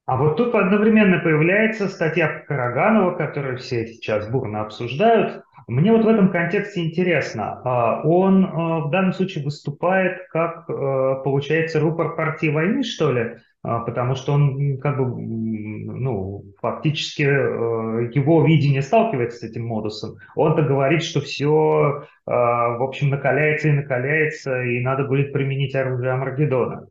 А 0.07 0.17
вот 0.17 0.39
тут 0.39 0.55
одновременно 0.55 1.21
появляется 1.21 1.89
статья 1.89 2.43
Караганова, 2.49 3.17
которую 3.17 3.59
все 3.59 3.87
сейчас 3.87 4.27
бурно 4.29 4.63
обсуждают. 4.63 5.43
Мне 5.71 5.93
вот 5.93 6.05
в 6.05 6.09
этом 6.09 6.33
контексте 6.33 6.85
интересно, 6.85 7.63
а, 7.65 8.03
он 8.03 8.45
а, 8.45 8.81
в 8.81 8.91
данном 8.91 9.13
случае 9.13 9.45
выступает 9.45 10.27
как, 10.31 10.69
а, 10.69 11.15
получается, 11.23 11.79
рупор 11.79 12.17
партии 12.17 12.49
войны, 12.49 12.83
что 12.83 13.13
ли? 13.13 13.37
Потому 13.63 14.15
что 14.15 14.33
он 14.33 14.79
как 14.79 14.97
бы, 14.97 15.05
ну, 15.05 16.45
фактически 16.63 17.21
его 17.21 18.43
видение 18.47 18.81
сталкивается 18.81 19.41
с 19.41 19.43
этим 19.43 19.67
модусом. 19.67 20.17
Он-то 20.35 20.63
говорит, 20.63 21.03
что 21.03 21.21
все, 21.21 22.07
в 22.25 22.83
общем, 22.83 23.11
накаляется 23.11 23.69
и 23.69 23.73
накаляется, 23.73 24.63
и 24.63 24.81
надо 24.81 25.05
будет 25.05 25.35
применить 25.35 25.75
оружие 25.75 26.13
Армагеддона. 26.13 26.87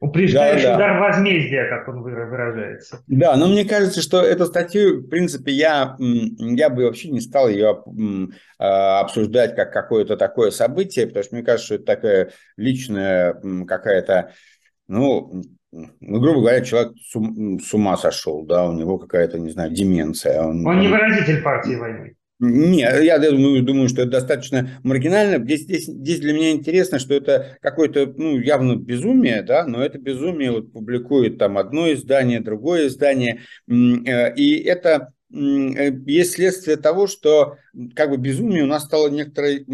Упреждающий 0.00 0.62
да, 0.62 0.76
да. 0.76 0.76
удар 0.76 1.00
возмездия, 1.00 1.68
как 1.68 1.88
он 1.88 2.02
выражается. 2.02 3.02
Да, 3.08 3.36
но 3.36 3.48
мне 3.48 3.64
кажется, 3.64 4.00
что 4.00 4.22
эту 4.22 4.46
статью, 4.46 5.00
в 5.00 5.08
принципе, 5.08 5.50
я, 5.50 5.96
я 5.98 6.70
бы 6.70 6.84
вообще 6.84 7.10
не 7.10 7.20
стал 7.20 7.48
ее 7.48 7.82
а, 8.60 9.00
обсуждать 9.00 9.56
как 9.56 9.72
какое-то 9.72 10.16
такое 10.16 10.52
событие, 10.52 11.08
потому 11.08 11.24
что 11.24 11.34
мне 11.34 11.44
кажется, 11.44 11.66
что 11.66 11.74
это 11.74 11.84
такая 11.84 12.30
личная 12.56 13.40
какая-то, 13.66 14.32
ну, 14.86 15.42
ну, 15.72 16.20
грубо 16.20 16.40
говоря, 16.40 16.60
человек 16.60 16.92
с 17.02 17.74
ума 17.74 17.96
сошел, 17.96 18.44
да, 18.46 18.66
у 18.66 18.72
него 18.72 18.98
какая-то, 18.98 19.38
не 19.40 19.50
знаю, 19.50 19.72
деменция. 19.72 20.42
Он, 20.42 20.64
он 20.64 20.78
не 20.78 20.86
выразитель 20.88 21.42
партии 21.42 21.74
войны. 21.74 22.14
Нет, 22.40 23.02
я 23.02 23.18
думаю, 23.18 23.64
думаю, 23.64 23.88
что 23.88 24.02
это 24.02 24.12
достаточно 24.12 24.70
маргинально. 24.84 25.42
Здесь, 25.44 25.62
здесь, 25.62 25.86
здесь 25.86 26.20
для 26.20 26.32
меня 26.32 26.52
интересно, 26.52 27.00
что 27.00 27.14
это 27.14 27.58
какое-то, 27.60 28.12
ну, 28.16 28.38
явно 28.38 28.76
безумие, 28.76 29.42
да, 29.42 29.64
но 29.66 29.82
это 29.82 29.98
безумие 29.98 30.52
вот 30.52 30.72
публикует 30.72 31.38
там 31.38 31.58
одно 31.58 31.92
издание, 31.92 32.40
другое 32.40 32.86
издание, 32.86 33.40
э, 33.68 34.34
и 34.36 34.56
это 34.58 35.12
Э, 35.30 35.90
есть 36.06 36.32
следствие 36.34 36.76
того, 36.76 37.06
что 37.06 37.56
как 37.94 38.10
бы 38.10 38.16
безумие 38.16 38.64
у 38.64 38.66
нас 38.66 38.84
стало 38.84 39.08
некоторой 39.08 39.64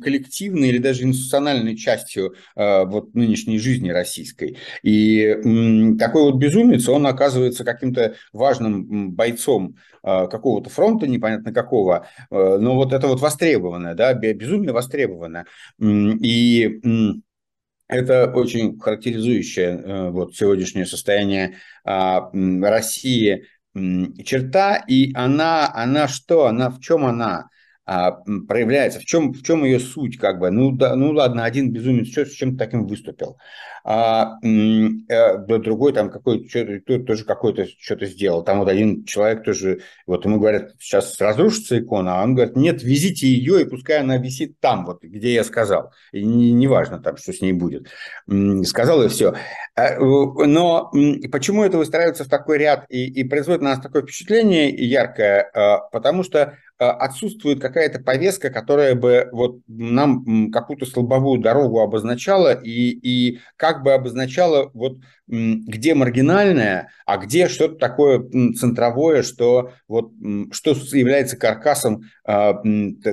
коллективной 0.00 0.68
или 0.68 0.78
даже 0.78 1.04
институциональной 1.04 1.76
частью 1.76 2.34
э, 2.56 2.84
вот 2.86 3.14
нынешней 3.14 3.58
жизни 3.58 3.90
российской. 3.90 4.56
И 4.82 5.96
такой 5.98 6.22
вот 6.22 6.36
безумец, 6.36 6.88
он 6.88 7.06
оказывается 7.06 7.64
каким-то 7.64 8.14
важным 8.32 9.12
бойцом 9.12 9.76
э, 9.76 9.95
какого-то 10.06 10.70
фронта, 10.70 11.06
непонятно 11.06 11.52
какого, 11.52 12.06
но 12.30 12.76
вот 12.76 12.92
это 12.92 13.08
вот 13.08 13.20
востребованное, 13.20 13.94
да, 13.94 14.14
безумие 14.14 14.72
востребовано. 14.72 15.46
И 15.80 16.80
это 17.88 18.32
очень 18.32 18.78
характеризующее 18.78 20.10
вот 20.10 20.34
сегодняшнее 20.34 20.86
состояние 20.86 21.56
а, 21.84 22.30
России– 22.32 23.44
черта, 24.24 24.76
и 24.76 25.12
она, 25.14 25.70
она 25.72 26.08
что, 26.08 26.46
она 26.46 26.70
в 26.70 26.80
чем 26.80 27.04
она? 27.04 27.48
А, 27.86 28.18
проявляется, 28.48 28.98
в 28.98 29.04
чем, 29.04 29.32
в 29.32 29.42
чем 29.44 29.64
ее 29.64 29.78
суть, 29.78 30.18
как 30.18 30.40
бы, 30.40 30.50
ну, 30.50 30.72
да, 30.72 30.96
ну 30.96 31.12
ладно, 31.12 31.44
один 31.44 31.70
безумец 31.70 32.08
что, 32.08 32.26
с 32.26 32.32
чем-то 32.32 32.58
таким 32.58 32.84
выступил, 32.84 33.38
а 33.84 34.38
э, 34.42 35.38
другой 35.46 35.92
там 35.92 36.10
какой-то, 36.10 36.80
тоже 37.06 37.24
какой-то 37.24 37.64
что-то 37.78 38.06
сделал, 38.06 38.42
там 38.42 38.58
вот 38.58 38.68
один 38.68 39.04
человек 39.04 39.44
тоже, 39.44 39.82
вот 40.04 40.24
ему 40.24 40.40
говорят, 40.40 40.72
сейчас 40.80 41.20
разрушится 41.20 41.78
икона, 41.78 42.20
а 42.20 42.24
он 42.24 42.34
говорит, 42.34 42.56
нет, 42.56 42.82
везите 42.82 43.28
ее, 43.28 43.62
и 43.62 43.64
пускай 43.64 44.00
она 44.00 44.16
висит 44.16 44.58
там, 44.58 44.84
вот, 44.84 45.04
где 45.04 45.32
я 45.32 45.44
сказал, 45.44 45.92
и 46.10 46.24
неважно 46.24 46.96
не 46.96 47.02
там, 47.04 47.16
что 47.16 47.32
с 47.32 47.40
ней 47.40 47.52
будет, 47.52 47.86
сказал 48.64 49.04
и 49.04 49.08
все. 49.08 49.36
А, 49.76 49.96
но 50.00 50.90
почему 51.30 51.62
это 51.62 51.78
выстраивается 51.78 52.24
в 52.24 52.28
такой 52.28 52.58
ряд? 52.58 52.86
И, 52.88 53.06
и 53.06 53.22
производит 53.22 53.62
на 53.62 53.70
нас 53.70 53.80
такое 53.80 54.02
впечатление 54.02 54.70
яркое, 54.70 55.48
а, 55.54 55.78
потому 55.92 56.24
что 56.24 56.40
а, 56.42 56.54
отсутствует 56.78 57.60
какая-то 57.60 58.00
повестка, 58.00 58.50
которая 58.50 58.94
бы 58.94 59.28
вот 59.32 59.60
нам 59.66 60.50
какую-то 60.50 60.86
слабовую 60.86 61.40
дорогу 61.40 61.80
обозначала 61.80 62.52
и, 62.52 62.90
и 62.90 63.40
как 63.56 63.82
бы 63.82 63.92
обозначала 63.92 64.70
вот 64.74 64.98
где 65.28 65.94
маргинальное, 65.94 66.90
а 67.04 67.16
где 67.16 67.48
что-то 67.48 67.74
такое 67.76 68.24
центровое, 68.52 69.22
что, 69.22 69.72
вот, 69.88 70.12
что 70.52 70.70
является 70.96 71.36
каркасом 71.36 72.04
э, 72.24 72.52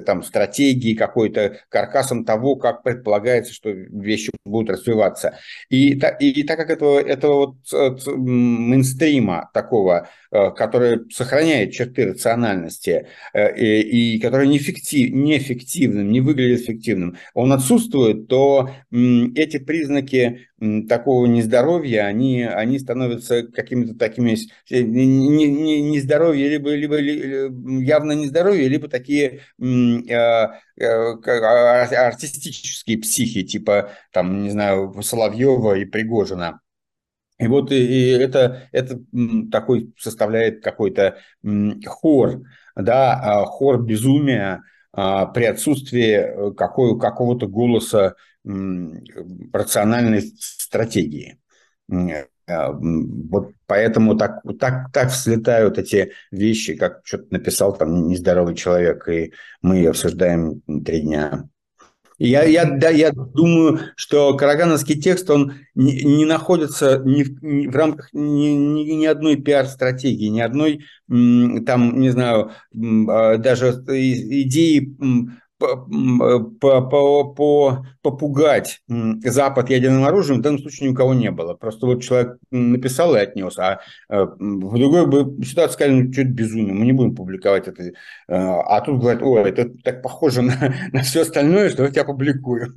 там, 0.06 0.22
стратегии 0.22 0.94
какой-то, 0.94 1.58
каркасом 1.70 2.24
того, 2.24 2.56
как 2.56 2.84
предполагается, 2.84 3.52
что 3.54 3.72
вещи 3.72 4.32
будут 4.46 4.70
развиваться. 4.70 5.40
И, 5.70 6.00
и, 6.20 6.42
и 6.42 6.44
так 6.44 6.58
как 6.58 6.70
этого, 6.70 7.00
этого 7.00 7.56
вот 7.72 8.08
мейнстрима 8.16 9.50
такого, 9.52 10.08
э, 10.32 10.52
который 10.52 11.10
сохраняет 11.12 11.72
черты 11.72 12.12
рациональности 12.12 13.08
э, 13.34 13.53
и, 13.56 14.16
и 14.16 14.20
который 14.20 14.48
неэффектив, 14.48 15.12
неэффективным, 15.12 16.12
не 16.12 16.22
выглядит 16.22 16.62
эффективным, 16.62 17.18
он 17.34 17.52
отсутствует, 17.54 18.28
то 18.28 18.70
эти 18.92 19.58
признаки 19.58 20.48
такого 20.88 21.26
нездоровья, 21.26 22.06
они, 22.06 22.44
они 22.44 22.80
становятся 22.80 23.44
какими-то 23.44 23.96
такими 23.96 24.38
нездоровья, 24.72 26.50
либо, 26.50 26.70
либо 26.70 26.98
явно 26.98 28.14
нездоровье, 28.14 28.70
либо 28.70 28.88
такие 28.88 29.42
а, 29.60 30.60
артистические 30.80 33.00
психи, 33.00 33.44
типа, 33.44 33.92
там, 34.12 34.44
не 34.44 34.52
знаю, 34.52 34.94
Соловьева 35.02 35.78
и 35.78 35.86
Пригожина. 35.86 36.62
И 37.44 37.48
вот 37.48 37.72
и, 37.72 38.10
это, 38.10 38.68
это 38.72 39.00
такой 39.52 39.94
составляет 39.98 40.64
какой-то 40.64 41.18
хор, 41.86 42.42
да, 42.76 43.44
хор 43.46 43.84
безумия 43.84 44.64
при 44.94 45.46
отсутствии 45.46 46.54
какой, 46.56 47.00
какого-то 47.00 47.48
голоса 47.48 48.16
рациональной 48.44 50.22
стратегии. 50.22 51.38
А, 52.46 52.72
вот 52.74 53.52
поэтому 53.68 54.18
так, 54.18 54.42
так, 54.60 54.92
так 54.92 55.10
взлетают 55.10 55.78
эти 55.78 56.12
вещи, 56.32 56.76
как 56.76 57.02
что-то 57.04 57.28
написал 57.32 57.76
там 57.76 58.08
нездоровый 58.08 58.56
человек, 58.56 59.08
и 59.08 59.34
мы 59.62 59.86
обсуждаем 59.88 60.62
три 60.84 61.02
дня. 61.02 61.48
Я, 62.26 62.44
я, 62.46 62.64
да, 62.64 62.90
я 62.90 63.12
думаю, 63.12 63.80
что 63.98 64.38
карагановский 64.38 64.96
текст, 64.96 65.30
он 65.30 65.56
не, 65.76 66.04
не 66.04 66.24
находится 66.24 67.02
ни 67.04 67.24
в, 67.24 67.44
ни 67.44 67.68
в 67.68 67.76
рамках 67.76 68.14
ни, 68.14 68.52
ни, 68.52 68.94
ни 68.94 69.06
одной 69.06 69.36
пиар-стратегии, 69.36 70.28
ни 70.28 70.40
одной, 70.40 70.86
там, 71.10 72.00
не 72.00 72.12
знаю, 72.12 72.52
а, 73.10 73.36
даже 73.36 73.72
идеи 73.88 74.96
попугать 78.02 78.82
Запад 78.88 79.70
ядерным 79.70 80.06
оружием 80.06 80.40
в 80.40 80.44
данном 80.44 80.60
случае 80.60 80.90
ни 80.90 80.94
у 80.94 80.96
кого 80.96 81.14
не 81.14 81.32
было. 81.32 81.54
Просто 81.54 81.86
вот 81.86 82.04
человек 82.04 82.38
написал 82.52 83.16
и 83.16 83.20
отнес, 83.20 83.58
а 83.58 83.80
э, 84.10 84.24
в 84.24 84.78
другой 84.78 85.08
бы 85.08 85.44
ситуации 85.44 85.74
сказали, 85.74 86.02
ну, 86.02 86.14
что 86.14 86.22
это 86.22 86.32
безумие, 86.32 86.74
мы 86.74 86.86
не 86.86 86.94
будем 86.94 87.16
публиковать 87.16 87.68
это. 87.68 87.84
Э, 87.84 87.92
а 88.28 88.82
тут 88.82 89.00
говорят, 89.00 89.22
ой, 89.22 89.50
это 89.50 89.70
так 89.84 90.02
похоже 90.02 90.42
на, 90.42 90.54
на 90.92 91.02
все 91.02 91.22
остальное, 91.22 91.70
что 91.70 91.86
я 91.86 92.04
публикую. 92.04 92.74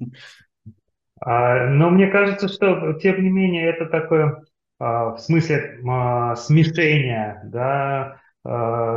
А, 1.21 1.67
но 1.67 1.91
мне 1.91 2.09
кажется, 2.09 2.49
что, 2.49 2.95
тем 2.95 3.23
не 3.23 3.31
менее, 3.31 3.71
это 3.71 3.87
такое, 3.87 4.45
а, 4.79 5.15
в 5.15 5.19
смысле 5.19 5.81
а, 5.89 6.37
смешения, 6.37 7.41
да, 7.45 8.17
э, 8.17 8.26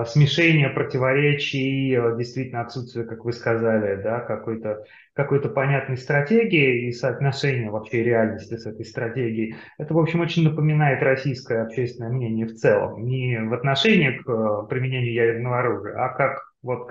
смешение 0.05 0.69
противоречий, 0.69 1.95
э, 1.95 2.17
действительно 2.17 2.61
отсутствие, 2.61 3.05
как 3.05 3.25
вы 3.25 3.33
сказали, 3.33 4.01
да, 4.01 4.19
какой-то 4.19 4.83
какой 5.13 5.41
понятной 5.41 5.97
стратегии 5.97 6.87
и 6.87 6.91
соотношения 6.91 7.69
вообще 7.69 8.03
реальности 8.03 8.55
с 8.55 8.65
этой 8.65 8.85
стратегией. 8.85 9.55
Это, 9.77 9.93
в 9.93 9.99
общем, 9.99 10.21
очень 10.21 10.43
напоминает 10.43 11.01
российское 11.01 11.63
общественное 11.63 12.09
мнение 12.09 12.45
в 12.45 12.55
целом. 12.55 13.03
Не 13.05 13.39
в 13.39 13.53
отношении 13.53 14.11
к 14.11 14.29
э, 14.29 14.67
применению 14.69 15.13
ядерного 15.13 15.59
оружия, 15.59 15.95
а 15.97 16.09
как 16.09 16.39
вот 16.61 16.87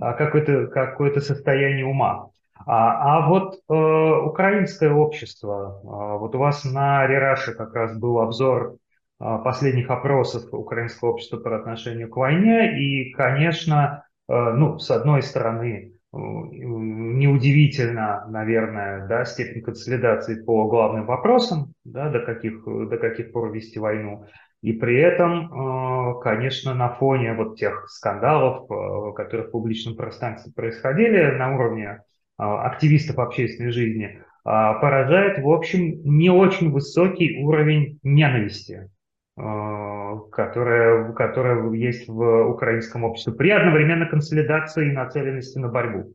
а 0.00 0.12
какое-то 0.14 0.66
какое 0.66 1.18
состояние 1.20 1.86
ума. 1.86 2.30
А, 2.66 3.18
а 3.18 3.28
вот 3.28 3.56
э, 3.68 3.74
украинское 3.74 4.92
общество, 4.92 5.80
э, 5.82 6.18
вот 6.18 6.34
у 6.34 6.38
вас 6.38 6.64
на 6.64 7.06
Рераше 7.06 7.52
как 7.54 7.74
раз 7.74 7.98
был 7.98 8.20
обзор 8.20 8.76
последних 9.18 9.90
опросов 9.90 10.52
украинского 10.52 11.10
общества 11.10 11.38
по 11.38 11.56
отношению 11.56 12.08
к 12.08 12.16
войне. 12.16 12.80
И, 12.80 13.12
конечно, 13.12 14.04
э, 14.28 14.32
ну, 14.32 14.78
с 14.78 14.90
одной 14.90 15.22
стороны, 15.22 15.92
неудивительно, 16.12 18.24
наверное, 18.28 19.06
да, 19.08 19.24
степень 19.24 19.62
консолидации 19.62 20.42
по 20.42 20.68
главным 20.68 21.06
вопросам, 21.06 21.74
да, 21.84 22.08
до 22.08 22.20
каких, 22.20 22.64
до 22.64 22.96
каких 22.98 23.32
пор 23.32 23.52
вести 23.52 23.78
войну. 23.78 24.26
И 24.64 24.72
при 24.72 24.98
этом, 24.98 25.52
э, 25.52 26.20
конечно, 26.22 26.74
на 26.74 26.88
фоне 26.88 27.34
вот 27.34 27.58
тех 27.58 27.86
скандалов, 27.90 28.64
э, 28.70 29.12
которые 29.14 29.46
в 29.46 29.50
публичном 29.50 29.94
пространстве 29.94 30.54
происходили 30.54 31.36
на 31.36 31.54
уровне 31.54 31.86
э, 31.86 31.98
активистов 32.38 33.18
общественной 33.18 33.72
жизни, 33.72 34.20
поражает, 34.42 35.38
в 35.38 35.48
общем, 35.48 36.02
не 36.04 36.28
очень 36.28 36.70
высокий 36.70 37.42
уровень 37.42 37.98
ненависти, 38.02 38.90
которая, 39.36 41.12
которая 41.12 41.72
есть 41.72 42.08
в 42.08 42.48
украинском 42.48 43.04
обществе, 43.04 43.32
при 43.32 43.50
одновременной 43.50 44.08
консолидации 44.08 44.88
и 44.88 44.92
нацеленности 44.92 45.58
на 45.58 45.68
борьбу. 45.68 46.14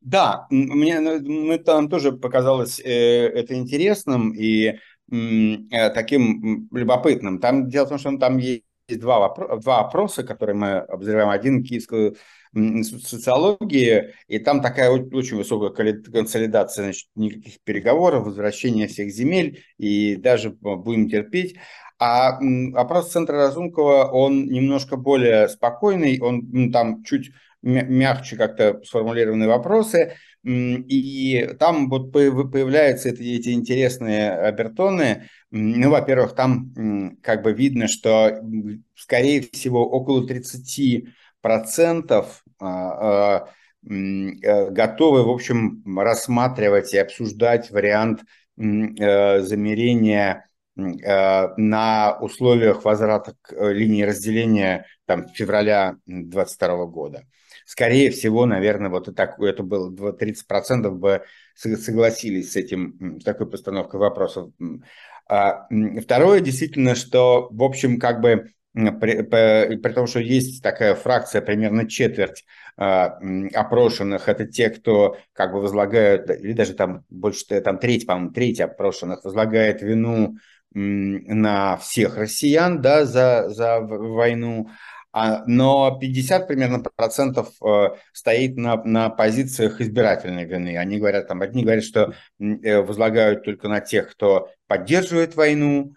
Да, 0.00 0.46
мне, 0.50 1.00
ну, 1.00 1.20
мне 1.20 1.58
там 1.58 1.88
тоже 1.88 2.12
показалось 2.12 2.80
э, 2.80 3.28
это 3.28 3.54
интересным, 3.54 4.32
и 4.32 4.78
Э, 5.10 5.90
таким 5.90 6.68
любопытным. 6.72 7.40
Там 7.40 7.68
дело 7.68 7.86
в 7.86 7.88
том, 7.88 7.98
что 7.98 8.16
там 8.18 8.38
есть 8.38 8.62
два, 8.88 9.18
вопро- 9.18 9.60
два 9.60 9.80
опроса, 9.80 10.22
которые 10.22 10.54
мы 10.54 10.78
обозреваем. 10.78 11.30
Один 11.30 11.64
киевскую 11.64 12.16
социологии, 12.54 14.14
и 14.28 14.38
там 14.38 14.60
такая 14.60 14.90
очень 14.90 15.36
высокая 15.36 15.94
консолидация, 15.94 16.84
значит, 16.84 17.08
никаких 17.14 17.60
переговоров, 17.62 18.24
возвращения 18.24 18.86
всех 18.86 19.12
земель, 19.12 19.62
и 19.78 20.16
даже 20.16 20.50
будем 20.50 21.08
терпеть. 21.08 21.56
А 21.98 22.38
опрос 22.74 23.12
Центра 23.12 23.36
Разумкова, 23.36 24.10
он 24.10 24.46
немножко 24.46 24.96
более 24.96 25.48
спокойный, 25.48 26.18
он 26.20 26.72
там 26.72 27.04
чуть 27.04 27.30
мягче 27.62 28.36
как-то 28.36 28.80
сформулированы 28.84 29.46
вопросы, 29.46 30.14
и 30.42 31.50
там 31.58 31.90
вот 31.90 32.10
появляются 32.10 33.10
эти, 33.10 33.22
эти 33.36 33.50
интересные 33.50 34.30
обертоны. 34.32 35.28
Ну, 35.50 35.90
во-первых, 35.90 36.34
там 36.34 37.18
как 37.22 37.42
бы 37.42 37.52
видно, 37.52 37.86
что, 37.86 38.40
скорее 38.96 39.42
всего, 39.52 39.86
около 39.86 40.26
30 40.26 41.04
процентов 41.40 42.42
а, 42.60 42.68
а, 42.68 43.48
э, 43.88 44.70
готовы, 44.70 45.24
в 45.24 45.30
общем, 45.30 45.82
рассматривать 45.98 46.94
и 46.94 46.98
обсуждать 46.98 47.70
вариант 47.70 48.22
э, 48.56 49.40
замерения 49.40 50.48
э, 50.76 51.48
на 51.56 52.18
условиях 52.20 52.84
возврата 52.84 53.34
к 53.42 53.54
линии 53.72 54.02
разделения 54.02 54.86
там, 55.06 55.28
февраля 55.28 55.96
2022 56.06 56.86
года 56.86 57.24
скорее 57.70 58.10
всего, 58.10 58.46
наверное, 58.46 58.90
вот 58.90 59.06
и 59.06 59.12
так, 59.12 59.38
это 59.38 59.62
было 59.62 60.12
30% 60.12 60.90
бы 60.90 61.22
согласились 61.54 62.50
с 62.50 62.56
этим, 62.56 63.20
с 63.20 63.24
такой 63.24 63.48
постановкой 63.48 64.00
вопросов. 64.00 64.50
А, 65.28 65.68
второе, 66.02 66.40
действительно, 66.40 66.96
что, 66.96 67.46
в 67.52 67.62
общем, 67.62 68.00
как 68.00 68.20
бы 68.20 68.50
при, 68.72 69.22
при, 69.22 69.76
при 69.76 69.92
том, 69.92 70.06
что 70.06 70.20
есть 70.20 70.62
такая 70.62 70.94
фракция, 70.94 71.42
примерно 71.42 71.88
четверть 71.88 72.44
а, 72.76 73.18
опрошенных, 73.54 74.28
это 74.28 74.46
те, 74.46 74.70
кто 74.70 75.16
как 75.32 75.52
бы 75.52 75.60
возлагают, 75.60 76.30
или 76.30 76.52
даже 76.52 76.74
там 76.74 77.04
больше, 77.10 77.44
там 77.60 77.78
треть, 77.78 78.06
по-моему, 78.06 78.30
треть 78.30 78.60
опрошенных 78.60 79.24
возлагает 79.24 79.82
вину 79.82 80.36
на 80.72 81.76
всех 81.78 82.16
россиян, 82.16 82.80
да, 82.80 83.04
за, 83.04 83.48
за 83.48 83.80
войну, 83.80 84.68
а, 85.12 85.42
но 85.46 85.98
50 85.98 86.46
примерно 86.46 86.84
процентов 86.94 87.48
э, 87.64 87.88
стоит 88.12 88.56
на, 88.56 88.76
на 88.84 89.10
позициях 89.10 89.80
избирательной 89.80 90.44
вины. 90.44 90.76
Они 90.78 90.98
говорят, 90.98 91.26
там, 91.26 91.42
одни 91.42 91.64
говорят, 91.64 91.82
что 91.82 92.14
э, 92.38 92.80
возлагают 92.80 93.44
только 93.44 93.66
на 93.66 93.80
тех, 93.80 94.12
кто 94.12 94.50
поддерживает 94.68 95.34
войну, 95.34 95.94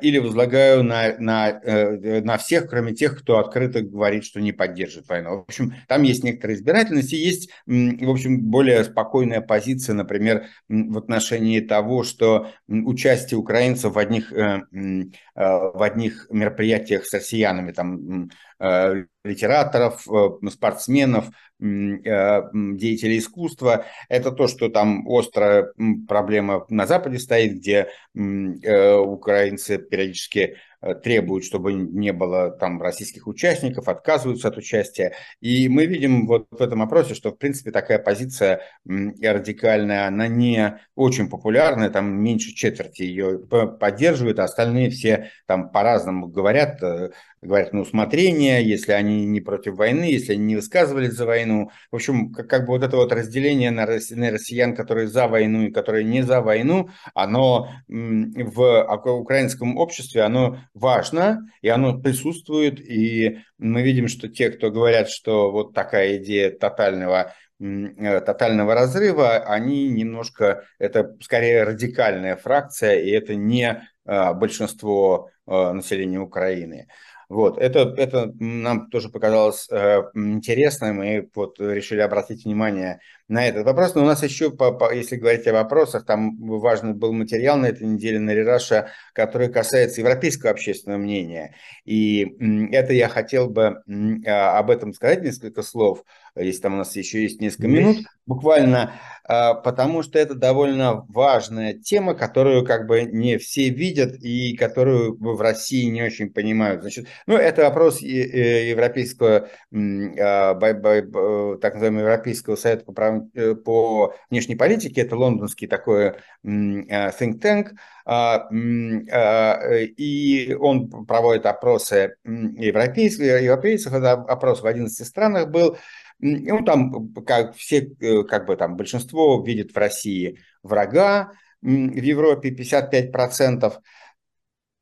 или 0.00 0.18
возлагаю 0.18 0.82
на, 0.82 1.16
на, 1.18 1.50
э, 1.50 2.22
на 2.22 2.38
всех, 2.38 2.68
кроме 2.68 2.94
тех, 2.94 3.18
кто 3.18 3.38
открыто 3.38 3.82
говорит, 3.82 4.24
что 4.24 4.40
не 4.40 4.52
поддерживает 4.52 5.08
войну. 5.08 5.36
В 5.36 5.40
общем, 5.48 5.74
там 5.86 6.02
есть 6.02 6.24
некоторая 6.24 6.56
избирательность 6.56 7.12
и 7.12 7.16
есть, 7.16 7.50
в 7.66 8.10
общем, 8.10 8.40
более 8.40 8.84
спокойная 8.84 9.42
позиция, 9.42 9.94
например, 9.94 10.46
в 10.68 10.96
отношении 10.96 11.60
того, 11.60 12.04
что 12.04 12.48
участие 12.68 13.38
украинцев 13.38 13.94
в 13.94 13.98
одних, 13.98 14.32
э, 14.32 14.62
э, 14.72 15.02
в 15.34 15.82
одних 15.82 16.26
мероприятиях 16.30 17.04
с 17.04 17.12
россиянами, 17.12 17.72
там, 17.72 18.30
литераторов, 18.58 20.06
спортсменов, 20.50 21.26
деятелей 21.58 23.18
искусства. 23.18 23.86
Это 24.08 24.30
то, 24.30 24.46
что 24.46 24.68
там 24.68 25.06
острая 25.08 25.72
проблема 26.08 26.64
на 26.68 26.86
Западе 26.86 27.18
стоит, 27.18 27.54
где 27.54 27.88
украинцы 28.14 29.78
периодически 29.78 30.56
Э, 30.86 30.94
требуют, 30.94 31.44
чтобы 31.44 31.72
не 31.72 32.12
было 32.12 32.50
там 32.50 32.80
российских 32.80 33.26
участников, 33.26 33.88
отказываются 33.88 34.48
от 34.48 34.56
участия. 34.56 35.14
И 35.40 35.68
мы 35.68 35.86
видим 35.86 36.26
вот 36.26 36.46
в 36.50 36.60
этом 36.62 36.82
опросе, 36.82 37.14
что 37.14 37.30
в 37.30 37.38
принципе 37.38 37.70
такая 37.70 37.98
позиция 37.98 38.60
радикальная, 38.84 40.06
она 40.06 40.28
не 40.28 40.78
очень 40.94 41.28
популярная, 41.28 41.90
там 41.90 42.22
меньше 42.22 42.54
четверти 42.54 43.02
ее 43.02 43.38
поддерживают, 43.80 44.38
а 44.38 44.44
остальные 44.44 44.90
все 44.90 45.30
там 45.46 45.70
по-разному 45.70 46.28
говорят, 46.28 46.82
э, 46.82 47.10
говорят 47.46 47.72
на 47.72 47.80
усмотрение, 47.80 48.62
если 48.62 48.92
они 48.92 49.24
не 49.26 49.40
против 49.40 49.76
войны, 49.76 50.04
если 50.04 50.32
они 50.32 50.44
не 50.44 50.56
высказывались 50.56 51.12
за 51.12 51.26
войну. 51.26 51.70
В 51.90 51.96
общем, 51.96 52.32
как, 52.32 52.48
как 52.48 52.66
бы 52.66 52.72
вот 52.72 52.82
это 52.82 52.96
вот 52.96 53.12
разделение 53.12 53.70
на, 53.70 53.86
на 53.86 54.30
россиян, 54.30 54.74
которые 54.74 55.06
за 55.08 55.28
войну 55.28 55.62
и 55.66 55.72
которые 55.72 56.04
не 56.04 56.22
за 56.22 56.40
войну, 56.40 56.90
оно 57.14 57.70
в 57.88 59.10
украинском 59.10 59.76
обществе, 59.76 60.22
оно 60.22 60.58
важно, 60.74 61.46
и 61.62 61.68
оно 61.68 61.98
присутствует, 61.98 62.80
и 62.80 63.38
мы 63.58 63.82
видим, 63.82 64.08
что 64.08 64.28
те, 64.28 64.50
кто 64.50 64.70
говорят, 64.70 65.08
что 65.08 65.50
вот 65.50 65.74
такая 65.74 66.16
идея 66.18 66.50
тотального 66.50 67.32
э, 67.60 68.20
тотального 68.20 68.74
разрыва, 68.74 69.36
они 69.36 69.88
немножко, 69.88 70.64
это 70.78 71.16
скорее 71.20 71.64
радикальная 71.64 72.36
фракция, 72.36 73.00
и 73.00 73.10
это 73.10 73.34
не 73.34 73.82
э, 74.04 74.32
большинство 74.34 75.30
э, 75.46 75.72
населения 75.72 76.20
Украины. 76.20 76.88
Вот, 77.28 77.58
это, 77.58 77.92
это 77.96 78.32
нам 78.38 78.88
тоже 78.88 79.08
показалось 79.08 79.66
э, 79.68 80.02
интересным, 80.14 81.02
и 81.02 81.26
вот 81.34 81.58
решили 81.58 82.00
обратить 82.00 82.44
внимание 82.44 83.00
на 83.26 83.48
этот 83.48 83.66
вопрос. 83.66 83.96
Но 83.96 84.02
у 84.02 84.06
нас 84.06 84.22
еще, 84.22 84.52
по, 84.52 84.70
по, 84.70 84.94
если 84.94 85.16
говорить 85.16 85.44
о 85.48 85.52
вопросах, 85.52 86.06
там 86.06 86.36
важный 86.38 86.94
был 86.94 87.12
материал 87.12 87.56
на 87.56 87.66
этой 87.66 87.84
неделе 87.88 88.20
на 88.20 88.30
Рераша, 88.30 88.90
который 89.12 89.48
касается 89.48 90.02
европейского 90.02 90.52
общественного 90.52 91.00
мнения. 91.00 91.56
И 91.84 92.36
это 92.72 92.92
я 92.92 93.08
хотел 93.08 93.50
бы 93.50 93.82
а, 94.24 94.58
об 94.58 94.70
этом 94.70 94.92
сказать 94.92 95.22
несколько 95.22 95.62
слов, 95.62 96.04
если 96.36 96.62
там 96.62 96.74
у 96.74 96.78
нас 96.78 96.96
еще 96.96 97.22
есть 97.22 97.40
несколько 97.40 97.68
минут, 97.68 97.98
буквально, 98.26 98.92
а, 99.28 99.54
потому 99.54 100.02
что 100.02 100.18
это 100.18 100.34
довольно 100.34 101.04
важная 101.08 101.74
тема, 101.74 102.14
которую 102.14 102.64
как 102.64 102.86
бы 102.86 103.02
не 103.02 103.38
все 103.38 103.70
видят 103.70 104.14
и 104.20 104.56
которую 104.56 105.16
в 105.18 105.40
России 105.40 105.86
не 105.86 106.02
очень 106.02 106.30
понимают. 106.30 106.82
Значит, 106.82 107.06
ну, 107.26 107.36
это 107.36 107.62
вопрос 107.62 108.00
Европейского, 108.00 109.48
а, 109.72 110.54
так 110.54 111.74
называемого 111.74 112.00
Европейского 112.00 112.56
совета 112.56 112.84
по, 112.84 112.92
прав... 112.92 113.22
Э, 113.34 113.54
по 113.54 114.14
внешней 114.30 114.56
политике, 114.56 115.02
это 115.02 115.16
лондонский 115.16 115.66
такой 115.66 116.14
think 116.44 117.40
tank, 117.40 117.70
а, 118.04 118.48
и 118.52 120.54
он 120.54 121.06
проводит 121.06 121.46
опросы 121.46 122.16
европейцев, 122.24 123.20
европейцев, 123.20 123.92
это 123.92 124.12
опрос 124.12 124.62
в 124.62 124.66
11 124.66 125.06
странах 125.06 125.48
был, 125.48 125.76
ну, 126.18 126.64
там, 126.64 127.12
как 127.26 127.54
все, 127.56 127.90
э, 128.00 128.22
как 128.24 128.46
бы 128.46 128.56
там, 128.56 128.76
большинство 128.76 129.42
видит 129.44 129.72
в 129.72 129.76
России 129.76 130.38
врага, 130.62 131.32
в 131.62 131.68
Европе 131.68 132.50
55%. 132.50 133.80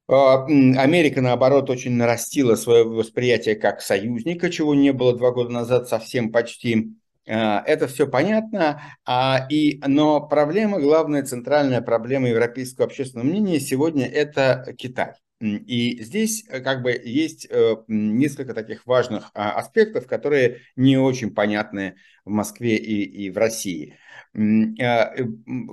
А, 0.06 0.44
Америка, 0.44 1.20
наоборот, 1.22 1.70
очень 1.70 1.92
нарастила 1.92 2.56
свое 2.56 2.84
восприятие 2.84 3.56
как 3.56 3.80
союзника, 3.80 4.50
чего 4.50 4.74
не 4.74 4.92
было 4.92 5.16
два 5.16 5.30
года 5.30 5.50
назад 5.50 5.88
совсем 5.88 6.30
почти. 6.30 6.92
А, 7.26 7.62
это 7.66 7.88
все 7.88 8.06
понятно, 8.06 8.82
и, 9.50 9.80
но 9.86 10.20
проблема, 10.20 10.78
главная 10.78 11.24
центральная 11.24 11.80
проблема 11.80 12.28
европейского 12.28 12.86
общественного 12.86 13.26
мнения 13.26 13.60
сегодня– 13.60 14.06
это 14.06 14.74
Китай. 14.76 15.14
И 15.40 16.02
здесь 16.02 16.44
э, 16.48 16.60
как 16.60 16.82
бы 16.82 16.92
есть 16.92 17.46
э, 17.50 17.76
несколько 17.88 18.54
таких 18.54 18.86
важных 18.86 19.30
а, 19.34 19.52
аспектов, 19.52 20.06
которые 20.06 20.60
не 20.76 20.96
очень 20.96 21.34
понятны 21.34 21.96
в 22.24 22.30
Москве 22.30 22.76
и, 22.76 23.26
и 23.26 23.30
в 23.30 23.36
России. 23.36 23.98
А, 24.36 25.12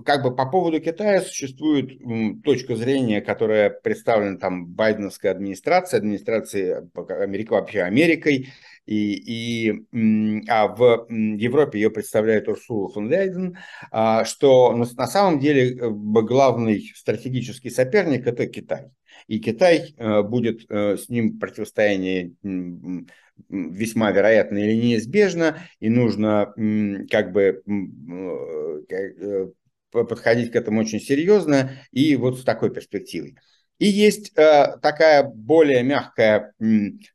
как 0.06 0.24
бы 0.24 0.36
по 0.36 0.46
поводу 0.50 0.80
Китая 0.80 1.22
существует 1.22 2.00
точка 2.44 2.76
зрения, 2.76 3.22
которая 3.22 3.70
представлена 3.70 4.38
там 4.38 4.66
байденовской 4.68 5.32
администрацией, 5.32 6.00
администрацией 6.00 6.76
Америки, 7.24 7.50
вообще 7.50 7.82
Америкой, 7.82 8.50
и, 8.86 9.70
и, 9.70 10.44
а 10.48 10.68
в 10.68 11.08
Европе 11.10 11.80
ее 11.80 11.92
представляет 11.92 12.48
Урсула 12.48 12.90
фон 12.90 13.08
Лейден, 13.08 13.58
а, 13.92 14.26
что 14.26 14.76
на 14.76 15.08
самом 15.08 15.40
деле 15.40 15.76
э, 15.76 15.90
главный 15.90 16.92
стратегический 16.96 17.70
соперник– 17.70 18.26
это 18.28 18.48
Китай. 18.48 18.92
И 19.28 19.40
Китай 19.40 19.94
э, 19.98 20.22
будет 20.22 20.70
э, 20.70 20.98
с 20.98 21.10
ним 21.10 21.40
противостояние 21.40 22.34
весьма 23.50 24.12
вероятно 24.12 24.58
или 24.58 24.76
неизбежно, 24.76 25.58
и 25.80 25.90
нужно 25.90 26.54
как 27.10 27.32
бы 27.32 27.64
подходить 29.92 30.52
к 30.52 30.56
этому 30.56 30.82
очень 30.82 31.00
серьезно 31.00 31.72
и 31.92 32.16
вот 32.16 32.40
с 32.40 32.44
такой 32.44 32.72
перспективой. 32.72 33.36
И 33.82 33.88
есть 33.88 34.32
э, 34.38 34.78
такая 34.80 35.24
более 35.24 35.82
мягкая 35.82 36.54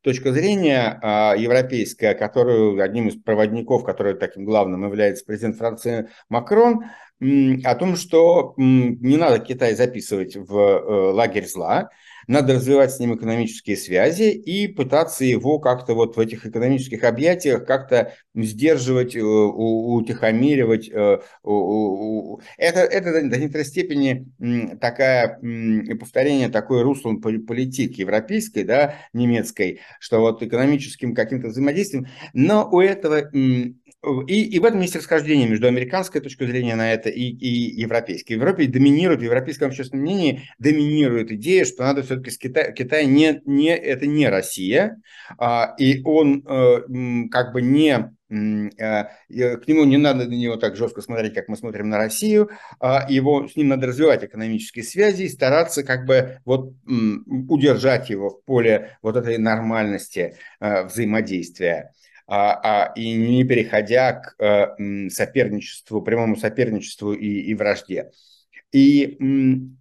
точка 0.00 0.32
зрения 0.32 0.98
э, 1.00 1.38
европейская, 1.38 2.12
которую 2.12 2.82
одним 2.82 3.06
из 3.06 3.22
проводников, 3.22 3.84
который 3.84 4.14
таким 4.14 4.44
главным 4.44 4.84
является 4.84 5.24
президент 5.24 5.58
Франции 5.58 6.08
Макрон, 6.28 6.86
о 7.20 7.74
том, 7.76 7.96
что 7.96 8.54
не 8.56 9.16
надо 9.16 9.38
Китай 9.38 9.74
записывать 9.74 10.36
в 10.36 10.54
э, 10.54 11.12
лагерь 11.12 11.46
зла, 11.46 11.88
надо 12.26 12.54
развивать 12.54 12.92
с 12.92 12.98
ним 12.98 13.14
экономические 13.14 13.76
связи 13.76 14.30
и 14.30 14.66
пытаться 14.66 15.24
его 15.24 15.58
как-то 15.60 15.94
вот 15.94 16.16
в 16.16 16.20
этих 16.20 16.44
экономических 16.44 17.04
объятиях 17.04 17.64
как-то 17.64 18.12
сдерживать, 18.34 19.14
э, 19.16 19.22
утихомиривать. 19.22 20.90
Э, 20.90 21.20
это, 22.58 22.80
это 22.80 23.28
до 23.28 23.38
некоторой 23.38 23.64
степени 23.64 24.26
такая 24.80 25.40
повторение 25.98 26.48
такой 26.48 26.82
руслом 26.82 27.20
политики 27.20 28.00
европейской, 28.00 28.64
да, 28.64 28.96
немецкой, 29.12 29.80
что 30.00 30.20
вот 30.20 30.42
экономическим 30.42 31.14
каким-то 31.14 31.48
взаимодействием, 31.48 32.08
но 32.34 32.68
у 32.70 32.80
этого 32.80 33.30
и, 34.26 34.44
и 34.44 34.58
в 34.58 34.64
этом 34.64 34.80
есть 34.80 34.94
расхождение 34.94 35.48
между 35.48 35.66
американской 35.66 36.20
точкой 36.20 36.46
зрения 36.46 36.76
на 36.76 36.92
это 36.92 37.08
и, 37.08 37.22
и 37.22 37.80
европейской. 37.80 38.34
В 38.34 38.40
Европе 38.40 38.66
доминирует, 38.66 39.20
в 39.20 39.24
европейском 39.24 39.68
общественном 39.68 40.04
мнении 40.04 40.42
доминирует 40.58 41.32
идея, 41.32 41.64
что 41.64 41.82
надо 41.82 42.02
все-таки 42.02 42.30
с 42.30 42.38
Китая, 42.38 42.72
Китай 42.72 43.06
не, 43.06 43.40
не, 43.46 43.76
это 43.76 44.06
не 44.06 44.28
Россия, 44.28 45.00
а, 45.38 45.74
и 45.78 46.02
он 46.04 46.44
а, 46.46 46.82
как 47.30 47.52
бы 47.52 47.62
не 47.62 48.12
э, 48.28 49.04
к 49.28 49.68
нему 49.68 49.84
не 49.84 49.96
надо 49.96 50.26
на 50.26 50.34
него 50.34 50.56
так 50.56 50.76
жестко 50.76 51.00
смотреть, 51.00 51.34
как 51.34 51.48
мы 51.48 51.56
смотрим 51.56 51.88
на 51.88 51.96
Россию, 51.96 52.50
а 52.80 53.06
его, 53.08 53.48
с 53.48 53.56
ним 53.56 53.68
надо 53.68 53.88
развивать 53.88 54.24
экономические 54.24 54.84
связи 54.84 55.24
и 55.24 55.28
стараться 55.28 55.82
как 55.82 56.06
бы 56.06 56.38
вот 56.44 56.74
удержать 57.48 58.10
его 58.10 58.30
в 58.30 58.44
поле 58.44 58.98
вот 59.02 59.16
этой 59.16 59.38
нормальности 59.38 60.36
э, 60.60 60.84
взаимодействия 60.84 61.92
а, 62.26 62.88
а, 62.88 62.92
и 62.94 63.14
не 63.14 63.44
переходя 63.44 64.14
к 64.14 64.34
а, 64.38 64.74
соперничеству, 65.10 66.02
прямому 66.02 66.36
соперничеству 66.36 67.12
и, 67.12 67.26
и 67.26 67.54
вражде. 67.54 68.10
И, 68.72 69.18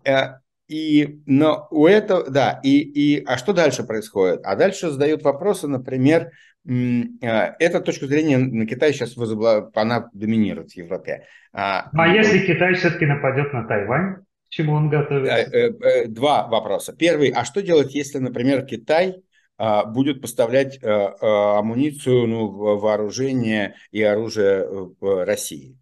а, 0.07 0.39
и, 0.67 1.21
но 1.25 1.67
у 1.71 1.87
этого, 1.87 2.29
да, 2.29 2.59
и, 2.63 2.79
и, 2.79 3.23
а 3.25 3.37
что 3.37 3.53
дальше 3.53 3.83
происходит? 3.83 4.41
А 4.43 4.55
дальше 4.55 4.89
задают 4.89 5.23
вопросы, 5.23 5.67
например, 5.67 6.31
эта 6.67 7.79
точка 7.79 8.07
зрения 8.07 8.39
на 8.39 8.65
Китай 8.65 8.91
сейчас 8.91 9.15
возобла... 9.15 9.69
она 9.75 10.09
доминирует 10.13 10.71
в 10.71 10.75
Европе. 10.75 11.27
А, 11.53 11.89
а 11.93 12.07
если 12.07 12.39
Китай 12.39 12.73
все-таки 12.73 13.05
нападет 13.05 13.53
на 13.53 13.67
Тайвань, 13.67 14.15
к 14.47 14.49
чему 14.49 14.73
он 14.73 14.89
готовится? 14.89 15.35
Э, 15.35 15.71
э, 15.79 16.07
два 16.07 16.47
вопроса. 16.47 16.95
Первый, 16.95 17.29
а 17.29 17.45
что 17.45 17.61
делать, 17.61 17.93
если, 17.93 18.17
например, 18.17 18.65
Китай 18.65 19.21
будет 19.57 20.21
поставлять 20.21 20.77
э, 20.81 20.87
э, 20.87 21.15
амуницию, 21.21 22.27
ну, 22.27 22.47
вооружение 22.77 23.75
и 23.91 24.01
оружие 24.01 24.67
России. 25.01 25.77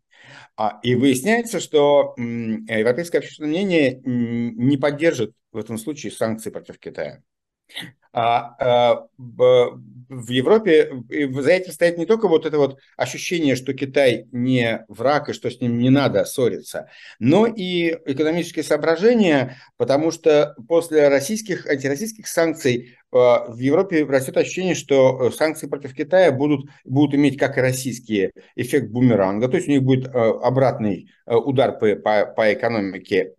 А, 0.56 0.80
и 0.84 0.96
выясняется, 0.96 1.60
что 1.60 2.14
европейское 2.18 3.20
общественное 3.22 3.50
мнение 3.50 4.00
не 4.04 4.78
поддержит 4.78 5.34
в 5.52 5.58
этом 5.58 5.78
случае 5.78 6.12
санкции 6.12 6.52
против 6.52 6.78
Китая. 6.78 7.24
А, 8.16 8.56
а 8.60 9.08
в 9.18 10.30
Европе 10.30 10.92
за 11.10 11.52
этим 11.52 11.72
стоит 11.72 11.98
не 11.98 12.06
только 12.06 12.28
вот 12.28 12.46
это 12.46 12.60
вот 12.60 12.78
ощущение, 12.96 13.56
что 13.56 13.74
Китай 13.74 14.28
не 14.32 14.86
враг 14.88 15.30
и 15.30 15.34
что 15.34 15.50
с 15.50 15.60
ним 15.60 15.80
не 15.80 15.90
надо 15.90 16.24
ссориться, 16.26 16.90
но 17.18 17.48
и 17.48 17.98
экономические 18.06 18.64
соображения, 18.64 19.58
потому 19.78 20.12
что 20.12 20.56
после 20.68 21.08
российских, 21.08 21.66
антироссийских 21.66 22.28
санкций 22.28 22.98
в 23.14 23.58
Европе 23.60 24.04
растет 24.06 24.38
ощущение, 24.38 24.76
что 24.76 25.28
э, 25.28 25.32
санкции 25.32 25.68
против 25.68 25.94
Китая 25.94 26.32
будут, 26.32 26.70
будут 26.84 27.16
иметь, 27.16 27.38
как 27.38 27.58
и 27.58 27.62
российские, 27.62 28.32
эффект 28.56 28.90
бумеранга, 28.92 29.48
то 29.48 29.58
есть 29.58 29.68
у 29.68 29.72
них 29.72 29.84
будет 29.84 30.08
э, 30.08 30.10
обратный 30.10 31.10
удар 31.26 31.78
по, 31.78 31.96
по, 31.96 32.26
по 32.26 32.54
экономике 32.54 33.34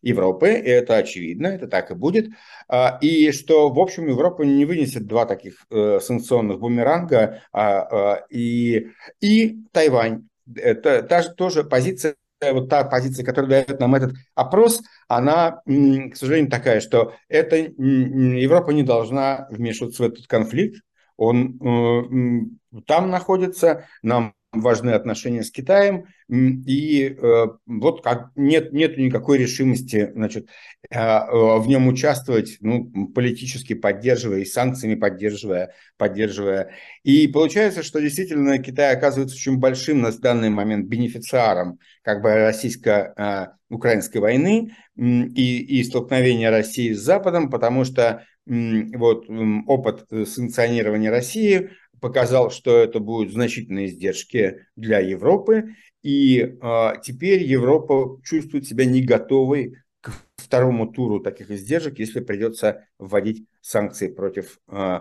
Европы, 0.00 0.52
и 0.52 0.68
это 0.70 0.96
очевидно, 0.96 1.48
это 1.48 1.66
так 1.68 1.90
и 1.90 1.94
будет, 1.94 2.28
а, 2.66 2.98
и 3.02 3.30
что, 3.30 3.68
в 3.68 3.78
общем, 3.78 4.08
Европа 4.08 4.42
не 4.42 4.64
вынесет 4.64 5.06
два 5.06 5.26
таких 5.26 5.66
санкционных 5.68 6.60
бумеранга, 6.60 7.42
а, 7.52 7.80
а, 7.80 8.26
и, 8.30 8.88
и 9.20 9.58
Тайвань. 9.72 10.28
Это 10.54 11.02
та 11.02 11.22
же 11.22 11.34
тоже 11.34 11.64
позиция 11.64 12.14
вот 12.52 12.68
та 12.68 12.84
позиция, 12.84 13.24
которую 13.24 13.50
дает 13.50 13.80
нам 13.80 13.94
этот 13.94 14.14
опрос, 14.34 14.82
она, 15.08 15.62
к 15.66 16.16
сожалению, 16.16 16.50
такая, 16.50 16.80
что 16.80 17.14
это 17.28 17.56
Европа 17.56 18.70
не 18.70 18.82
должна 18.82 19.46
вмешиваться 19.50 20.02
в 20.02 20.06
этот 20.06 20.26
конфликт. 20.26 20.82
Он 21.16 21.58
э, 21.60 22.80
там 22.86 23.10
находится, 23.10 23.86
нам 24.02 24.35
важны 24.52 24.90
отношения 24.90 25.42
с 25.42 25.50
Китаем, 25.50 26.06
и 26.28 27.16
э, 27.16 27.46
вот 27.66 28.02
как 28.02 28.30
нет, 28.34 28.72
нет 28.72 28.98
никакой 28.98 29.38
решимости 29.38 30.10
значит, 30.14 30.48
э, 30.90 30.98
э, 30.98 31.58
в 31.58 31.66
нем 31.68 31.86
участвовать, 31.86 32.56
ну, 32.60 33.08
политически 33.08 33.74
поддерживая 33.74 34.40
и 34.40 34.44
санкциями 34.44 34.96
поддерживая, 34.96 35.72
поддерживая. 35.96 36.72
И 37.04 37.28
получается, 37.28 37.82
что 37.82 38.00
действительно 38.00 38.58
Китай 38.58 38.94
оказывается 38.94 39.36
очень 39.36 39.58
большим 39.58 40.00
на 40.00 40.10
данный 40.10 40.50
момент 40.50 40.86
бенефициаром 40.86 41.78
как 42.02 42.22
бы 42.22 42.34
российско-украинской 42.34 44.18
войны 44.18 44.72
и, 44.96 45.78
и 45.78 45.84
столкновения 45.84 46.50
России 46.50 46.92
с 46.92 47.00
Западом, 47.00 47.50
потому 47.50 47.84
что 47.84 48.24
вот 48.46 49.26
опыт 49.66 50.06
санкционирования 50.08 51.10
России 51.10 51.70
показал, 52.00 52.50
что 52.50 52.76
это 52.76 53.00
будут 53.00 53.32
значительные 53.32 53.86
издержки 53.86 54.66
для 54.76 55.00
Европы, 55.00 55.74
и 56.02 56.40
э, 56.40 56.92
теперь 57.02 57.42
Европа 57.42 58.20
чувствует 58.22 58.66
себя 58.66 58.84
не 58.84 59.02
готовой 59.02 59.76
к 60.00 60.12
второму 60.36 60.86
туру 60.86 61.20
таких 61.20 61.50
издержек, 61.50 61.98
если 61.98 62.20
придется 62.20 62.86
вводить 62.98 63.46
санкции 63.60 64.08
против 64.08 64.58
э, 64.68 65.00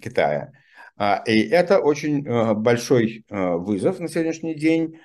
Китая. 0.00 0.52
А, 0.96 1.22
и 1.26 1.40
это 1.48 1.78
очень 1.78 2.24
большой 2.54 3.24
вызов 3.30 4.00
на 4.00 4.08
сегодняшний 4.08 4.54
день 4.54 4.98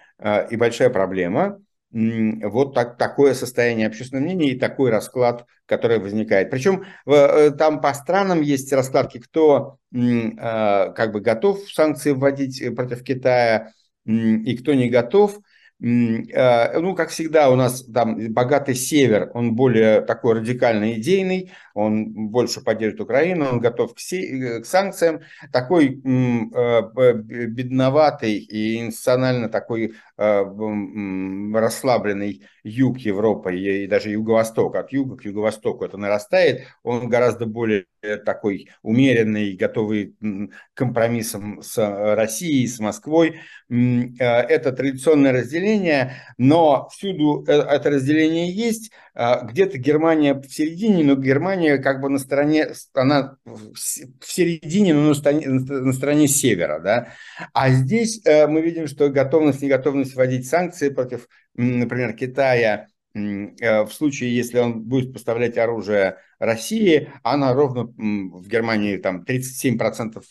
и 0.49 0.55
большая 0.57 0.89
проблема 0.89 1.61
вот 1.95 2.73
так, 2.73 2.97
такое 2.97 3.33
состояние 3.33 3.87
общественного 3.87 4.25
мнения 4.25 4.51
и 4.51 4.59
такой 4.59 4.89
расклад, 4.89 5.45
который 5.65 5.99
возникает. 5.99 6.51
Причем 6.51 6.83
э, 7.05 7.51
там 7.51 7.79
по 7.79 7.93
странам 7.93 8.41
есть 8.41 8.73
раскладки, 8.73 9.19
кто 9.19 9.77
а, 9.93 10.89
как 10.89 11.13
бы 11.13 11.21
готов 11.21 11.71
санкции 11.71 12.11
вводить 12.11 12.61
э, 12.61 12.71
против 12.71 13.01
Китая 13.01 13.71
и 14.05 14.57
кто 14.57 14.73
не 14.73 14.89
готов. 14.89 15.39
Ну, 15.79 16.95
как 16.95 17.09
всегда, 17.09 17.49
у 17.49 17.55
нас 17.55 17.83
там 17.83 18.31
богатый 18.31 18.75
север, 18.75 19.29
он 19.33 19.55
более 19.55 19.99
такой 20.01 20.35
радикально 20.35 20.93
идейный, 20.93 21.51
он 21.73 22.29
больше 22.29 22.61
поддержит 22.61 23.01
Украину, 23.01 23.45
он 23.45 23.59
готов 23.59 23.93
к, 23.93 23.97
э, 24.13 24.61
к 24.61 24.65
санкциям. 24.65 25.19
Такой 25.51 26.01
э, 26.01 27.13
бедноватый 27.13 28.37
и 28.37 28.77
институционально 28.77 29.49
такой 29.49 29.95
э, 30.14 30.14
расслабленный 30.17 32.43
юг 32.63 32.97
Европы 32.99 33.55
и 33.55 33.87
даже 33.87 34.11
юго-восток, 34.11 34.75
от 34.75 34.91
юга 34.91 35.17
к 35.17 35.25
юго-востоку 35.25 35.85
это 35.85 35.97
нарастает, 35.97 36.63
он 36.83 37.09
гораздо 37.09 37.45
более 37.45 37.85
такой 38.25 38.69
умеренный, 38.81 39.53
готовый 39.53 40.15
к 40.19 40.49
компромиссам 40.73 41.61
с 41.61 41.77
Россией, 42.15 42.67
с 42.67 42.79
Москвой. 42.79 43.39
Это 43.69 44.71
традиционное 44.71 45.33
разделение, 45.33 46.13
но 46.37 46.87
всюду 46.89 47.43
это 47.47 47.89
разделение 47.89 48.51
есть. 48.51 48.91
Где-то 49.15 49.77
Германия 49.77 50.33
в 50.33 50.53
середине, 50.53 51.03
но 51.05 51.15
Германия 51.15 51.77
как 51.77 52.01
бы 52.01 52.09
на 52.09 52.19
стороне, 52.19 52.73
она 52.93 53.37
в 53.45 53.77
середине, 53.77 54.93
но 54.93 55.13
на 55.13 55.93
стороне, 55.93 56.27
севера, 56.27 56.79
да. 56.79 57.13
А 57.53 57.69
здесь 57.69 58.21
э, 58.25 58.47
мы 58.47 58.61
видим, 58.61 58.87
что 58.87 59.09
готовность, 59.09 59.61
неготовность 59.61 60.15
вводить 60.15 60.49
санкции 60.49 60.89
против, 60.89 61.29
например, 61.53 62.13
Китая 62.13 62.87
в 63.15 63.89
случае, 63.91 64.35
если 64.35 64.59
он 64.59 64.81
будет 64.81 65.13
поставлять 65.13 65.57
оружие 65.57 66.17
России, 66.39 67.09
она 67.23 67.53
ровно 67.53 67.85
в 67.85 68.47
Германии 68.47 68.97
там 68.97 69.23
37% 69.27 70.21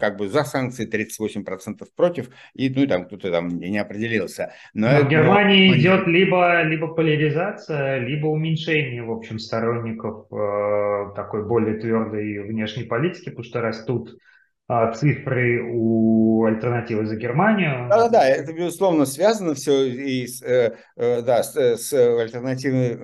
как 0.00 0.16
бы 0.16 0.28
за 0.28 0.42
санкции, 0.42 0.88
38% 0.88 1.86
против, 1.96 2.30
и 2.54 2.68
ну 2.70 2.86
там 2.86 3.06
кто-то 3.06 3.30
там 3.30 3.48
не 3.60 3.78
определился. 3.78 4.52
Но, 4.74 4.90
Но 4.90 5.04
в 5.04 5.08
Германии 5.08 5.68
но... 5.68 5.76
идет 5.76 6.06
либо, 6.08 6.62
либо 6.62 6.88
поляризация, 6.88 7.98
либо 7.98 8.26
уменьшение, 8.26 9.04
в 9.04 9.12
общем, 9.12 9.38
сторонников 9.38 10.26
э, 10.32 11.14
такой 11.14 11.46
более 11.46 11.78
твердой 11.78 12.40
внешней 12.40 12.84
политики, 12.84 13.26
потому 13.26 13.44
что 13.44 13.60
растут 13.60 14.18
цифры 14.94 15.62
у 15.70 16.44
альтернативы 16.44 17.06
за 17.06 17.16
Германию. 17.16 17.88
Да-да-да, 17.88 18.26
это, 18.26 18.52
безусловно, 18.52 19.06
связано 19.06 19.54
все 19.54 19.86
и 19.86 20.26
с, 20.26 20.42
э, 20.42 20.76
э, 20.96 21.22
да, 21.22 21.42
с, 21.42 21.56
с 21.56 21.92
альтернативой 21.92 22.98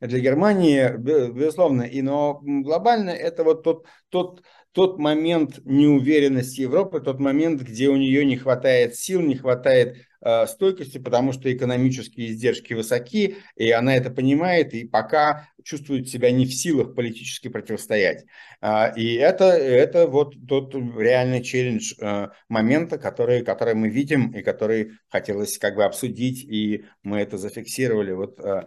э, 0.00 0.06
для 0.06 0.20
Германии, 0.20 0.96
безусловно, 0.96 1.82
и, 1.82 2.02
но 2.02 2.40
глобально 2.42 3.10
это 3.10 3.44
вот 3.44 3.62
тот, 3.62 3.86
тот, 4.10 4.42
тот 4.72 4.98
момент 4.98 5.60
неуверенности 5.64 6.60
Европы, 6.62 7.00
тот 7.00 7.18
момент, 7.18 7.62
где 7.62 7.88
у 7.88 7.96
нее 7.96 8.24
не 8.24 8.36
хватает 8.36 8.94
сил, 8.94 9.20
не 9.20 9.36
хватает 9.36 9.96
Э, 10.15 10.15
стойкости, 10.20 10.98
потому 10.98 11.32
что 11.32 11.52
экономические 11.52 12.28
издержки 12.28 12.74
высоки, 12.74 13.36
и 13.56 13.70
она 13.70 13.96
это 13.96 14.10
понимает, 14.10 14.74
и 14.74 14.86
пока 14.86 15.48
чувствует 15.66 16.08
себя 16.08 16.30
не 16.30 16.46
в 16.46 16.54
силах 16.54 16.94
политически 16.94 17.48
противостоять. 17.48 18.24
А, 18.60 18.92
и 18.94 19.14
это, 19.14 19.46
это 19.46 20.06
вот 20.06 20.34
тот 20.46 20.74
реальный 20.74 21.42
челлендж 21.42 21.94
э, 22.00 22.28
момента, 22.48 22.98
который, 22.98 23.44
который 23.44 23.74
мы 23.74 23.88
видим 23.88 24.30
и 24.30 24.42
который 24.42 24.92
хотелось 25.08 25.58
как 25.58 25.74
бы 25.74 25.84
обсудить, 25.84 26.44
и 26.44 26.84
мы 27.02 27.18
это 27.20 27.36
зафиксировали, 27.36 28.12
вот 28.12 28.38
э, 28.38 28.66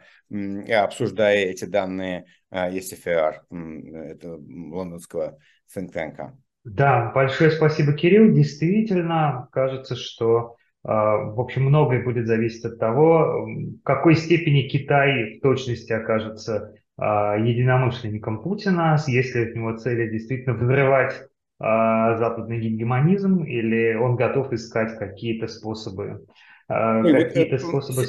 обсуждая 0.74 1.46
эти 1.46 1.66
данные 1.66 2.26
ECFR, 2.52 3.36
это 3.50 4.38
лондонского 4.38 5.40
think 5.74 5.94
tank. 5.94 6.34
Да, 6.66 7.12
большое 7.16 7.52
спасибо, 7.52 7.94
Кирилл. 7.94 8.34
Действительно, 8.34 9.48
кажется, 9.52 9.96
что 9.96 10.58
в 10.84 11.42
общем, 11.42 11.66
многое 11.66 12.04
будет 12.04 12.26
зависеть 12.28 12.64
от 12.66 12.80
того, 12.80 13.46
в 13.46 13.84
какой 13.84 14.16
степени 14.16 14.68
Китай 14.68 15.38
в 15.38 15.42
точности 15.42 15.92
окажется 15.92 16.74
а, 17.02 17.38
единомышленником 17.38 18.42
Путина, 18.42 18.98
если 19.08 19.50
от 19.50 19.56
него 19.56 19.78
цели 19.78 20.10
действительно 20.10 20.56
взрывать 20.56 21.14
а, 21.58 22.18
западный 22.18 22.60
гегемонизм, 22.60 23.44
или 23.44 23.96
он 23.96 24.18
готов 24.18 24.52
искать 24.52 24.98
какие-то 24.98 25.48
способы 25.48 26.26
какие-то 26.68 27.58
способы 27.58 28.06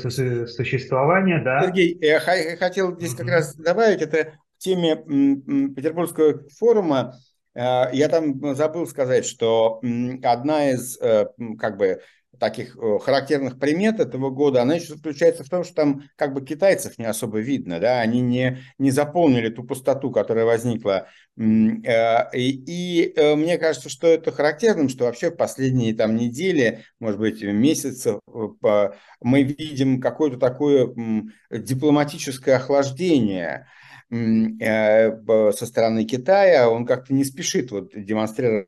существования, 0.47 1.41
да. 1.43 1.62
Сергей, 1.62 1.97
я 1.99 2.21
хотел 2.21 2.95
здесь 2.95 3.14
как 3.14 3.27
раз 3.27 3.57
добавить, 3.57 4.03
это 4.03 4.35
в 4.59 4.62
теме 4.62 4.97
Петербургского 4.97 6.43
форума, 6.59 7.14
я 7.55 8.09
там 8.11 8.55
забыл 8.55 8.87
сказать, 8.87 9.25
что 9.25 9.81
одна 10.23 10.73
из 10.73 11.01
э, 11.01 11.29
как 11.59 11.79
бы 11.79 12.01
таких 12.41 12.76
э, 12.76 12.99
характерных 13.01 13.59
примет 13.61 14.01
этого 14.01 14.30
года, 14.30 14.62
она 14.62 14.74
еще 14.74 14.95
заключается 14.95 15.45
в 15.45 15.49
том, 15.49 15.62
что 15.62 15.74
там 15.74 16.03
как 16.16 16.32
бы 16.34 16.45
китайцев 16.45 16.99
не 16.99 17.05
особо 17.05 17.38
видно, 17.38 17.78
да, 17.78 18.01
они 18.01 18.20
не, 18.20 18.59
не 18.78 18.91
заполнили 18.91 19.51
ту 19.51 19.62
пустоту, 19.62 20.11
которая 20.11 20.47
возникла. 20.47 21.07
Э, 21.38 22.36
и, 22.36 22.64
и 22.66 23.12
э, 23.14 23.36
мне 23.36 23.59
кажется, 23.59 23.88
что 23.88 24.09
это 24.09 24.32
характерным, 24.32 24.88
что 24.88 25.05
вообще 25.05 25.30
последние 25.30 25.95
там 25.95 26.16
недели, 26.16 26.84
может 26.99 27.20
быть, 27.20 27.43
месяцы 27.43 28.18
мы 29.20 29.43
видим 29.43 30.01
какое-то 30.01 30.38
такое 30.38 30.95
дипломатическое 31.51 32.57
охлаждение 32.57 33.66
со 34.11 35.66
стороны 35.66 36.05
Китая, 36.05 36.68
он 36.68 36.84
как-то 36.84 37.14
не 37.14 37.24
спешит 37.24 37.70
вот 37.70 37.93
демонстрировать 37.95 38.66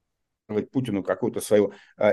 Путину 0.71 1.03
какую-то 1.03 1.41
свою 1.41 1.73
э, 1.99 2.13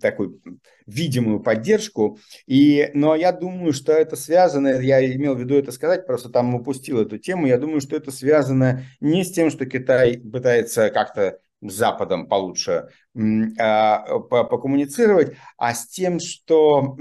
такую 0.00 0.40
видимую 0.86 1.40
поддержку. 1.40 2.18
И, 2.46 2.90
но 2.94 3.14
я 3.14 3.32
думаю, 3.32 3.72
что 3.72 3.92
это 3.92 4.16
связано, 4.16 4.80
я 4.80 5.04
имел 5.14 5.34
в 5.34 5.40
виду 5.40 5.54
это 5.54 5.72
сказать, 5.72 6.06
просто 6.06 6.28
там 6.28 6.54
упустил 6.54 7.00
эту 7.00 7.18
тему, 7.18 7.46
я 7.46 7.58
думаю, 7.58 7.80
что 7.80 7.96
это 7.96 8.10
связано 8.10 8.84
не 9.00 9.24
с 9.24 9.32
тем, 9.32 9.50
что 9.50 9.66
Китай 9.66 10.18
пытается 10.18 10.90
как-то 10.90 11.38
с 11.60 11.72
Западом 11.72 12.28
получше 12.28 12.88
а, 13.58 14.18
покоммуницировать, 14.20 15.36
а 15.56 15.74
с 15.74 15.88
тем, 15.88 16.20
что 16.20 16.96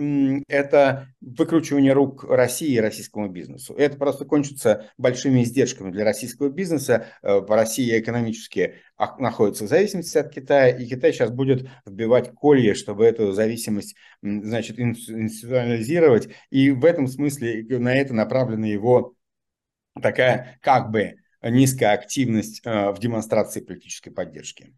это 0.47 1.09
выкручивание 1.21 1.93
рук 1.93 2.23
России 2.23 2.73
и 2.73 2.79
российскому 2.79 3.29
бизнесу. 3.29 3.75
Это 3.75 3.97
просто 3.97 4.25
кончится 4.25 4.89
большими 4.97 5.43
издержками 5.43 5.91
для 5.91 6.03
российского 6.03 6.49
бизнеса. 6.49 7.07
Э, 7.21 7.39
в 7.39 7.51
России 7.51 7.99
экономически 7.99 8.75
находится 9.19 9.65
в 9.65 9.67
зависимости 9.67 10.17
от 10.17 10.31
Китая, 10.31 10.69
и 10.69 10.87
Китай 10.87 11.13
сейчас 11.13 11.29
будет 11.29 11.69
вбивать 11.85 12.31
колье, 12.31 12.73
чтобы 12.73 13.05
эту 13.05 13.31
зависимость 13.33 13.95
значит, 14.23 14.79
институционализировать. 14.79 16.29
И 16.49 16.71
в 16.71 16.83
этом 16.83 17.07
смысле 17.07 17.63
на 17.77 17.95
это 17.95 18.15
направлена 18.15 18.65
его 18.65 19.13
такая 20.01 20.57
как 20.61 20.89
бы 20.89 21.15
низкая 21.49 21.93
активность 21.93 22.61
э, 22.65 22.91
в 22.91 22.99
демонстрации 22.99 23.61
политической 23.61 24.11
поддержки. 24.11 24.73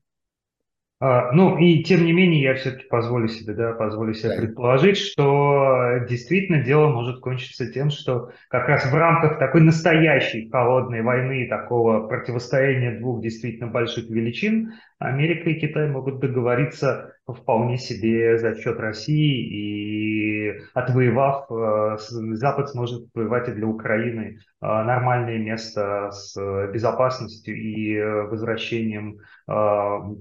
А, 1.01 1.31
ну 1.31 1.57
и 1.57 1.81
тем 1.83 2.05
не 2.05 2.11
менее 2.11 2.41
я 2.41 2.55
все-таки 2.55 2.85
позволю 2.89 3.29
себе, 3.29 3.53
да, 3.53 3.71
позволю 3.71 4.13
себе 4.13 4.35
да. 4.35 4.41
предположить, 4.41 4.97
что 4.97 6.05
действительно 6.09 6.61
дело 6.61 6.89
может 6.89 7.21
кончиться 7.21 7.71
тем, 7.71 7.89
что 7.89 8.31
как 8.49 8.67
раз 8.67 8.85
в 8.85 8.93
рамках 8.93 9.39
такой 9.39 9.61
настоящей 9.61 10.49
холодной 10.49 11.01
войны, 11.01 11.47
такого 11.47 12.05
противостояния 12.05 12.99
двух 12.99 13.21
действительно 13.21 13.67
больших 13.67 14.09
величин, 14.09 14.73
Америка 14.97 15.49
и 15.49 15.57
Китай 15.57 15.87
могут 15.87 16.19
договориться 16.19 17.13
вполне 17.25 17.77
себе 17.77 18.37
за 18.37 18.55
счет 18.55 18.77
России 18.77 19.45
и 19.47 20.28
отвоевав, 20.73 21.47
э, 21.51 21.97
Запад 22.35 22.69
сможет 22.69 23.07
отвоевать 23.07 23.49
и 23.49 23.51
для 23.51 23.67
Украины 23.67 24.39
э, 24.61 24.65
нормальное 24.65 25.37
место 25.37 26.11
с 26.11 26.35
безопасностью 26.71 27.55
и 27.55 27.95
э, 27.95 28.21
возвращением 28.23 29.19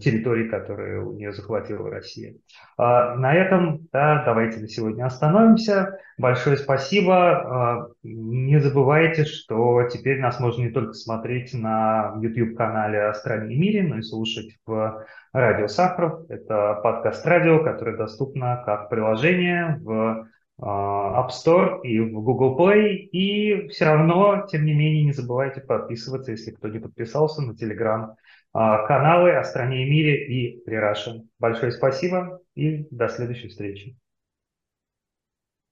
территорий, 0.00 0.48
которые 0.48 1.04
у 1.04 1.12
нее 1.12 1.34
захватила 1.34 1.90
Россия. 1.90 2.34
На 2.78 3.34
этом 3.34 3.86
да, 3.92 4.22
давайте 4.24 4.58
на 4.60 4.68
сегодня 4.68 5.04
остановимся. 5.04 5.98
Большое 6.16 6.56
спасибо. 6.56 7.92
Не 8.02 8.58
забывайте, 8.58 9.26
что 9.26 9.86
теперь 9.92 10.20
нас 10.20 10.40
можно 10.40 10.62
не 10.62 10.70
только 10.70 10.94
смотреть 10.94 11.52
на 11.52 12.14
YouTube-канале 12.22 13.02
«О 13.02 13.12
стране 13.12 13.54
и 13.54 13.58
мире», 13.58 13.82
но 13.82 13.98
и 13.98 14.02
слушать 14.02 14.56
в 14.64 15.04
радио 15.32 15.68
Сахаров. 15.68 16.30
Это 16.30 16.80
подкаст-радио, 16.82 17.62
которое 17.62 17.96
доступно 17.96 18.62
как 18.64 18.88
приложение 18.88 19.78
в 19.82 20.28
а, 20.60 21.22
App 21.22 21.30
Store 21.30 21.80
и 21.82 22.00
в 22.00 22.20
Google 22.22 22.58
Play. 22.58 22.94
И 22.94 23.68
все 23.68 23.86
равно, 23.86 24.46
тем 24.50 24.64
не 24.64 24.74
менее, 24.74 25.04
не 25.04 25.12
забывайте 25.12 25.60
подписываться, 25.60 26.32
если 26.32 26.52
кто 26.52 26.68
не 26.68 26.78
подписался, 26.78 27.42
на 27.42 27.52
Telegram 27.52 28.14
а, 28.52 28.86
каналы 28.86 29.36
о 29.36 29.44
стране 29.44 29.86
и 29.86 29.90
мире 29.90 30.26
и 30.26 30.64
Прирашен. 30.64 31.28
Большое 31.38 31.72
спасибо 31.72 32.40
и 32.54 32.86
до 32.90 33.08
следующей 33.08 33.48
встречи. 33.48 33.96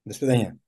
До 0.04 0.14
свидания. 0.14 0.58